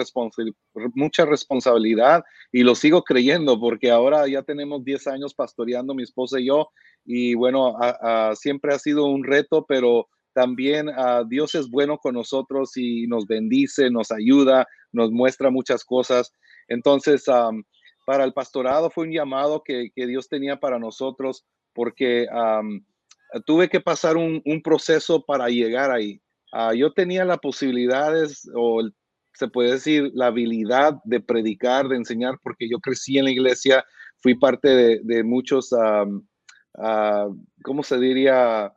mucha 0.94 1.24
responsabilidad 1.24 2.24
y 2.52 2.62
lo 2.62 2.74
sigo 2.74 3.02
creyendo 3.02 3.58
porque 3.58 3.90
ahora 3.90 4.28
ya 4.28 4.42
tenemos 4.42 4.84
10 4.84 5.06
años 5.06 5.34
pastoreando 5.34 5.94
mi 5.94 6.02
esposa 6.02 6.38
y 6.38 6.48
yo 6.48 6.68
y 7.06 7.34
bueno, 7.34 7.76
siempre 8.34 8.74
ha 8.74 8.78
sido 8.78 9.06
un 9.06 9.24
reto, 9.24 9.64
pero 9.66 10.08
también 10.34 10.88
Dios 11.28 11.54
es 11.54 11.70
bueno 11.70 11.98
con 11.98 12.14
nosotros 12.14 12.76
y 12.76 13.06
nos 13.06 13.26
bendice, 13.26 13.90
nos 13.90 14.10
ayuda, 14.10 14.66
nos 14.92 15.12
muestra 15.12 15.50
muchas 15.50 15.84
cosas. 15.84 16.32
Entonces, 16.68 17.24
para 18.04 18.24
el 18.24 18.32
pastorado 18.32 18.90
fue 18.90 19.04
un 19.04 19.12
llamado 19.12 19.62
que, 19.64 19.90
Dios 19.94 20.28
tenía 20.28 20.58
para 20.58 20.80
nosotros 20.80 21.46
porque 21.72 22.26
tuve 23.46 23.68
que 23.68 23.80
pasar 23.80 24.16
un, 24.16 24.42
un, 24.44 24.60
proceso 24.60 25.24
para 25.24 25.48
llegar 25.48 25.92
ahí. 25.92 26.20
Ah, 26.52 26.74
yo 26.74 26.92
tenía 26.92 27.24
las 27.24 27.38
posibilidades 27.38 28.48
o 28.54 28.82
se 29.34 29.48
puede 29.48 29.72
decir 29.72 30.10
la 30.14 30.28
habilidad 30.28 30.94
de 31.04 31.20
predicar, 31.20 31.88
de 31.88 31.96
enseñar, 31.96 32.38
porque 32.42 32.68
yo 32.68 32.78
crecí 32.78 33.18
en 33.18 33.26
la 33.26 33.30
iglesia, 33.30 33.84
fui 34.18 34.34
parte 34.34 35.00
de, 35.02 35.24
muchos, 35.24 35.72
uh, 35.72 37.36
¿cómo 37.62 37.82
se 37.82 37.98
diría? 37.98 38.72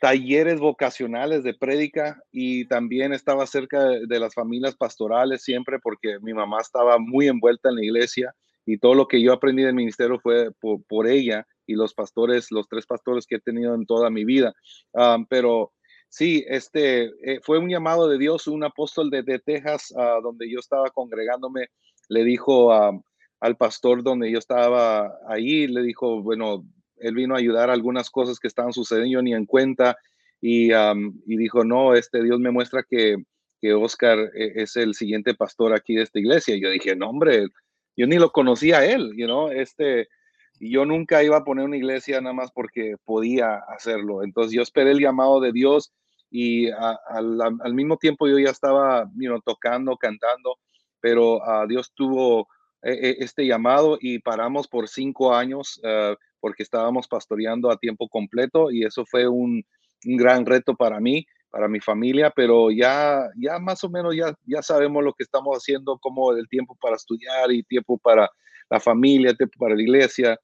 talleres 0.00 0.60
vocacionales 0.60 1.42
de 1.42 1.54
prédica 1.54 2.22
y 2.30 2.66
también 2.66 3.12
estaba 3.12 3.46
cerca 3.46 3.82
de, 3.88 4.20
las 4.20 4.34
familias 4.34 4.76
pastorales 4.76 5.42
siempre 5.42 5.78
porque 5.78 6.18
mi 6.20 6.34
mamá 6.34 6.58
estaba 6.60 6.98
muy 6.98 7.28
envuelta 7.28 7.70
en 7.70 7.76
la 7.76 7.84
iglesia 7.84 8.34
y 8.66 8.78
todo 8.78 8.94
lo 8.94 9.08
que 9.08 9.22
yo 9.22 9.32
aprendí 9.32 9.62
del 9.62 9.74
ministerio 9.74 10.18
fue 10.20 10.50
por, 10.88 11.06
ella 11.06 11.46
y 11.66 11.74
los 11.74 11.94
pastores, 11.94 12.50
los 12.50 12.68
tres 12.68 12.84
pastores 12.86 13.26
que 13.26 13.36
he 13.36 13.40
tenido 13.40 13.74
en 13.74 13.86
toda 13.86 14.10
mi 14.10 14.24
vida. 14.24 14.52
Ah, 14.94 15.18
pero 15.28 15.72
Sí, 16.08 16.44
este 16.48 17.10
eh, 17.22 17.40
fue 17.42 17.58
un 17.58 17.68
llamado 17.68 18.08
de 18.08 18.18
Dios, 18.18 18.46
un 18.46 18.64
apóstol 18.64 19.10
de, 19.10 19.38
Texas, 19.38 19.92
uh, 19.92 20.22
donde 20.22 20.50
yo 20.50 20.60
estaba 20.60 20.90
congregándome, 20.90 21.68
le 22.08 22.24
dijo 22.24 22.72
al 22.72 23.56
pastor 23.56 24.02
donde 24.02 24.30
yo 24.30 24.38
estaba 24.38 25.18
ahí, 25.28 25.66
le 25.66 25.82
dijo, 25.82 26.22
bueno, 26.22 26.64
él 26.98 27.14
vino 27.14 27.34
a 27.34 27.38
ayudar 27.38 27.68
a 27.68 27.72
algunas 27.72 28.10
cosas 28.10 28.38
que 28.38 28.48
estaban 28.48 28.72
sucediendo, 28.72 29.20
ni 29.22 29.34
en 29.34 29.44
cuenta, 29.44 29.96
y, 30.40 30.70
y 30.72 31.36
dijo, 31.36 31.64
no, 31.64 31.94
este 31.94 32.22
Dios 32.22 32.38
me 32.38 32.50
muestra 32.50 32.84
que, 32.88 33.16
que 33.60 33.74
Oscar 33.74 34.18
eh, 34.34 34.52
es 34.56 34.76
el 34.76 34.94
siguiente 34.94 35.34
pastor 35.34 35.74
aquí 35.74 35.94
de 35.94 36.02
esta 36.02 36.18
iglesia. 36.18 36.54
Y 36.54 36.60
yo 36.60 36.70
dije, 36.70 36.94
no, 36.96 37.10
hombre, 37.10 37.46
yo 37.96 38.06
ni 38.06 38.16
lo 38.16 38.30
conocía 38.30 38.78
a 38.78 38.86
él, 38.86 39.12
you 39.16 39.26
know, 39.26 39.48
este, 39.48 40.08
y 40.58 40.70
yo 40.72 40.84
nunca 40.84 41.22
iba 41.22 41.36
a 41.36 41.44
poner 41.44 41.64
una 41.64 41.76
iglesia 41.76 42.20
nada 42.20 42.34
más 42.34 42.50
porque 42.50 42.96
podía 43.04 43.56
hacerlo. 43.68 44.22
Entonces 44.22 44.52
yo 44.52 44.62
esperé 44.62 44.92
el 44.92 45.00
llamado 45.00 45.40
de 45.40 45.52
Dios 45.52 45.92
y 46.30 46.70
al, 46.70 47.74
mismo 47.74 47.96
tiempo 47.96 48.26
yo 48.26 48.38
ya 48.38 48.50
estaba 48.50 49.08
tocando, 49.44 49.96
cantando, 49.96 50.56
pero 51.00 51.36
uh, 51.36 51.66
Dios 51.68 51.92
tuvo 51.94 52.48
eh, 52.82 52.98
eh, 53.10 53.16
este 53.20 53.46
llamado 53.46 53.98
y 54.00 54.18
paramos 54.18 54.68
por 54.68 54.88
cinco 54.88 55.34
años 55.34 55.80
uh, 55.84 56.14
porque 56.40 56.62
estábamos 56.62 57.06
pastoreando 57.08 57.70
a 57.70 57.76
tiempo 57.76 58.08
completo 58.08 58.70
y 58.70 58.84
eso 58.84 59.04
fue 59.06 59.28
un, 59.28 59.64
un, 60.04 60.16
gran 60.16 60.44
reto 60.46 60.74
para 60.74 61.00
mí, 61.00 61.26
para 61.50 61.68
mi 61.68 61.80
familia, 61.80 62.32
pero 62.34 62.70
ya, 62.70 63.28
ya 63.36 63.58
más 63.58 63.82
o 63.84 63.90
menos 63.90 64.14
ya, 64.14 64.34
ya 64.44 64.62
sabemos 64.62 65.02
lo 65.02 65.12
que 65.12 65.24
estamos 65.24 65.56
haciendo, 65.56 65.98
como 65.98 66.32
el 66.32 66.48
tiempo 66.48 66.76
para 66.80 66.96
estudiar 66.96 67.50
y 67.52 67.62
tiempo 67.62 67.98
para 67.98 68.30
la 68.68 68.80
familia, 68.80 69.34
tiempo 69.34 69.58
para 69.58 69.74
la 69.74 69.82
iglesia. 69.82 70.38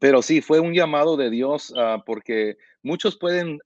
Pero 0.00 0.22
sí, 0.22 0.40
fue 0.40 0.60
un 0.60 0.74
llamado 0.74 1.16
de 1.16 1.30
Dios 1.30 1.70
uh, 1.70 2.02
porque 2.04 2.56
muchos 2.82 3.16
pueden 3.16 3.58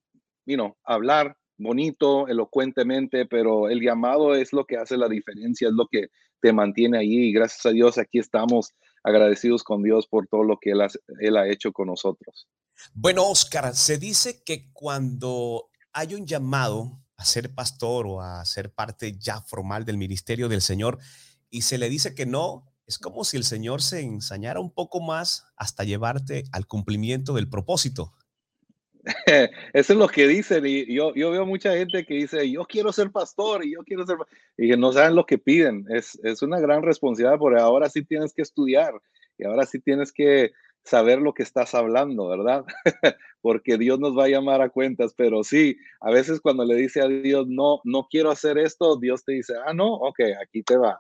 you 0.47 0.77
hablar 0.85 1.37
bonito, 1.59 2.29
elocuentemente, 2.29 3.27
pero 3.27 3.69
el 3.69 3.81
llamado 3.81 4.35
es 4.35 4.53
lo 4.53 4.65
que 4.65 4.77
hace 4.77 4.97
la 4.97 5.09
diferencia, 5.09 5.69
es 5.69 5.75
lo 5.75 5.87
que 5.91 6.09
te 6.41 6.53
mantiene 6.53 6.99
ahí. 6.99 7.29
Y 7.29 7.33
gracias 7.33 7.67
a 7.67 7.71
Dios 7.71 7.99
aquí 7.99 8.19
estamos 8.19 8.73
agradecidos 9.03 9.63
con 9.63 9.83
Dios 9.83 10.07
por 10.07 10.27
todo 10.29 10.45
lo 10.45 10.59
que 10.61 10.71
Él 10.71 10.81
ha, 10.81 10.89
él 11.21 11.37
ha 11.37 11.49
hecho 11.49 11.73
con 11.73 11.89
nosotros. 11.89 12.49
Bueno, 12.95 13.27
Oscar, 13.29 13.75
se 13.75 13.99
dice 13.99 14.43
que 14.45 14.73
cuando 14.73 15.69
hay 15.93 16.15
un 16.15 16.27
llamado 16.27 17.01
a 17.17 17.25
ser 17.25 17.53
pastor 17.53 18.07
o 18.07 18.21
a 18.21 18.45
ser 18.45 18.73
parte 18.73 19.19
ya 19.19 19.41
formal 19.43 19.85
del 19.85 19.99
ministerio 19.99 20.49
del 20.49 20.63
Señor 20.63 20.99
y 21.51 21.63
se 21.63 21.79
le 21.79 21.89
dice 21.89 22.15
que 22.15 22.27
no, 22.27 22.68
es 22.89 22.99
como 22.99 23.23
si 23.23 23.37
el 23.37 23.45
Señor 23.45 23.83
se 23.83 24.01
ensañara 24.01 24.61
un 24.61 24.73
poco 24.73 25.01
más 25.01 25.47
hasta 25.57 25.85
llevarte 25.85 26.45
al 26.53 26.67
cumplimiento 26.67 27.35
del 27.35 27.49
propósito. 27.49 28.15
Eso 29.75 29.93
es 29.93 29.99
lo 29.99 30.09
que 30.09 30.27
dicen 30.27 30.65
y 30.67 30.93
yo, 30.93 31.15
yo 31.15 31.31
veo 31.31 31.45
mucha 31.45 31.75
gente 31.75 32.05
que 32.07 32.15
dice, 32.15 32.51
yo 32.51 32.65
quiero 32.65 32.91
ser 32.91 33.11
pastor 33.11 33.65
y 33.65 33.75
yo 33.75 33.85
quiero 33.85 34.07
ser... 34.07 34.17
Y 34.57 34.71
que 34.71 34.77
no 34.79 34.93
saben 34.93 35.15
lo 35.15 35.27
que 35.27 35.37
piden. 35.37 35.85
Es, 35.91 36.19
es 36.23 36.41
una 36.41 36.59
gran 36.61 36.83
responsabilidad 36.83 37.39
porque 37.39 37.61
ahora 37.61 37.91
sí 37.91 38.03
tienes 38.03 38.33
que 38.33 38.43
estudiar 38.43 38.95
y 39.37 39.45
ahora 39.45 39.67
sí 39.67 39.81
tienes 39.81 40.11
que 40.11 40.53
saber 40.83 41.21
lo 41.21 41.35
que 41.35 41.43
estás 41.43 41.75
hablando, 41.75 42.29
¿verdad? 42.29 42.65
porque 43.43 43.77
Dios 43.77 44.01
nos 44.01 44.17
va 44.17 44.25
a 44.25 44.29
llamar 44.29 44.63
a 44.63 44.71
cuentas, 44.71 45.13
pero 45.15 45.45
sí, 45.45 45.77
a 46.01 46.11
veces 46.11 46.41
cuando 46.41 46.65
le 46.65 46.75
dice 46.75 47.03
a 47.03 47.07
Dios, 47.07 47.47
no, 47.47 47.83
no 47.85 48.09
quiero 48.11 48.31
hacer 48.31 48.57
esto, 48.57 48.99
Dios 48.99 49.25
te 49.25 49.33
dice, 49.33 49.55
ah, 49.67 49.75
no, 49.75 49.93
ok, 49.93 50.21
aquí 50.43 50.63
te 50.63 50.79
va. 50.79 50.99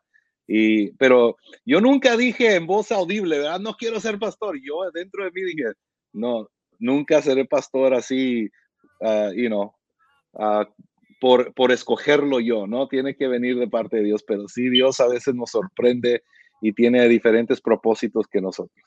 Y, 0.48 0.92
pero 0.92 1.36
yo 1.66 1.80
nunca 1.80 2.16
dije 2.16 2.54
en 2.56 2.66
voz 2.66 2.90
audible, 2.90 3.38
¿verdad? 3.38 3.60
No 3.60 3.74
quiero 3.74 4.00
ser 4.00 4.18
pastor. 4.18 4.58
Yo 4.60 4.90
dentro 4.92 5.24
de 5.24 5.30
mí 5.30 5.42
dije, 5.42 5.72
no, 6.14 6.48
nunca 6.78 7.20
seré 7.20 7.44
pastor 7.44 7.92
así, 7.92 8.48
uh, 9.00 9.30
you 9.34 9.48
know, 9.48 9.74
uh, 10.32 10.64
por, 11.20 11.52
por 11.52 11.70
escogerlo 11.70 12.40
yo, 12.40 12.66
¿no? 12.66 12.88
Tiene 12.88 13.14
que 13.14 13.28
venir 13.28 13.58
de 13.58 13.68
parte 13.68 13.98
de 13.98 14.04
Dios, 14.04 14.24
pero 14.26 14.48
sí, 14.48 14.70
Dios 14.70 15.00
a 15.00 15.08
veces 15.08 15.34
nos 15.34 15.50
sorprende 15.50 16.22
y 16.62 16.72
tiene 16.72 17.06
diferentes 17.08 17.60
propósitos 17.60 18.26
que 18.26 18.40
nosotros. 18.40 18.82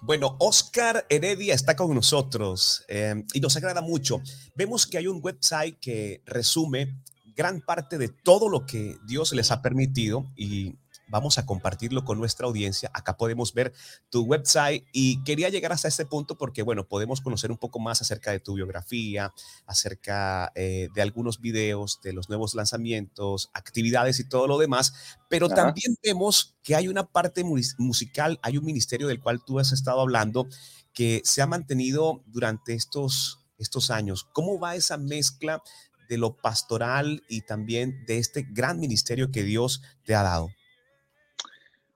Bueno, 0.00 0.36
Oscar 0.38 1.06
Heredia 1.08 1.54
está 1.54 1.74
con 1.74 1.92
nosotros 1.94 2.84
eh, 2.88 3.24
y 3.32 3.40
nos 3.40 3.56
agrada 3.56 3.80
mucho. 3.80 4.20
Vemos 4.54 4.86
que 4.86 4.98
hay 4.98 5.06
un 5.06 5.20
website 5.22 5.78
que 5.80 6.22
resume 6.26 7.02
gran 7.34 7.62
parte 7.62 7.98
de 7.98 8.08
todo 8.08 8.48
lo 8.48 8.66
que 8.66 8.96
Dios 9.06 9.32
les 9.32 9.50
ha 9.50 9.62
permitido 9.62 10.30
y 10.36 10.76
vamos 11.14 11.38
a 11.38 11.46
compartirlo 11.46 12.04
con 12.04 12.18
nuestra 12.18 12.48
audiencia. 12.48 12.90
Acá 12.92 13.16
podemos 13.16 13.54
ver 13.54 13.72
tu 14.10 14.22
website 14.24 14.84
y 14.92 15.22
quería 15.22 15.48
llegar 15.48 15.70
hasta 15.72 15.86
este 15.86 16.06
punto 16.06 16.36
porque, 16.36 16.64
bueno, 16.64 16.88
podemos 16.88 17.20
conocer 17.20 17.52
un 17.52 17.56
poco 17.56 17.78
más 17.78 18.02
acerca 18.02 18.32
de 18.32 18.40
tu 18.40 18.54
biografía, 18.54 19.32
acerca 19.64 20.50
eh, 20.56 20.88
de 20.92 21.02
algunos 21.02 21.40
videos, 21.40 22.00
de 22.02 22.14
los 22.14 22.28
nuevos 22.28 22.56
lanzamientos, 22.56 23.48
actividades 23.54 24.18
y 24.18 24.28
todo 24.28 24.48
lo 24.48 24.58
demás, 24.58 24.92
pero 25.30 25.46
Ajá. 25.46 25.54
también 25.54 25.94
vemos 26.02 26.56
que 26.64 26.74
hay 26.74 26.88
una 26.88 27.06
parte 27.06 27.44
mus- 27.44 27.76
musical, 27.78 28.40
hay 28.42 28.58
un 28.58 28.64
ministerio 28.64 29.06
del 29.06 29.20
cual 29.20 29.40
tú 29.46 29.60
has 29.60 29.70
estado 29.70 30.00
hablando 30.00 30.48
que 30.92 31.22
se 31.24 31.42
ha 31.42 31.46
mantenido 31.46 32.24
durante 32.26 32.74
estos, 32.74 33.38
estos 33.56 33.92
años. 33.92 34.26
¿Cómo 34.32 34.58
va 34.58 34.74
esa 34.74 34.96
mezcla 34.96 35.62
de 36.08 36.18
lo 36.18 36.36
pastoral 36.36 37.22
y 37.28 37.42
también 37.42 38.04
de 38.04 38.18
este 38.18 38.44
gran 38.50 38.80
ministerio 38.80 39.30
que 39.30 39.44
Dios 39.44 39.80
te 40.04 40.16
ha 40.16 40.24
dado? 40.24 40.48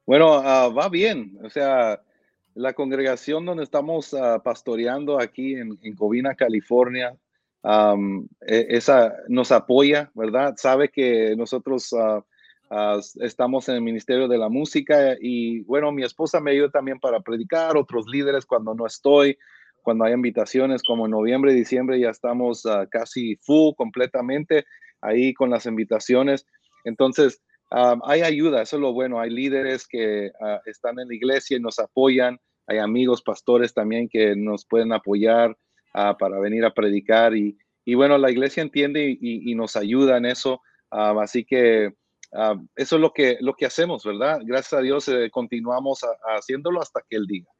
Bueno, 0.08 0.40
ah, 0.42 0.68
va 0.70 0.88
bien. 0.88 1.36
O 1.44 1.50
sea, 1.50 2.00
la 2.54 2.72
congregación 2.72 3.44
donde 3.44 3.62
estamos 3.62 4.14
ah, 4.14 4.40
pastoreando 4.42 5.20
aquí 5.20 5.54
en, 5.54 5.78
en 5.82 5.94
Covina, 5.94 6.34
California, 6.34 7.14
e- 8.46 8.66
esa 8.70 9.12
nos 9.28 9.52
apoya, 9.52 10.10
¿verdad? 10.14 10.54
Sabe 10.56 10.88
que 10.88 11.36
nosotros 11.36 11.92
ah, 11.92 12.24
estamos 13.20 13.68
en 13.68 13.74
el 13.74 13.82
Ministerio 13.82 14.28
de 14.28 14.38
la 14.38 14.48
Música 14.48 15.14
y 15.20 15.60
bueno, 15.64 15.92
mi 15.92 16.04
esposa 16.04 16.40
me 16.40 16.52
ayuda 16.52 16.70
también 16.70 16.98
para 17.00 17.20
predicar, 17.20 17.76
otros 17.76 18.06
líderes 18.06 18.46
cuando 18.46 18.74
no 18.74 18.86
estoy, 18.86 19.36
cuando 19.82 20.04
hay 20.06 20.14
invitaciones 20.14 20.82
como 20.82 21.04
en 21.04 21.10
noviembre, 21.10 21.52
diciembre, 21.52 22.00
ya 22.00 22.08
estamos 22.08 22.66
casi 22.90 23.36
full 23.42 23.74
completamente 23.76 24.64
ahí 25.02 25.34
con 25.34 25.50
las 25.50 25.66
invitaciones. 25.66 26.46
Entonces, 26.84 27.42
Um, 27.70 28.00
hay 28.04 28.22
ayuda, 28.22 28.62
eso 28.62 28.76
es 28.76 28.82
lo 28.82 28.92
bueno. 28.92 29.20
Hay 29.20 29.30
líderes 29.30 29.86
que 29.86 30.30
ah, 30.40 30.60
están 30.64 30.98
en 30.98 31.08
la 31.08 31.14
iglesia 31.14 31.56
y 31.56 31.60
nos 31.60 31.78
apoyan. 31.78 32.38
Hay 32.66 32.78
amigos, 32.78 33.22
pastores 33.22 33.74
también 33.74 34.08
que 34.08 34.34
nos 34.36 34.66
pueden 34.66 34.92
apoyar 34.92 35.56
ah, 35.94 36.16
para 36.18 36.38
venir 36.38 36.64
a 36.64 36.72
predicar. 36.72 37.34
Y, 37.36 37.58
y 37.84 37.94
bueno, 37.94 38.18
la 38.18 38.30
iglesia 38.30 38.62
entiende 38.62 39.16
y, 39.20 39.54
nos 39.54 39.76
ayuda 39.76 40.16
en 40.16 40.26
eso. 40.26 40.60
Así 40.90 41.44
que 41.44 41.92
eso 42.76 42.96
es 42.96 43.00
lo 43.00 43.12
que, 43.12 43.38
lo 43.40 43.54
que 43.54 43.66
hacemos, 43.66 44.04
¿verdad? 44.04 44.40
Gracias 44.44 44.74
a 44.74 44.82
Dios 44.82 45.08
eh, 45.08 45.30
continuamos 45.30 46.00
haciéndolo 46.36 46.80
hasta 46.80 47.00
que 47.08 47.16
Él 47.16 47.26
diga. 47.26 47.50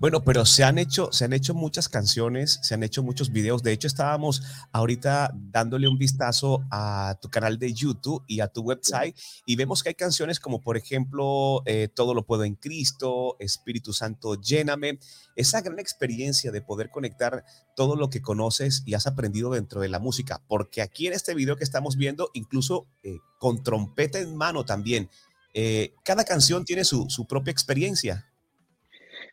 Bueno, 0.00 0.22
pero 0.22 0.46
se 0.46 0.64
han 0.64 0.78
hecho, 0.78 1.12
se 1.12 1.24
han 1.24 1.32
hecho 1.32 1.54
muchas 1.54 1.88
canciones, 1.88 2.58
se 2.62 2.74
han 2.74 2.82
hecho 2.82 3.02
muchos 3.02 3.30
videos. 3.30 3.62
De 3.62 3.72
hecho, 3.72 3.86
estábamos 3.86 4.42
ahorita 4.72 5.32
dándole 5.34 5.88
un 5.88 5.98
vistazo 5.98 6.64
a 6.70 7.18
tu 7.20 7.28
canal 7.28 7.58
de 7.58 7.72
YouTube 7.72 8.24
y 8.26 8.40
a 8.40 8.48
tu 8.48 8.62
website 8.62 9.16
y 9.44 9.56
vemos 9.56 9.82
que 9.82 9.90
hay 9.90 9.94
canciones 9.94 10.40
como, 10.40 10.60
por 10.60 10.76
ejemplo, 10.76 11.62
eh, 11.66 11.88
Todo 11.94 12.14
lo 12.14 12.24
puedo 12.24 12.44
en 12.44 12.54
Cristo, 12.54 13.36
Espíritu 13.38 13.92
Santo, 13.92 14.40
lléname. 14.40 14.98
Esa 15.36 15.60
gran 15.60 15.78
experiencia 15.78 16.52
de 16.52 16.62
poder 16.62 16.90
conectar 16.90 17.44
todo 17.76 17.96
lo 17.96 18.08
que 18.08 18.22
conoces 18.22 18.82
y 18.86 18.94
has 18.94 19.06
aprendido 19.06 19.50
dentro 19.50 19.80
de 19.80 19.88
la 19.88 19.98
música, 19.98 20.42
porque 20.48 20.82
aquí 20.82 21.06
en 21.06 21.12
este 21.12 21.34
video 21.34 21.56
que 21.56 21.64
estamos 21.64 21.96
viendo, 21.96 22.30
incluso 22.34 22.86
eh, 23.02 23.18
con 23.38 23.62
trompeta 23.62 24.18
en 24.18 24.36
mano 24.36 24.64
también, 24.64 25.10
eh, 25.54 25.94
cada 26.04 26.24
canción 26.24 26.64
tiene 26.64 26.84
su, 26.84 27.08
su 27.10 27.26
propia 27.26 27.50
experiencia. 27.52 28.31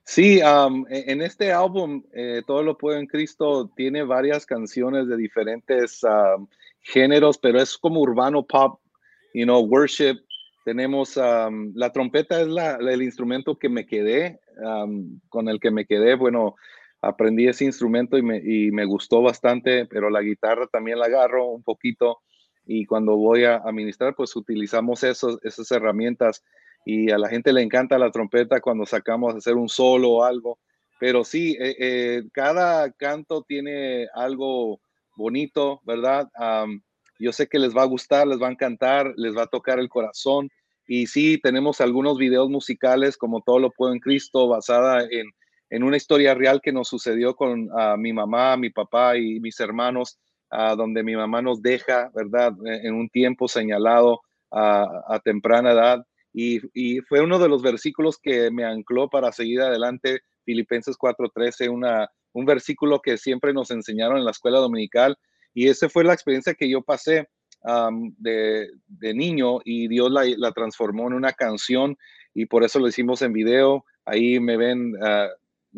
Sí, 0.06 0.40
e- 0.40 1.12
en 1.12 1.22
este 1.22 1.52
álbum, 1.52 2.04
eh, 2.14 2.42
Todo 2.46 2.64
lo 2.64 2.78
puedo 2.78 2.98
en 2.98 3.06
Cristo, 3.08 3.72
tiene 3.76 4.04
varias 4.04 4.46
canciones 4.46 5.08
de 5.08 5.18
diferentes 5.18 6.02
géneros, 6.82 7.38
pero 7.38 7.62
es 7.62 7.78
como 7.78 8.02
urbano 8.02 8.44
pop, 8.46 8.80
you 9.34 9.46
know, 9.46 9.60
worship. 9.62 10.18
Tenemos 10.66 11.16
la 11.18 11.92
trompeta 11.92 12.42
es 12.42 12.48
el 12.48 13.02
instrumento 13.02 13.58
que 13.58 13.70
me 13.70 13.86
quedé, 13.86 14.40
con 15.30 15.48
el 15.50 15.60
que 15.60 15.72
me 15.72 15.86
quedé. 15.86 16.16
Bueno, 16.16 16.56
aprendí 17.02 17.48
ese 17.48 17.66
instrumento 17.66 18.18
y 18.18 18.22
me, 18.22 18.38
y 18.38 18.72
me 18.72 18.86
gustó 18.86 19.22
bastante, 19.22 19.86
pero 19.86 20.10
la 20.10 20.22
guitarra 20.22 20.68
también 20.68 21.00
la 21.00 21.06
agarro 21.06 21.48
un 21.48 21.64
poquito 21.64 22.20
y 22.66 22.86
cuando 22.86 23.16
voy 23.16 23.46
a, 23.46 23.58
a 23.58 23.72
ministrar, 23.72 24.14
pues 24.16 24.36
utilizamos 24.36 25.04
esos, 25.04 25.40
esas 25.44 25.72
herramientas 25.72 26.44
y 26.86 27.12
a 27.12 27.18
la 27.18 27.30
gente 27.30 27.54
le 27.54 27.62
encanta 27.62 28.00
la 28.00 28.12
trompeta 28.12 28.62
cuando 28.62 28.86
sacamos 28.86 29.34
a 29.34 29.38
hacer 29.38 29.56
un 29.56 29.70
solo 29.70 30.10
o 30.12 30.24
algo. 30.24 30.60
Pero 31.00 31.24
sí, 31.24 31.56
eh, 31.60 31.76
eh, 31.80 32.24
cada 32.34 32.92
canto 32.92 33.44
tiene 33.44 34.08
algo 34.14 34.82
bonito, 35.16 35.82
¿verdad? 35.86 36.28
Yo 37.20 37.34
sé 37.34 37.48
que 37.48 37.60
les 37.60 37.76
va 37.76 37.84
a 37.84 37.86
gustar, 37.86 38.28
les 38.28 38.42
va 38.42 38.48
a 38.48 38.52
encantar, 38.52 39.14
les 39.18 39.36
va 39.36 39.44
a 39.44 39.48
tocar 39.48 39.80
el 39.80 39.90
corazón. 39.90 40.50
Y 40.88 41.08
sí, 41.08 41.38
tenemos 41.42 41.82
algunos 41.82 42.18
videos 42.18 42.50
musicales 42.50 43.18
como 43.18 43.42
Todo 43.42 43.60
lo 43.60 43.72
puedo 43.72 43.94
en 43.94 44.00
Cristo, 44.00 44.48
basada 44.48 45.04
en, 45.04 45.28
en 45.70 45.84
una 45.84 45.98
historia 45.98 46.34
real 46.34 46.62
que 46.62 46.72
nos 46.72 46.88
sucedió 46.88 47.36
con 47.36 47.70
mi 47.98 48.14
mamá, 48.14 48.58
mi 48.58 48.70
papá 48.70 49.18
y 49.18 49.40
mis 49.40 49.60
hermanos, 49.60 50.18
ah, 50.50 50.76
donde 50.76 51.04
mi 51.04 51.16
mamá 51.16 51.42
nos 51.42 51.62
deja, 51.62 52.10
¿verdad? 52.16 52.54
En 52.66 52.88
en 52.88 52.96
un 52.96 53.10
tiempo 53.10 53.48
señalado 53.48 54.22
a 54.52 55.20
temprana 55.24 55.72
edad. 55.72 56.06
Y, 56.34 56.60
fue 57.02 57.22
uno 57.22 57.40
de 57.40 57.50
los 57.50 57.62
versículos 57.62 58.18
que 58.22 58.52
me 58.52 58.64
ancló 58.64 59.10
para 59.10 59.32
seguir 59.32 59.62
adelante, 59.62 60.22
Filipenses 60.46 60.98
4:13, 60.98 61.70
una, 61.70 62.10
un 62.34 62.46
versículo 62.46 63.02
que 63.02 63.18
siempre 63.18 63.54
nos 63.54 63.72
enseñaron 63.72 64.18
en 64.18 64.26
la 64.26 64.32
escuela 64.32 64.60
dominical. 64.60 65.18
Y 65.54 65.68
esa 65.68 65.90
fue 65.90 66.04
la 66.04 66.14
experiencia 66.14 66.54
que 66.54 66.70
yo 66.70 66.82
pasé 66.82 67.28
de, 68.18 68.70
niño 69.14 69.60
y 69.66 69.88
Dios 69.88 70.12
la, 70.12 70.24
la 70.38 70.52
transformó 70.52 71.08
en 71.08 71.14
una 71.14 71.34
canción 71.34 71.98
y 72.34 72.46
por 72.46 72.64
eso 72.64 72.80
lo 72.80 72.88
hicimos 72.88 73.22
en 73.22 73.34
video. 73.34 73.84
Ahí 74.06 74.40
me 74.40 74.58
ven 74.58 74.94
ah, 75.04 75.28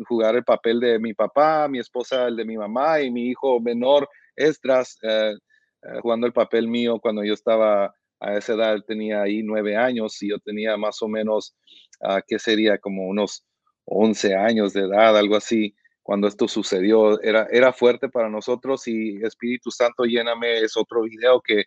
jugar 0.06 0.36
el 0.36 0.44
papel 0.44 0.80
de 0.80 0.98
mi 0.98 1.14
papá, 1.14 1.68
mi 1.68 1.78
esposa 1.78 2.28
el 2.28 2.36
de 2.36 2.44
mi 2.44 2.56
mamá 2.56 3.00
y 3.00 3.10
mi 3.10 3.28
hijo 3.28 3.60
menor, 3.60 4.08
Esdras, 4.36 4.98
eh, 5.02 5.34
eh, 5.82 5.98
jugando 6.00 6.26
el 6.26 6.32
papel 6.32 6.68
mío 6.68 6.98
cuando 7.00 7.24
yo 7.24 7.34
estaba 7.34 7.94
a 8.22 8.36
esa 8.38 8.54
edad, 8.54 8.78
tenía 8.86 9.22
ahí 9.22 9.42
nueve 9.42 9.76
años 9.76 10.22
y 10.22 10.30
yo 10.30 10.38
tenía 10.38 10.76
más 10.76 11.02
o 11.02 11.08
menos, 11.08 11.54
ah, 12.00 12.22
¿qué 12.26 12.38
sería? 12.38 12.78
Como 12.78 13.08
unos 13.08 13.44
11 13.84 14.36
años 14.36 14.72
de 14.72 14.82
edad, 14.82 15.16
algo 15.16 15.36
así, 15.36 15.74
cuando 16.02 16.28
esto 16.28 16.46
sucedió. 16.48 17.20
Era, 17.20 17.48
era 17.50 17.72
fuerte 17.72 18.08
para 18.08 18.28
nosotros 18.28 18.86
y 18.86 19.22
Espíritu 19.22 19.70
Santo, 19.70 20.04
lléname, 20.04 20.60
es 20.60 20.76
otro 20.76 21.02
video 21.02 21.40
que 21.40 21.64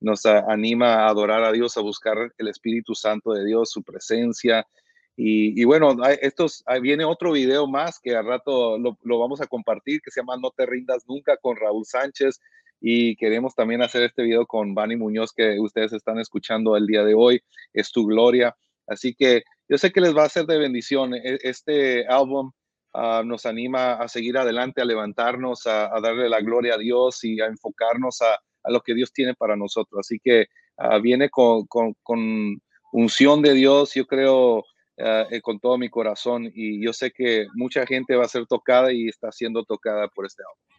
nos 0.00 0.24
anima 0.26 0.94
a 0.94 1.08
adorar 1.08 1.42
a 1.44 1.52
Dios, 1.52 1.76
a 1.76 1.80
buscar 1.80 2.32
el 2.38 2.48
Espíritu 2.48 2.94
Santo 2.94 3.32
de 3.32 3.44
Dios, 3.44 3.70
su 3.70 3.82
presencia. 3.82 4.66
Y, 5.20 5.64
bueno, 5.64 5.96
estos, 6.22 6.64
viene 6.80 7.04
otro 7.04 7.32
video 7.32 7.66
más 7.66 7.98
que 7.98 8.14
al 8.14 8.24
rato 8.24 8.78
lo, 8.78 8.96
lo 9.02 9.18
vamos 9.18 9.40
a 9.40 9.48
compartir, 9.48 10.00
que 10.00 10.12
se 10.12 10.20
llama 10.20 10.36
No 10.36 10.52
te 10.52 10.64
rindas 10.64 11.04
nunca 11.08 11.36
con 11.36 11.56
Raúl 11.56 11.84
Sánchez. 11.84 12.38
Y 12.80 13.16
queremos 13.16 13.54
también 13.54 13.82
hacer 13.82 14.02
este 14.04 14.22
video 14.22 14.46
con 14.46 14.74
Vani 14.74 14.96
Muñoz, 14.96 15.32
que 15.32 15.58
ustedes 15.58 15.92
están 15.92 16.18
escuchando 16.18 16.76
el 16.76 16.86
día 16.86 17.04
de 17.04 17.14
hoy. 17.14 17.40
Es 17.72 17.90
tu 17.90 18.06
gloria. 18.06 18.56
Así 18.86 19.14
que 19.14 19.42
yo 19.68 19.78
sé 19.78 19.92
que 19.92 20.00
les 20.00 20.16
va 20.16 20.24
a 20.24 20.28
ser 20.28 20.46
de 20.46 20.58
bendición. 20.58 21.14
E- 21.14 21.38
Este 21.42 22.06
álbum 22.06 22.52
ah, 22.94 23.22
nos 23.24 23.46
anima 23.46 23.94
a 23.94 24.08
seguir 24.08 24.38
adelante, 24.38 24.80
a 24.80 24.84
levantarnos, 24.84 25.66
a, 25.66 25.88
darle 26.00 26.28
la 26.28 26.40
gloria 26.40 26.74
a 26.74 26.78
Dios 26.78 27.22
y 27.24 27.40
a 27.40 27.46
enfocarnos 27.46 28.22
a, 28.22 28.34
a 28.62 28.70
lo 28.70 28.80
que 28.80 28.94
Dios 28.94 29.12
tiene 29.12 29.34
para 29.34 29.56
nosotros. 29.56 30.00
Así 30.00 30.18
que 30.22 30.46
ah, 30.76 30.98
viene 30.98 31.28
con, 31.30 31.66
unción 32.92 33.42
de 33.42 33.52
Dios, 33.52 33.92
yo 33.94 34.06
creo, 34.06 34.64
eh, 34.96 35.40
con 35.42 35.58
todo 35.60 35.76
mi 35.78 35.90
corazón. 35.90 36.50
Y 36.54 36.82
yo 36.82 36.92
sé 36.92 37.10
que 37.10 37.46
mucha 37.54 37.84
gente 37.86 38.16
va 38.16 38.24
a 38.24 38.28
ser 38.28 38.46
tocada 38.46 38.92
y 38.92 39.08
está 39.08 39.32
siendo 39.32 39.64
tocada 39.64 40.08
por 40.08 40.26
este 40.26 40.42
álbum. 40.42 40.77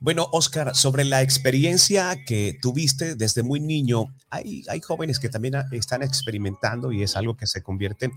Bueno, 0.00 0.28
Oscar, 0.32 0.74
sobre 0.74 1.04
la 1.04 1.22
experiencia 1.22 2.16
que 2.26 2.56
tuviste 2.60 3.14
desde 3.14 3.42
muy 3.42 3.60
niño, 3.60 4.06
hay, 4.30 4.64
jóvenes 4.80 5.18
que 5.18 5.28
también 5.28 5.54
están 5.72 6.02
experimentando 6.02 6.92
y 6.92 7.02
es 7.02 7.16
algo 7.16 7.36
que 7.36 7.46
se 7.46 7.62
convierte 7.62 8.10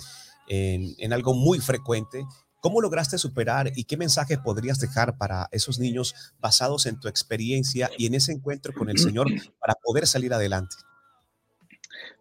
en, 0.48 0.96
en 0.98 1.14
algo 1.14 1.34
muy 1.34 1.60
frecuente. 1.60 2.26
¿Cómo 2.62 2.80
lograste 2.80 3.18
superar 3.18 3.72
y 3.76 3.86
qué 3.86 3.98
mensaje 3.98 4.38
podrías 4.38 4.80
dejar 4.80 5.18
para 5.18 5.48
esos 5.52 5.80
niños 5.80 6.34
basados 6.40 6.86
en 6.86 7.00
tu 7.00 7.08
experiencia 7.08 7.90
y 7.98 8.06
en 8.06 8.14
ese 8.14 8.32
encuentro 8.32 8.72
con 8.72 8.90
el 8.90 9.00
Señor 9.00 9.28
para 9.60 9.74
poder 9.84 10.06
salir 10.06 10.34
adelante? 10.34 10.76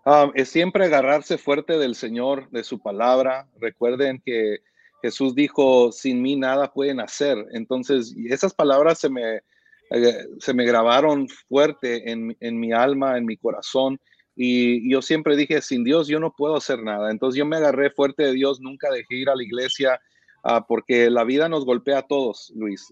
Ah, 0.05 0.31
es 0.35 0.49
siempre 0.49 0.87
agarrarse 0.87 1.37
fuerte 1.37 1.77
del 1.77 1.95
Señor, 1.95 2.49
de 2.51 2.65
su 2.65 2.79
palabra. 2.81 3.49
Recuerden 3.61 4.23
que 4.25 4.61
Jesús 5.03 5.35
dijo, 5.35 5.93
sin 5.93 6.23
mí 6.23 6.37
nada 6.37 6.73
pueden 6.73 7.01
hacer. 7.01 7.37
Entonces, 7.53 8.15
esas 8.29 8.55
palabras 8.55 8.99
se 8.99 9.09
me, 9.09 9.37
eh, 9.91 10.27
se 10.39 10.55
me 10.55 10.65
grabaron 10.65 11.29
fuerte 11.49 12.11
en, 12.11 12.37
en 12.41 12.59
mi 12.59 12.73
alma, 12.73 13.19
en 13.19 13.27
mi 13.27 13.37
corazón. 13.37 14.01
Y 14.37 14.91
yo 14.91 15.03
siempre 15.03 15.37
dije, 15.37 15.61
sin 15.61 15.85
Dios 15.85 16.09
yo 16.09 16.21
no 16.21 16.33
puedo 16.33 16.57
hacer 16.57 16.83
nada. 16.83 17.11
Entonces 17.11 17.39
yo 17.39 17.47
me 17.47 17.57
agarré 17.57 17.91
fuerte 17.91 18.25
de 18.25 18.33
Dios, 18.33 18.61
nunca 18.61 18.91
dejé 18.91 19.17
ir 19.17 19.29
a 19.29 19.37
la 19.37 19.43
iglesia, 19.43 20.01
ah, 20.45 20.65
porque 20.67 21.11
la 21.11 21.25
vida 21.25 21.49
nos 21.49 21.65
golpea 21.65 21.99
a 21.99 22.07
todos, 22.07 22.53
Luis. 22.57 22.87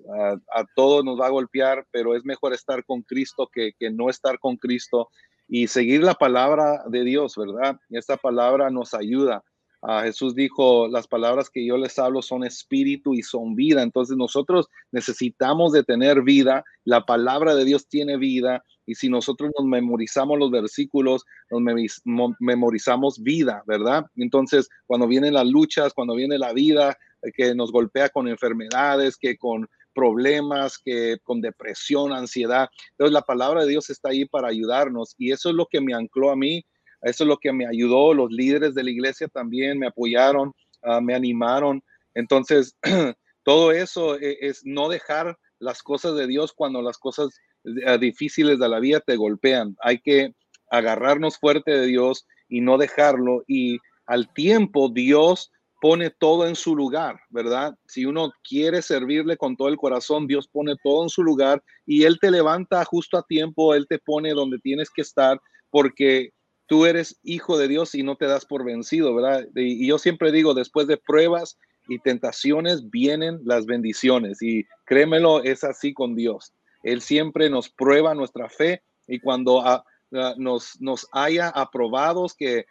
A 0.52 0.64
todos 0.74 1.04
nos 1.04 1.18
va 1.18 1.26
a 1.26 1.30
golpear, 1.30 1.86
pero 1.90 2.14
es 2.14 2.24
mejor 2.24 2.52
estar 2.52 2.84
con 2.84 3.02
Cristo 3.02 3.48
que, 3.52 3.72
que 3.78 3.90
no 3.90 4.10
estar 4.10 4.38
con 4.38 4.56
Cristo 4.56 5.08
y 5.48 5.66
seguir 5.68 6.02
la 6.02 6.14
palabra 6.14 6.82
de 6.88 7.04
Dios, 7.04 7.34
¿verdad? 7.36 7.76
Esta 7.88 8.16
palabra 8.16 8.70
nos 8.70 8.92
ayuda. 8.92 9.42
Ah, 9.80 10.02
Jesús 10.02 10.34
dijo, 10.34 10.88
las 10.88 11.06
palabras 11.06 11.50
que 11.50 11.64
yo 11.64 11.76
les 11.76 11.98
hablo 11.98 12.20
son 12.20 12.44
espíritu 12.44 13.14
y 13.14 13.22
son 13.22 13.54
vida. 13.54 13.82
Entonces 13.82 14.16
nosotros 14.16 14.66
necesitamos 14.90 15.72
de 15.72 15.84
tener 15.84 16.22
vida. 16.22 16.64
La 16.84 17.06
palabra 17.06 17.54
de 17.54 17.64
Dios 17.64 17.86
tiene 17.88 18.16
vida. 18.16 18.64
Y 18.86 18.94
si 18.96 19.08
nosotros 19.08 19.50
nos 19.56 19.66
memorizamos 19.68 20.38
los 20.38 20.50
versículos, 20.50 21.24
nos 21.50 21.60
memoriz- 21.60 22.00
mo- 22.04 22.34
memorizamos 22.40 23.22
vida, 23.22 23.62
¿verdad? 23.66 24.06
Entonces, 24.16 24.68
cuando 24.86 25.06
vienen 25.06 25.34
las 25.34 25.46
luchas, 25.46 25.92
cuando 25.94 26.14
viene 26.14 26.38
la 26.38 26.52
vida, 26.52 26.96
eh, 27.22 27.30
que 27.32 27.54
nos 27.54 27.70
golpea 27.70 28.08
con 28.08 28.26
enfermedades, 28.28 29.16
que 29.16 29.36
con 29.36 29.68
problemas, 29.94 30.78
que 30.78 31.18
con 31.22 31.40
depresión, 31.40 32.12
ansiedad. 32.12 32.68
Entonces 32.92 33.12
la 33.12 33.22
palabra 33.22 33.62
de 33.62 33.70
Dios 33.70 33.90
está 33.90 34.10
ahí 34.10 34.24
para 34.24 34.48
ayudarnos 34.48 35.14
y 35.18 35.32
eso 35.32 35.50
es 35.50 35.54
lo 35.56 35.66
que 35.66 35.80
me 35.80 35.92
ancló 35.94 36.30
a 36.30 36.36
mí, 36.36 36.64
eso 37.02 37.24
es 37.24 37.28
lo 37.28 37.38
que 37.38 37.52
me 37.52 37.66
ayudó, 37.66 38.14
los 38.14 38.30
líderes 38.30 38.74
de 38.74 38.84
la 38.84 38.90
iglesia 38.90 39.28
también 39.28 39.78
me 39.78 39.86
apoyaron, 39.86 40.52
ah, 40.82 41.00
me 41.00 41.14
animaron. 41.14 41.82
Entonces, 42.14 42.76
todo 43.44 43.72
eso 43.72 44.18
e- 44.18 44.38
es, 44.40 44.62
no 44.64 44.88
dejar 44.88 45.38
las 45.58 45.82
cosas 45.82 46.14
de 46.14 46.26
Dios 46.26 46.52
cuando 46.52 46.82
las 46.82 46.98
cosas 46.98 47.30
eh, 47.64 47.98
difíciles 47.98 48.58
de 48.58 48.68
la 48.68 48.80
vida 48.80 49.00
te 49.00 49.16
golpean. 49.16 49.76
Hay 49.80 50.00
que 50.00 50.34
agarrarnos 50.70 51.38
fuerte 51.38 51.72
de 51.72 51.86
Dios 51.86 52.26
y 52.48 52.60
no 52.60 52.78
dejarlo 52.78 53.42
y 53.46 53.78
al 54.06 54.32
tiempo 54.32 54.88
Dios 54.88 55.50
pone 55.80 56.10
todo 56.10 56.46
en 56.46 56.56
su 56.56 56.74
lugar, 56.74 57.20
¿verdad? 57.30 57.74
Si 57.86 58.04
uno 58.04 58.32
quiere 58.42 58.82
servirle 58.82 59.36
con 59.36 59.56
todo 59.56 59.68
el 59.68 59.76
corazón, 59.76 60.26
Dios 60.26 60.48
pone 60.48 60.74
todo 60.82 61.04
en 61.04 61.08
su 61.08 61.22
lugar 61.22 61.62
y 61.86 62.04
Él 62.04 62.18
te 62.20 62.30
levanta 62.30 62.84
justo 62.84 63.16
a 63.16 63.22
tiempo, 63.22 63.74
Él 63.74 63.86
te 63.88 63.98
pone 63.98 64.32
donde 64.32 64.58
tienes 64.58 64.90
que 64.90 65.02
estar 65.02 65.40
porque 65.70 66.30
tú 66.68 66.86
eres 66.86 67.18
hijo 67.24 67.58
de 67.58 67.66
Dios 67.66 67.94
y 67.94 68.02
no 68.04 68.16
te 68.16 68.26
das 68.26 68.44
por 68.44 68.64
vencido, 68.64 69.14
¿verdad? 69.14 69.46
Y, 69.56 69.86
yo 69.86 69.98
siempre 69.98 70.30
digo, 70.30 70.54
después 70.54 70.86
de 70.86 70.98
pruebas 70.98 71.58
y 71.88 71.98
tentaciones 71.98 72.88
vienen 72.90 73.40
las 73.44 73.66
bendiciones 73.66 74.40
y 74.42 74.64
créemelo, 74.84 75.42
es 75.42 75.64
así 75.64 75.92
con 75.92 76.14
Dios. 76.14 76.52
Él 76.82 77.00
siempre 77.00 77.50
nos 77.50 77.70
prueba 77.70 78.14
nuestra 78.14 78.48
fe 78.48 78.82
y 79.08 79.18
cuando 79.18 79.66
ah, 79.66 79.82
ah, 80.14 80.34
nos, 80.36 80.80
nos 80.80 81.08
haya 81.12 81.48
aprobados 81.48 82.34
que 82.34 82.58
eh, 82.58 82.66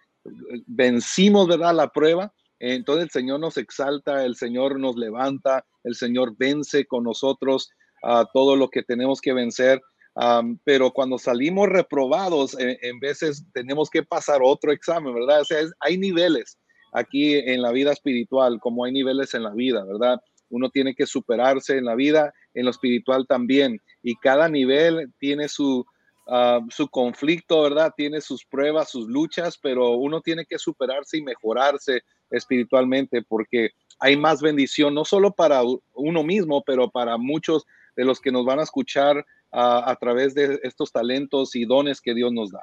vencimos, 0.68 1.48
¿verdad? 1.48 1.74
La 1.74 1.90
prueba, 1.90 2.32
entonces 2.60 3.06
el 3.06 3.10
Señor 3.10 3.40
nos 3.40 3.58
exalta, 3.58 4.24
el 4.24 4.36
Señor 4.36 4.80
nos 4.80 4.96
levanta, 4.96 5.66
el 5.84 5.96
Señor 5.96 6.36
vence 6.38 6.86
con 6.86 7.04
nosotros 7.04 7.72
a 8.04 8.26
todo 8.32 8.56
lo 8.56 8.70
que 8.70 8.84
tenemos 8.84 9.22
que 9.22 9.34
vencer. 9.34 9.82
Am, 10.20 10.58
pero 10.64 10.92
cuando 10.92 11.18
salimos 11.20 11.70
reprobados, 11.70 12.58
en, 12.60 12.78
en 12.82 13.00
veces 13.00 13.46
tenemos 13.54 13.90
que 13.90 14.02
pasar 14.04 14.40
otro 14.44 14.72
examen, 14.72 15.14
¿verdad? 15.14 15.42
O 15.42 15.46
sea, 15.46 15.60
es- 15.60 15.74
hay 15.80 15.98
niveles 15.98 16.58
aquí 16.94 17.36
en 17.36 17.62
la 17.62 17.72
vida 17.72 17.92
espiritual, 17.92 18.60
como 18.60 18.86
hay 18.86 18.92
niveles 18.92 19.34
en 19.36 19.44
la 19.44 19.52
vida, 19.54 19.84
¿verdad? 19.86 20.20
Uno 20.50 20.70
tiene 20.70 20.96
que 20.96 21.06
superarse 21.06 21.78
en 21.78 21.86
la 21.86 21.94
vida, 21.96 22.34
en 22.56 22.66
lo 22.66 22.72
espiritual 22.72 23.28
también. 23.28 23.80
Y 24.02 24.16
cada 24.16 24.50
nivel 24.50 25.12
tiene 25.20 25.50
su, 25.50 25.86
ah, 26.28 26.62
su 26.70 26.88
conflicto, 26.88 27.62
¿verdad? 27.62 27.94
Tiene 27.96 28.22
sus 28.22 28.44
pruebas, 28.46 28.90
sus 28.90 29.08
luchas, 29.08 29.60
pero 29.62 29.92
uno 29.92 30.22
tiene 30.22 30.46
que 30.46 30.58
superarse 30.58 31.18
y 31.18 31.22
mejorarse 31.22 32.02
espiritualmente 32.32 33.22
porque 33.22 33.70
hay 34.00 34.16
más 34.18 34.42
bendición, 34.42 34.94
no 34.94 35.06
solo 35.06 35.32
para 35.32 35.62
uno 35.94 36.24
mismo, 36.24 36.64
pero 36.66 36.90
para 36.90 37.18
muchos 37.18 37.66
de 37.96 38.06
los 38.06 38.20
que 38.20 38.32
nos 38.32 38.46
van 38.46 38.60
a 38.60 38.64
escuchar 38.64 39.26
a 39.52 39.96
través 40.00 40.34
de 40.36 40.60
estos 40.64 40.92
talentos 40.92 41.56
y 41.56 41.66
dones 41.66 42.02
que 42.02 42.14
Dios 42.14 42.32
nos 42.32 42.52
da. 42.52 42.62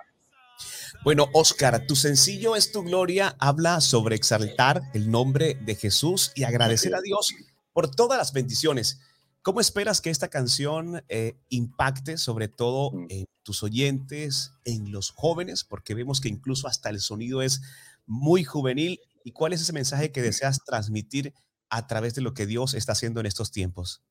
Bueno, 1.02 1.28
Oscar, 1.32 1.86
tu 1.86 1.96
sencillo 1.96 2.56
es 2.56 2.72
tu 2.72 2.82
gloria, 2.82 3.36
habla 3.38 3.80
sobre 3.80 4.16
exaltar 4.16 4.82
el 4.94 5.10
nombre 5.10 5.54
de 5.54 5.74
Jesús 5.74 6.32
y 6.34 6.44
agradecer 6.44 6.94
a 6.94 7.00
Dios 7.00 7.34
por 7.72 7.90
todas 7.90 8.18
las 8.18 8.32
bendiciones. 8.32 9.00
¿Cómo 9.42 9.60
esperas 9.60 10.00
que 10.00 10.08
esta 10.08 10.28
canción 10.28 11.04
eh, 11.08 11.34
impacte 11.50 12.16
sobre 12.16 12.48
todo 12.48 12.92
en 13.10 13.26
tus 13.42 13.62
oyentes, 13.62 14.52
en 14.64 14.90
los 14.90 15.10
jóvenes? 15.10 15.64
Porque 15.64 15.94
vemos 15.94 16.20
que 16.20 16.28
incluso 16.28 16.66
hasta 16.68 16.88
el 16.88 17.00
sonido 17.00 17.42
es 17.42 17.60
muy 18.06 18.44
juvenil. 18.44 19.00
¿Y 19.22 19.32
cuál 19.32 19.52
es 19.52 19.60
ese 19.60 19.74
mensaje 19.74 20.12
que 20.12 20.22
deseas 20.22 20.60
transmitir 20.64 21.34
a 21.68 21.86
través 21.86 22.14
de 22.14 22.22
lo 22.22 22.32
que 22.32 22.46
Dios 22.46 22.72
está 22.72 22.92
haciendo 22.92 23.20
en 23.20 23.26
estos 23.26 23.50
tiempos? 23.50 24.02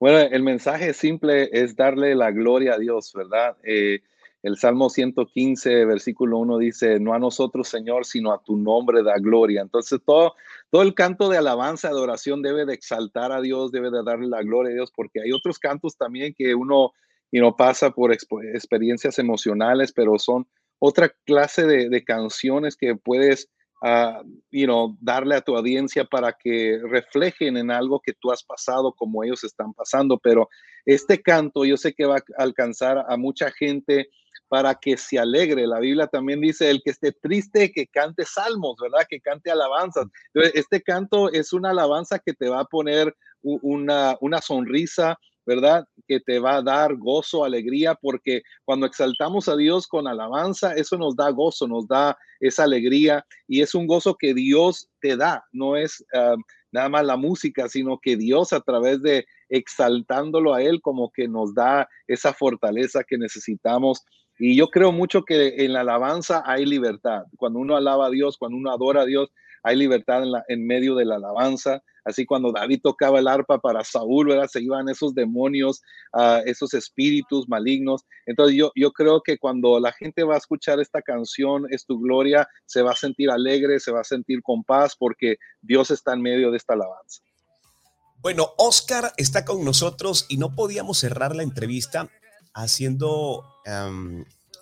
Bueno, 0.00 0.18
el 0.18 0.42
mensaje 0.44 0.94
simple 0.94 1.50
es 1.52 1.74
darle 1.74 2.14
la 2.14 2.30
gloria 2.30 2.74
a 2.74 2.78
Dios, 2.78 3.12
¿verdad? 3.12 3.56
Eh, 3.64 4.00
el 4.44 4.56
Salmo 4.56 4.90
115, 4.90 5.84
versículo 5.84 6.38
1 6.38 6.58
dice, 6.58 7.00
no 7.00 7.14
a 7.14 7.18
nosotros, 7.18 7.66
Señor, 7.68 8.04
sino 8.04 8.32
a 8.32 8.40
tu 8.40 8.56
nombre 8.56 9.02
da 9.02 9.18
gloria. 9.18 9.60
Entonces, 9.60 9.98
todo, 10.06 10.34
todo 10.70 10.82
el 10.82 10.94
canto 10.94 11.28
de 11.28 11.38
alabanza, 11.38 11.88
de 11.88 11.94
adoración 11.94 12.42
debe 12.42 12.64
de 12.64 12.74
exaltar 12.74 13.32
a 13.32 13.40
Dios, 13.40 13.72
debe 13.72 13.90
de 13.90 14.04
darle 14.04 14.28
la 14.28 14.42
gloria 14.42 14.70
a 14.70 14.74
Dios, 14.74 14.92
porque 14.94 15.20
hay 15.20 15.32
otros 15.32 15.58
cantos 15.58 15.96
también 15.96 16.32
que 16.32 16.54
uno 16.54 16.92
y 17.32 17.40
no 17.40 17.56
pasa 17.56 17.90
por 17.90 18.12
experiencias 18.12 19.18
emocionales, 19.18 19.92
pero 19.92 20.16
son 20.18 20.46
otra 20.78 21.12
clase 21.26 21.66
de, 21.66 21.88
de 21.88 22.04
canciones 22.04 22.76
que 22.76 22.94
puedes 22.94 23.50
ah, 23.82 24.22
you 24.50 24.66
know, 24.66 24.96
darle 25.00 25.36
a 25.36 25.40
tu 25.40 25.56
audiencia 25.56 26.04
para 26.04 26.32
que 26.32 26.80
reflejen 26.90 27.56
en 27.56 27.70
algo 27.70 28.00
que 28.00 28.12
tú 28.12 28.30
has 28.30 28.42
pasado 28.42 28.92
como 28.92 29.24
ellos 29.24 29.44
están 29.44 29.72
pasando. 29.72 30.18
Pero 30.18 30.48
este 30.84 31.20
canto 31.20 31.64
yo 31.64 31.76
sé 31.76 31.92
que 31.92 32.06
va 32.06 32.16
a 32.16 32.42
alcanzar 32.42 33.04
a 33.08 33.16
mucha 33.16 33.50
gente 33.50 34.08
para 34.48 34.74
que 34.74 34.96
se 34.96 35.18
alegre. 35.18 35.66
La 35.66 35.78
Biblia 35.78 36.06
también 36.06 36.40
dice, 36.40 36.70
el 36.70 36.82
que 36.82 36.90
esté 36.90 37.12
triste, 37.12 37.70
que 37.70 37.86
cante 37.86 38.24
salmos, 38.24 38.76
¿verdad? 38.80 39.06
Que 39.08 39.20
cante 39.20 39.50
alabanzas. 39.50 40.06
Este 40.54 40.82
canto 40.82 41.30
es 41.30 41.52
una 41.52 41.70
alabanza 41.70 42.18
que 42.18 42.32
te 42.32 42.48
va 42.48 42.60
a 42.60 42.64
poner 42.64 43.14
una, 43.42 44.16
una 44.20 44.40
sonrisa, 44.40 45.18
¿verdad? 45.48 45.86
Que 46.06 46.20
te 46.20 46.38
va 46.38 46.56
a 46.56 46.62
dar 46.62 46.94
gozo, 46.96 47.42
alegría, 47.42 47.94
porque 47.94 48.42
cuando 48.66 48.84
exaltamos 48.84 49.48
a 49.48 49.56
Dios 49.56 49.86
con 49.86 50.06
alabanza, 50.06 50.74
eso 50.74 50.98
nos 50.98 51.16
da 51.16 51.30
gozo, 51.30 51.66
nos 51.66 51.88
da 51.88 52.18
esa 52.38 52.64
alegría 52.64 53.24
y 53.46 53.62
es 53.62 53.74
un 53.74 53.86
gozo 53.86 54.14
que 54.14 54.34
Dios 54.34 54.90
te 55.00 55.16
da, 55.16 55.42
no 55.50 55.74
es 55.74 56.04
ah, 56.12 56.36
nada 56.70 56.90
más 56.90 57.06
la 57.06 57.16
música, 57.16 57.66
sino 57.66 57.98
que 57.98 58.18
Dios 58.18 58.52
a 58.52 58.60
través 58.60 59.00
de 59.00 59.24
exaltándolo 59.48 60.52
a 60.52 60.62
Él 60.62 60.82
como 60.82 61.10
que 61.10 61.26
nos 61.28 61.54
da 61.54 61.88
esa 62.06 62.34
fortaleza 62.34 63.02
que 63.02 63.16
necesitamos 63.16 64.04
Y 64.38 64.54
yo 64.54 64.68
creo 64.68 64.92
mucho 64.92 65.22
que 65.22 65.64
en 65.64 65.72
la 65.72 65.80
alabanza 65.80 66.42
hay 66.44 66.66
libertad. 66.66 67.22
Cuando 67.38 67.58
uno 67.58 67.74
alaba 67.74 68.08
a 68.08 68.10
Dios, 68.10 68.36
cuando 68.36 68.58
uno 68.58 68.70
adora 68.70 69.00
a 69.00 69.06
Dios, 69.06 69.30
hay 69.62 69.76
libertad 69.76 70.22
en, 70.48 70.66
medio 70.66 70.94
de 70.94 71.04
la 71.04 71.16
alabanza. 71.16 71.82
Así 72.04 72.24
cuando 72.24 72.52
David 72.52 72.80
tocaba 72.82 73.18
el 73.18 73.28
arpa 73.28 73.58
para 73.58 73.84
Saúl, 73.84 74.28
¿verdad? 74.28 74.48
se 74.50 74.62
iban 74.62 74.88
esos 74.88 75.14
demonios, 75.14 75.82
uh, 76.14 76.40
esos 76.46 76.72
espíritus 76.74 77.48
malignos. 77.48 78.04
Entonces 78.26 78.56
yo, 78.56 78.72
yo 78.74 78.92
creo 78.92 79.20
que 79.22 79.38
cuando 79.38 79.78
la 79.78 79.92
gente 79.92 80.22
va 80.24 80.34
a 80.34 80.38
escuchar 80.38 80.80
esta 80.80 81.02
canción, 81.02 81.66
es 81.70 81.84
tu 81.84 82.00
gloria, 82.00 82.48
se 82.66 82.82
va 82.82 82.92
a 82.92 82.96
sentir 82.96 83.30
alegre, 83.30 83.78
se 83.80 83.92
va 83.92 84.00
a 84.00 84.04
sentir 84.04 84.42
con 84.42 84.64
paz 84.64 84.96
porque 84.98 85.36
Dios 85.60 85.90
está 85.90 86.14
en 86.14 86.22
medio 86.22 86.50
de 86.50 86.56
esta 86.56 86.74
alabanza. 86.74 87.22
Bueno, 88.20 88.48
Oscar 88.56 89.12
está 89.16 89.44
con 89.44 89.64
nosotros 89.64 90.26
y 90.28 90.38
no 90.38 90.54
podíamos 90.54 90.98
cerrar 90.98 91.36
la 91.36 91.44
entrevista 91.44 92.08
haciendo 92.52 93.44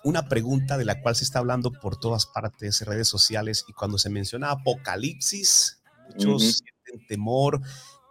una 0.07 0.28
pregunta 0.28 0.78
de 0.78 0.84
la 0.84 1.00
cual 1.00 1.16
se 1.16 1.24
está 1.24 1.40
hablando 1.40 1.72
por 1.72 1.98
todas 1.98 2.26
partes, 2.26 2.80
redes 2.82 3.09
sociales, 3.09 3.64
y 3.66 3.72
cuando 3.72 3.98
se 3.98 4.09
menciona 4.09 4.52
apocalipsis, 4.52 5.80
muchos 6.09 6.42
uh 6.42 6.46
-huh. 6.46 6.62
sienten 6.62 7.07
temor, 7.09 7.61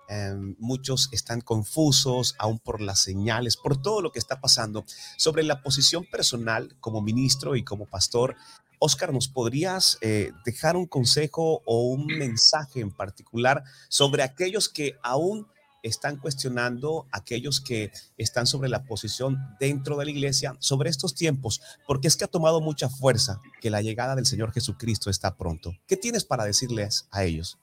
eh, 0.09 0.35
muchos 0.59 1.07
están 1.13 1.39
confusos 1.39 2.35
aún 2.37 2.59
por 2.59 2.81
las 2.81 2.99
señales, 2.99 3.55
por 3.55 3.81
todo 3.81 4.01
lo 4.01 4.11
que 4.11 4.19
está 4.19 4.41
pasando. 4.41 4.83
Sobre 5.15 5.43
la 5.43 5.61
posición 5.63 6.03
personal 6.11 6.75
como 6.81 7.01
ministro 7.01 7.55
y 7.55 7.63
como 7.63 7.85
pastor, 7.85 8.35
Oscar, 8.79 9.13
¿nos 9.13 9.29
podrías 9.29 9.97
eh, 10.01 10.33
dejar 10.43 10.75
un 10.75 10.87
consejo 10.87 11.61
o 11.65 11.87
un 11.87 12.07
mensaje 12.07 12.81
en 12.81 12.91
particular 12.91 13.63
sobre 13.87 14.21
aquellos 14.21 14.67
que 14.67 14.97
aún 15.01 15.47
están 15.85 16.17
cuestionando 16.17 17.05
aquellos 17.11 17.61
que 17.61 17.91
están 18.17 18.47
sobre 18.47 18.69
la 18.69 18.83
posición 18.85 19.37
dentro 19.59 19.97
de 19.97 20.05
la 20.05 20.11
iglesia 20.11 20.55
sobre 20.59 20.89
estos 20.89 21.13
tiempos, 21.13 21.61
porque 21.85 22.07
es 22.07 22.17
que 22.17 22.25
ha 22.25 22.27
tomado 22.27 22.59
mucha 22.59 22.89
fuerza 22.89 23.39
que 23.61 23.69
la 23.69 23.81
llegada 23.81 24.15
del 24.15 24.25
Señor 24.25 24.51
Jesucristo 24.51 25.09
está 25.09 25.37
pronto. 25.37 25.73
¿Qué 25.87 25.95
tienes 25.95 26.25
para 26.25 26.43
decirles 26.43 27.07
a 27.11 27.23
ellos? 27.23 27.59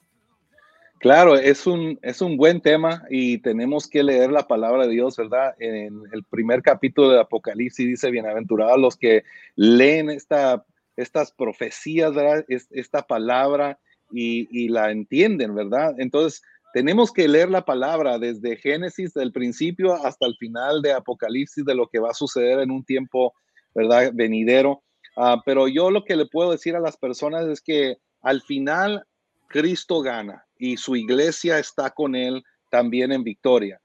Claro, 1.01 1.35
es 1.35 1.67
un, 1.67 1.99
es 2.01 2.23
un 2.23 2.37
buen 2.37 2.61
tema 2.61 3.03
y 3.11 3.39
tenemos 3.39 3.89
que 3.89 4.05
leer 4.05 4.31
la 4.31 4.47
palabra 4.47 4.87
de 4.87 4.93
Dios, 4.93 5.17
¿verdad? 5.17 5.57
En 5.59 6.03
el 6.13 6.23
primer 6.23 6.63
capítulo 6.63 7.11
de 7.11 7.21
Apocalipsis 7.21 7.89
dice, 7.89 8.13
bienaventurados 8.13 8.79
los 8.79 8.97
que 8.97 9.25
leen 9.57 10.11
esta, 10.11 10.65
estas 10.97 11.33
profecías, 11.33 12.15
¿verdad? 12.15 12.45
esta 12.49 13.03
palabra 13.05 13.81
y 14.13 14.69
la 14.69 14.93
entienden, 14.93 15.55
¿verdad? 15.55 15.95
Entonces, 15.99 16.43
tenemos 16.73 17.13
que 17.13 17.29
leer 17.29 17.51
la 17.51 17.65
palabra 17.65 18.19
desde 18.19 18.57
Génesis, 18.57 19.13
del 19.13 19.33
principio 19.33 19.95
hasta 19.95 20.27
el 20.27 20.37
final 20.37 20.83
de 20.83 20.93
Apocalipsis, 20.93 21.65
de 21.65 21.75
lo 21.75 21.89
que 21.89 21.99
va 21.99 22.11
a 22.11 22.15
suceder 22.15 22.61
en 22.61 22.71
un 22.71 22.85
tiempo, 22.85 23.35
¿verdad? 23.75 24.11
Venidero. 24.15 24.83
Uh, 25.17 25.37
pero 25.45 25.69
yo 25.69 25.91
lo 25.91 26.05
que 26.05 26.17
le 26.17 26.27
puedo 26.27 26.53
decir 26.53 26.75
a 26.75 26.81
las 26.81 26.97
personas 26.97 27.47
es 27.47 27.61
que 27.61 27.99
al 28.23 28.41
final 28.43 29.05
Cristo 29.49 30.01
gana 30.01 30.45
y 30.57 30.79
su 30.79 30.97
iglesia 30.97 31.59
está 31.59 31.91
con 31.91 32.15
él 32.15 32.43
también 32.71 33.13
en 33.13 33.23
victoria. 33.23 33.79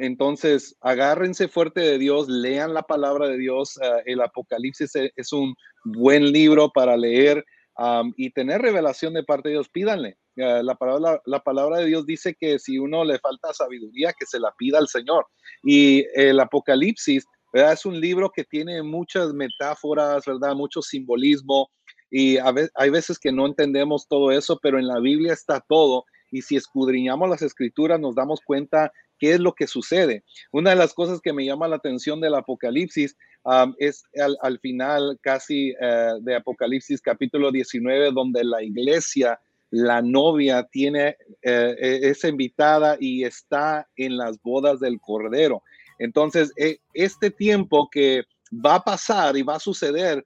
Entonces, 0.00 0.76
agárrense 0.80 1.46
fuerte 1.46 1.80
de 1.80 1.96
Dios, 1.96 2.28
lean 2.28 2.74
la 2.74 2.82
palabra 2.82 3.28
de 3.28 3.38
Dios. 3.38 3.76
Uh, 3.76 4.02
el 4.04 4.20
Apocalipsis 4.20 4.90
es 5.14 5.32
un 5.32 5.54
buen 5.84 6.32
libro 6.32 6.70
para 6.70 6.96
leer 6.96 7.44
um, 7.78 8.12
y 8.16 8.30
tener 8.30 8.62
revelación 8.62 9.14
de 9.14 9.22
parte 9.22 9.48
de 9.48 9.54
Dios. 9.54 9.68
Pídanle. 9.68 10.16
Uh, 10.36 10.62
la, 10.62 10.74
palabra, 10.74 11.20
la 11.26 11.40
palabra 11.40 11.78
de 11.78 11.86
Dios 11.86 12.06
dice 12.06 12.34
que 12.38 12.58
si 12.58 12.78
uno 12.78 13.04
le 13.04 13.18
falta 13.18 13.52
sabiduría, 13.52 14.12
que 14.12 14.26
se 14.26 14.38
la 14.38 14.52
pida 14.56 14.78
al 14.78 14.88
Señor. 14.88 15.26
Y 15.62 16.04
el 16.14 16.40
Apocalipsis. 16.40 17.24
Es 17.52 17.84
un 17.84 18.00
libro 18.00 18.30
que 18.30 18.44
tiene 18.44 18.80
muchas 18.82 19.32
metáforas, 19.32 20.24
¿verdad? 20.24 20.54
Mucho 20.54 20.82
simbolismo. 20.82 21.68
Y 22.10 22.38
hay 22.38 22.90
veces 22.90 23.18
que 23.18 23.32
no 23.32 23.46
entendemos 23.46 24.06
todo 24.08 24.30
eso, 24.30 24.58
pero 24.62 24.78
en 24.78 24.86
la 24.86 25.00
Biblia 25.00 25.32
está 25.32 25.60
todo. 25.68 26.04
Y 26.30 26.42
si 26.42 26.56
escudriñamos 26.56 27.28
las 27.28 27.42
escrituras, 27.42 27.98
nos 27.98 28.14
damos 28.14 28.40
cuenta 28.40 28.92
qué 29.18 29.34
es 29.34 29.40
lo 29.40 29.54
que 29.54 29.66
sucede. 29.66 30.24
Una 30.50 30.70
de 30.70 30.76
las 30.76 30.94
cosas 30.94 31.20
que 31.20 31.32
me 31.32 31.44
llama 31.44 31.68
la 31.68 31.76
atención 31.76 32.20
del 32.20 32.34
Apocalipsis 32.34 33.16
um, 33.44 33.74
es 33.78 34.02
al, 34.20 34.36
al, 34.42 34.58
final 34.58 35.18
casi 35.22 35.72
uh, 35.72 36.20
de 36.22 36.36
Apocalipsis 36.36 37.00
capítulo 37.00 37.52
19, 37.52 38.12
donde 38.12 38.42
la 38.44 38.62
iglesia 38.62 39.38
la 39.70 40.02
novia 40.02 40.64
tiene, 40.70 41.16
eh, 41.42 41.76
es 41.80 42.24
invitada 42.24 42.96
y 43.00 43.24
está 43.24 43.88
en 43.96 44.16
las 44.16 44.40
bodas 44.42 44.80
del 44.80 45.00
Cordero. 45.00 45.62
Entonces, 45.98 46.52
eh, 46.56 46.78
este 46.94 47.30
tiempo 47.30 47.88
que 47.90 48.24
va 48.52 48.76
a 48.76 48.84
pasar 48.84 49.36
y 49.36 49.42
va 49.42 49.56
a 49.56 49.60
suceder, 49.60 50.24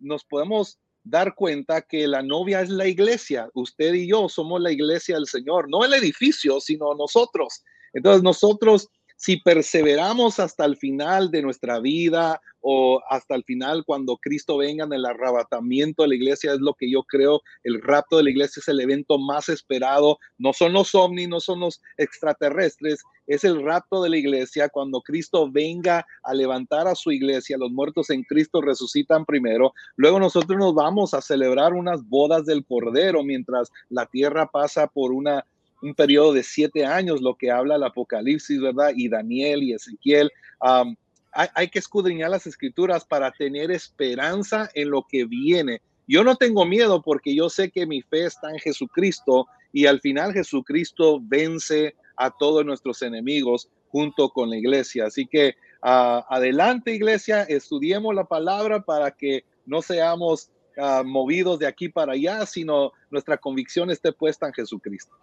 nos 0.00 0.24
podemos 0.24 0.78
dar 1.02 1.34
cuenta 1.34 1.82
que 1.82 2.06
la 2.06 2.22
novia 2.22 2.60
es 2.62 2.70
la 2.70 2.86
iglesia. 2.86 3.50
Usted 3.54 3.92
y 3.92 4.08
yo 4.08 4.28
somos 4.28 4.60
la 4.60 4.72
iglesia 4.72 5.16
del 5.16 5.26
Señor, 5.26 5.68
no 5.68 5.84
el 5.84 5.92
edificio, 5.92 6.60
sino 6.60 6.94
nosotros. 6.94 7.62
Entonces, 7.92 8.22
nosotros 8.22 8.88
si 9.20 9.36
perseveramos 9.36 10.40
hasta 10.40 10.64
el 10.64 10.78
final 10.78 11.30
de 11.30 11.42
nuestra 11.42 11.78
vida 11.78 12.40
o 12.62 13.02
hasta 13.06 13.34
el 13.34 13.44
final 13.44 13.84
cuando 13.84 14.16
Cristo 14.16 14.56
venga 14.56 14.84
en 14.84 14.94
el 14.94 15.04
arrebatamiento 15.04 16.02
de 16.02 16.08
la 16.08 16.14
iglesia, 16.14 16.54
es 16.54 16.60
lo 16.60 16.72
que 16.72 16.90
yo 16.90 17.02
creo, 17.02 17.42
el 17.62 17.82
rapto 17.82 18.16
de 18.16 18.22
la 18.22 18.30
iglesia 18.30 18.60
es 18.60 18.68
el 18.68 18.80
evento 18.80 19.18
más 19.18 19.50
esperado, 19.50 20.18
no 20.38 20.54
son 20.54 20.72
los 20.72 20.94
ovnis, 20.94 21.28
no 21.28 21.38
son 21.38 21.60
los 21.60 21.82
extraterrestres, 21.98 23.02
es 23.26 23.44
el 23.44 23.62
rapto 23.62 24.02
de 24.02 24.08
la 24.08 24.16
iglesia. 24.16 24.70
Cuando 24.70 25.02
Cristo 25.02 25.50
venga 25.52 26.06
a 26.22 26.32
levantar 26.32 26.88
a 26.88 26.94
su 26.94 27.12
iglesia, 27.12 27.58
los 27.58 27.70
muertos 27.70 28.08
en 28.08 28.24
Cristo 28.24 28.62
resucitan 28.62 29.26
primero, 29.26 29.74
luego 29.96 30.18
nosotros 30.18 30.58
nos 30.58 30.74
vamos 30.74 31.12
a 31.12 31.20
celebrar 31.20 31.74
unas 31.74 32.08
bodas 32.08 32.46
del 32.46 32.64
Cordero 32.64 33.22
mientras 33.22 33.70
la 33.90 34.06
tierra 34.06 34.46
pasa 34.46 34.86
por 34.86 35.12
una 35.12 35.44
un 35.82 35.94
periodo 35.94 36.32
de 36.32 36.42
siete 36.42 36.84
años, 36.84 37.20
lo 37.20 37.34
que 37.34 37.50
habla 37.50 37.76
el 37.76 37.84
Apocalipsis, 37.84 38.60
¿verdad? 38.60 38.92
Y 38.94 39.08
Daniel 39.08 39.62
y 39.62 39.74
Ezequiel. 39.74 40.30
Hay, 41.32 41.68
que 41.68 41.78
escudriñar 41.78 42.30
las 42.30 42.46
escrituras 42.46 43.04
para 43.04 43.30
tener 43.30 43.70
esperanza 43.70 44.68
en 44.74 44.90
lo 44.90 45.06
que 45.08 45.24
viene. 45.24 45.80
Yo 46.08 46.24
no 46.24 46.34
tengo 46.34 46.66
miedo 46.66 47.02
porque 47.02 47.34
yo 47.36 47.48
sé 47.48 47.70
que 47.70 47.86
mi 47.86 48.02
fe 48.02 48.26
está 48.26 48.50
en 48.50 48.58
Jesucristo 48.58 49.46
y 49.72 49.86
al 49.86 50.00
final 50.00 50.32
Jesucristo 50.32 51.20
vence 51.22 51.94
a 52.16 52.30
todos 52.30 52.66
nuestros 52.66 53.00
enemigos 53.02 53.68
junto 53.88 54.30
con 54.30 54.50
la 54.50 54.56
iglesia. 54.56 55.06
Así 55.06 55.26
que 55.26 55.54
uh, 55.84 56.22
adelante 56.28 56.94
iglesia, 56.94 57.44
estudiemos 57.44 58.12
la 58.12 58.24
palabra 58.24 58.82
para 58.82 59.12
que 59.12 59.44
no 59.66 59.82
seamos 59.82 60.50
uh, 60.80 61.04
movidos 61.04 61.58
de 61.58 61.66
aquí 61.66 61.88
para 61.88 62.12
allá, 62.12 62.46
sino 62.46 62.92
nuestra 63.10 63.36
convicción 63.36 63.90
esté 63.90 64.12
puesta 64.12 64.46
en 64.46 64.52
Jesucristo. 64.52 65.16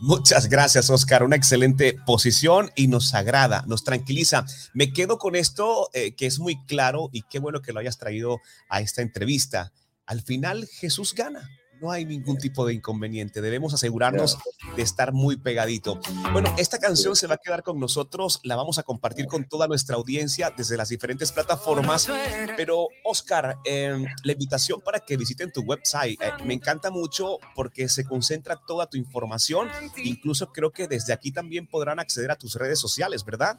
Muchas 0.00 0.48
gracias, 0.48 0.90
Oscar. 0.90 1.22
Una 1.22 1.36
excelente 1.36 1.96
posición 2.06 2.70
y 2.76 2.88
nos 2.88 3.14
agrada, 3.14 3.64
nos 3.66 3.84
tranquiliza. 3.84 4.44
Me 4.74 4.92
quedo 4.92 5.18
con 5.18 5.36
esto 5.36 5.90
eh, 5.92 6.14
que 6.14 6.26
es 6.26 6.38
muy 6.38 6.62
claro 6.66 7.08
y 7.12 7.22
qué 7.22 7.38
bueno 7.38 7.62
que 7.62 7.72
lo 7.72 7.80
hayas 7.80 7.98
traído 7.98 8.40
a 8.68 8.80
esta 8.80 9.02
entrevista. 9.02 9.72
Al 10.06 10.22
final, 10.22 10.66
Jesús 10.66 11.14
gana 11.14 11.48
no 11.80 11.90
hay 11.90 12.04
ningún 12.04 12.38
tipo 12.38 12.66
de 12.66 12.74
inconveniente. 12.74 13.40
Debemos 13.40 13.74
asegurarnos 13.74 14.38
de 14.76 14.82
estar 14.82 15.12
muy 15.12 15.36
pegadito. 15.36 16.00
Bueno, 16.32 16.54
esta 16.58 16.78
canción 16.78 17.16
se 17.16 17.26
va 17.26 17.34
a 17.34 17.38
quedar 17.38 17.62
con 17.62 17.78
nosotros, 17.78 18.40
la 18.44 18.56
vamos 18.56 18.78
a 18.78 18.82
compartir 18.82 19.26
con 19.26 19.48
toda 19.48 19.66
nuestra 19.68 19.96
audiencia 19.96 20.52
desde 20.56 20.76
las 20.76 20.88
diferentes 20.88 21.32
plataformas. 21.32 22.08
Pero, 22.56 22.88
Oscar, 23.04 23.58
eh, 23.64 24.04
la 24.24 24.32
invitación 24.32 24.80
para 24.80 25.00
que 25.00 25.16
visiten 25.16 25.52
tu 25.52 25.62
website 25.62 26.20
eh, 26.20 26.30
me 26.44 26.54
encanta 26.54 26.90
mucho 26.90 27.38
porque 27.54 27.88
se 27.88 28.04
concentra 28.04 28.56
toda 28.66 28.86
tu 28.86 28.96
información. 28.96 29.68
Incluso 29.96 30.52
creo 30.52 30.70
que 30.70 30.88
desde 30.88 31.12
aquí 31.12 31.32
también 31.32 31.66
podrán 31.66 31.98
acceder 31.98 32.30
a 32.30 32.36
tus 32.36 32.54
redes 32.54 32.78
sociales, 32.78 33.24
¿verdad? 33.24 33.58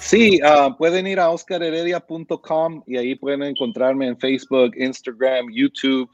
Sí, 0.00 0.40
uh, 0.42 0.76
pueden 0.76 1.06
ir 1.06 1.20
a 1.20 1.30
oscarheredia.com 1.30 2.82
y 2.86 2.96
ahí 2.96 3.14
pueden 3.14 3.42
encontrarme 3.42 4.06
en 4.06 4.18
Facebook, 4.18 4.72
Instagram, 4.76 5.46
YouTube. 5.52 6.10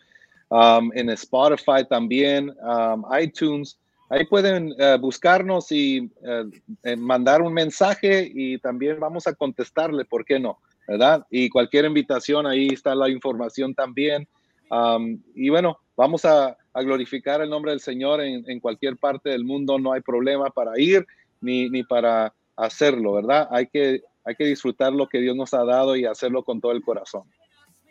Um, 0.55 0.93
en 0.95 1.11
Spotify 1.11 1.85
también, 1.91 2.55
um, 2.63 3.05
iTunes. 3.21 3.77
Ahí 4.09 4.25
pueden 4.25 4.71
uh, 4.71 4.97
buscarnos 5.01 5.73
y 5.73 6.03
uh, 6.03 6.97
mandar 6.97 7.43
un 7.43 7.53
mensaje 7.53 8.31
y 8.33 8.59
también 8.59 9.01
vamos 9.01 9.27
a 9.27 9.35
contestarle, 9.35 10.05
¿por 10.05 10.25
qué 10.25 10.39
no? 10.39 10.59
¿Verdad? 10.87 11.27
Y 11.29 11.49
cualquier 11.49 11.87
invitación, 11.87 12.47
ahí 12.47 12.69
está 12.69 12.95
la 12.95 13.09
información 13.09 13.75
también. 13.75 14.29
Um, 14.71 15.21
y 15.35 15.49
bueno, 15.49 15.77
vamos 15.97 16.25
a, 16.25 16.57
a, 16.73 16.83
glorificar 16.83 17.41
el 17.41 17.51
nombre 17.51 17.73
del 17.73 17.81
Señor 17.81 18.21
en, 18.21 18.49
en, 18.49 18.61
cualquier 18.61 18.97
parte 18.97 19.31
del 19.31 19.43
mundo, 19.43 19.77
no 19.81 19.93
hay 19.93 20.03
problema 20.03 20.51
para 20.51 20.79
ir 20.79 21.05
ni, 21.41 21.69
ni 21.69 21.83
para 21.83 22.33
hacerlo, 22.55 23.15
¿verdad? 23.15 23.49
Hay 23.51 23.67
que, 23.67 24.03
hay 24.25 24.37
que 24.37 24.45
disfrutar 24.45 24.93
lo 24.93 25.09
que 25.09 25.19
Dios 25.19 25.35
nos 25.35 25.53
ha 25.53 25.65
dado 25.65 25.97
y 25.97 26.05
hacerlo 26.05 26.45
con 26.45 26.61
todo 26.61 26.71
el 26.71 26.83
corazón. 26.83 27.25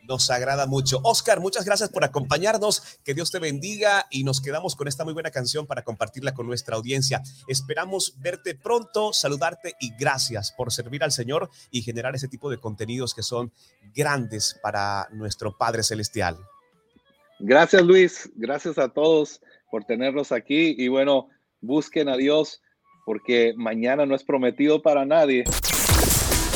Nos 0.08 0.30
agrada 0.30 0.68
mucho. 0.68 1.00
Oscar, 1.04 1.40
muchas 1.40 1.66
gracias 1.66 1.90
por 1.90 2.04
acompañarnos. 2.04 3.00
Que 3.04 3.14
Dios 3.14 3.32
te 3.32 3.40
bendiga 3.40 4.06
y 4.10 4.24
nos 4.24 4.42
quedamos 4.42 4.76
con 4.76 4.88
esta 4.88 5.04
muy 5.04 5.14
buena 5.14 5.32
canción 5.32 5.66
para 5.66 5.84
compartirla 5.84 6.34
con 6.34 6.48
nuestra 6.48 6.76
audiencia. 6.76 7.22
Esperamos 7.48 8.16
verte 8.20 8.56
pronto, 8.56 9.14
saludarte 9.14 9.76
y 9.80 9.94
gracias 9.98 10.52
por 10.52 10.72
servir 10.72 11.04
al 11.04 11.12
Señor 11.12 11.50
y 11.72 11.82
generar 11.82 12.16
ese 12.16 12.28
tipo 12.28 12.50
de 12.50 12.60
contenidos 12.60 13.14
que 13.14 13.24
son 13.24 13.52
grandes 13.96 14.60
para 14.62 15.08
nuestro 15.12 15.58
Padre 15.58 15.84
Celestial. 15.84 16.38
Gracias 17.40 17.82
Luis, 17.82 18.32
gracias 18.36 18.78
a 18.78 18.90
todos 18.90 19.42
por 19.70 19.84
tenernos 19.84 20.32
aquí 20.32 20.76
y 20.78 20.88
bueno, 20.88 21.30
busquen 21.62 22.08
a 22.08 22.16
Dios 22.16 22.62
porque 23.06 23.54
mañana 23.58 24.06
no 24.06 24.16
es 24.16 24.24
prometido 24.24 24.82
para 24.82 25.06
nadie. 25.06 25.44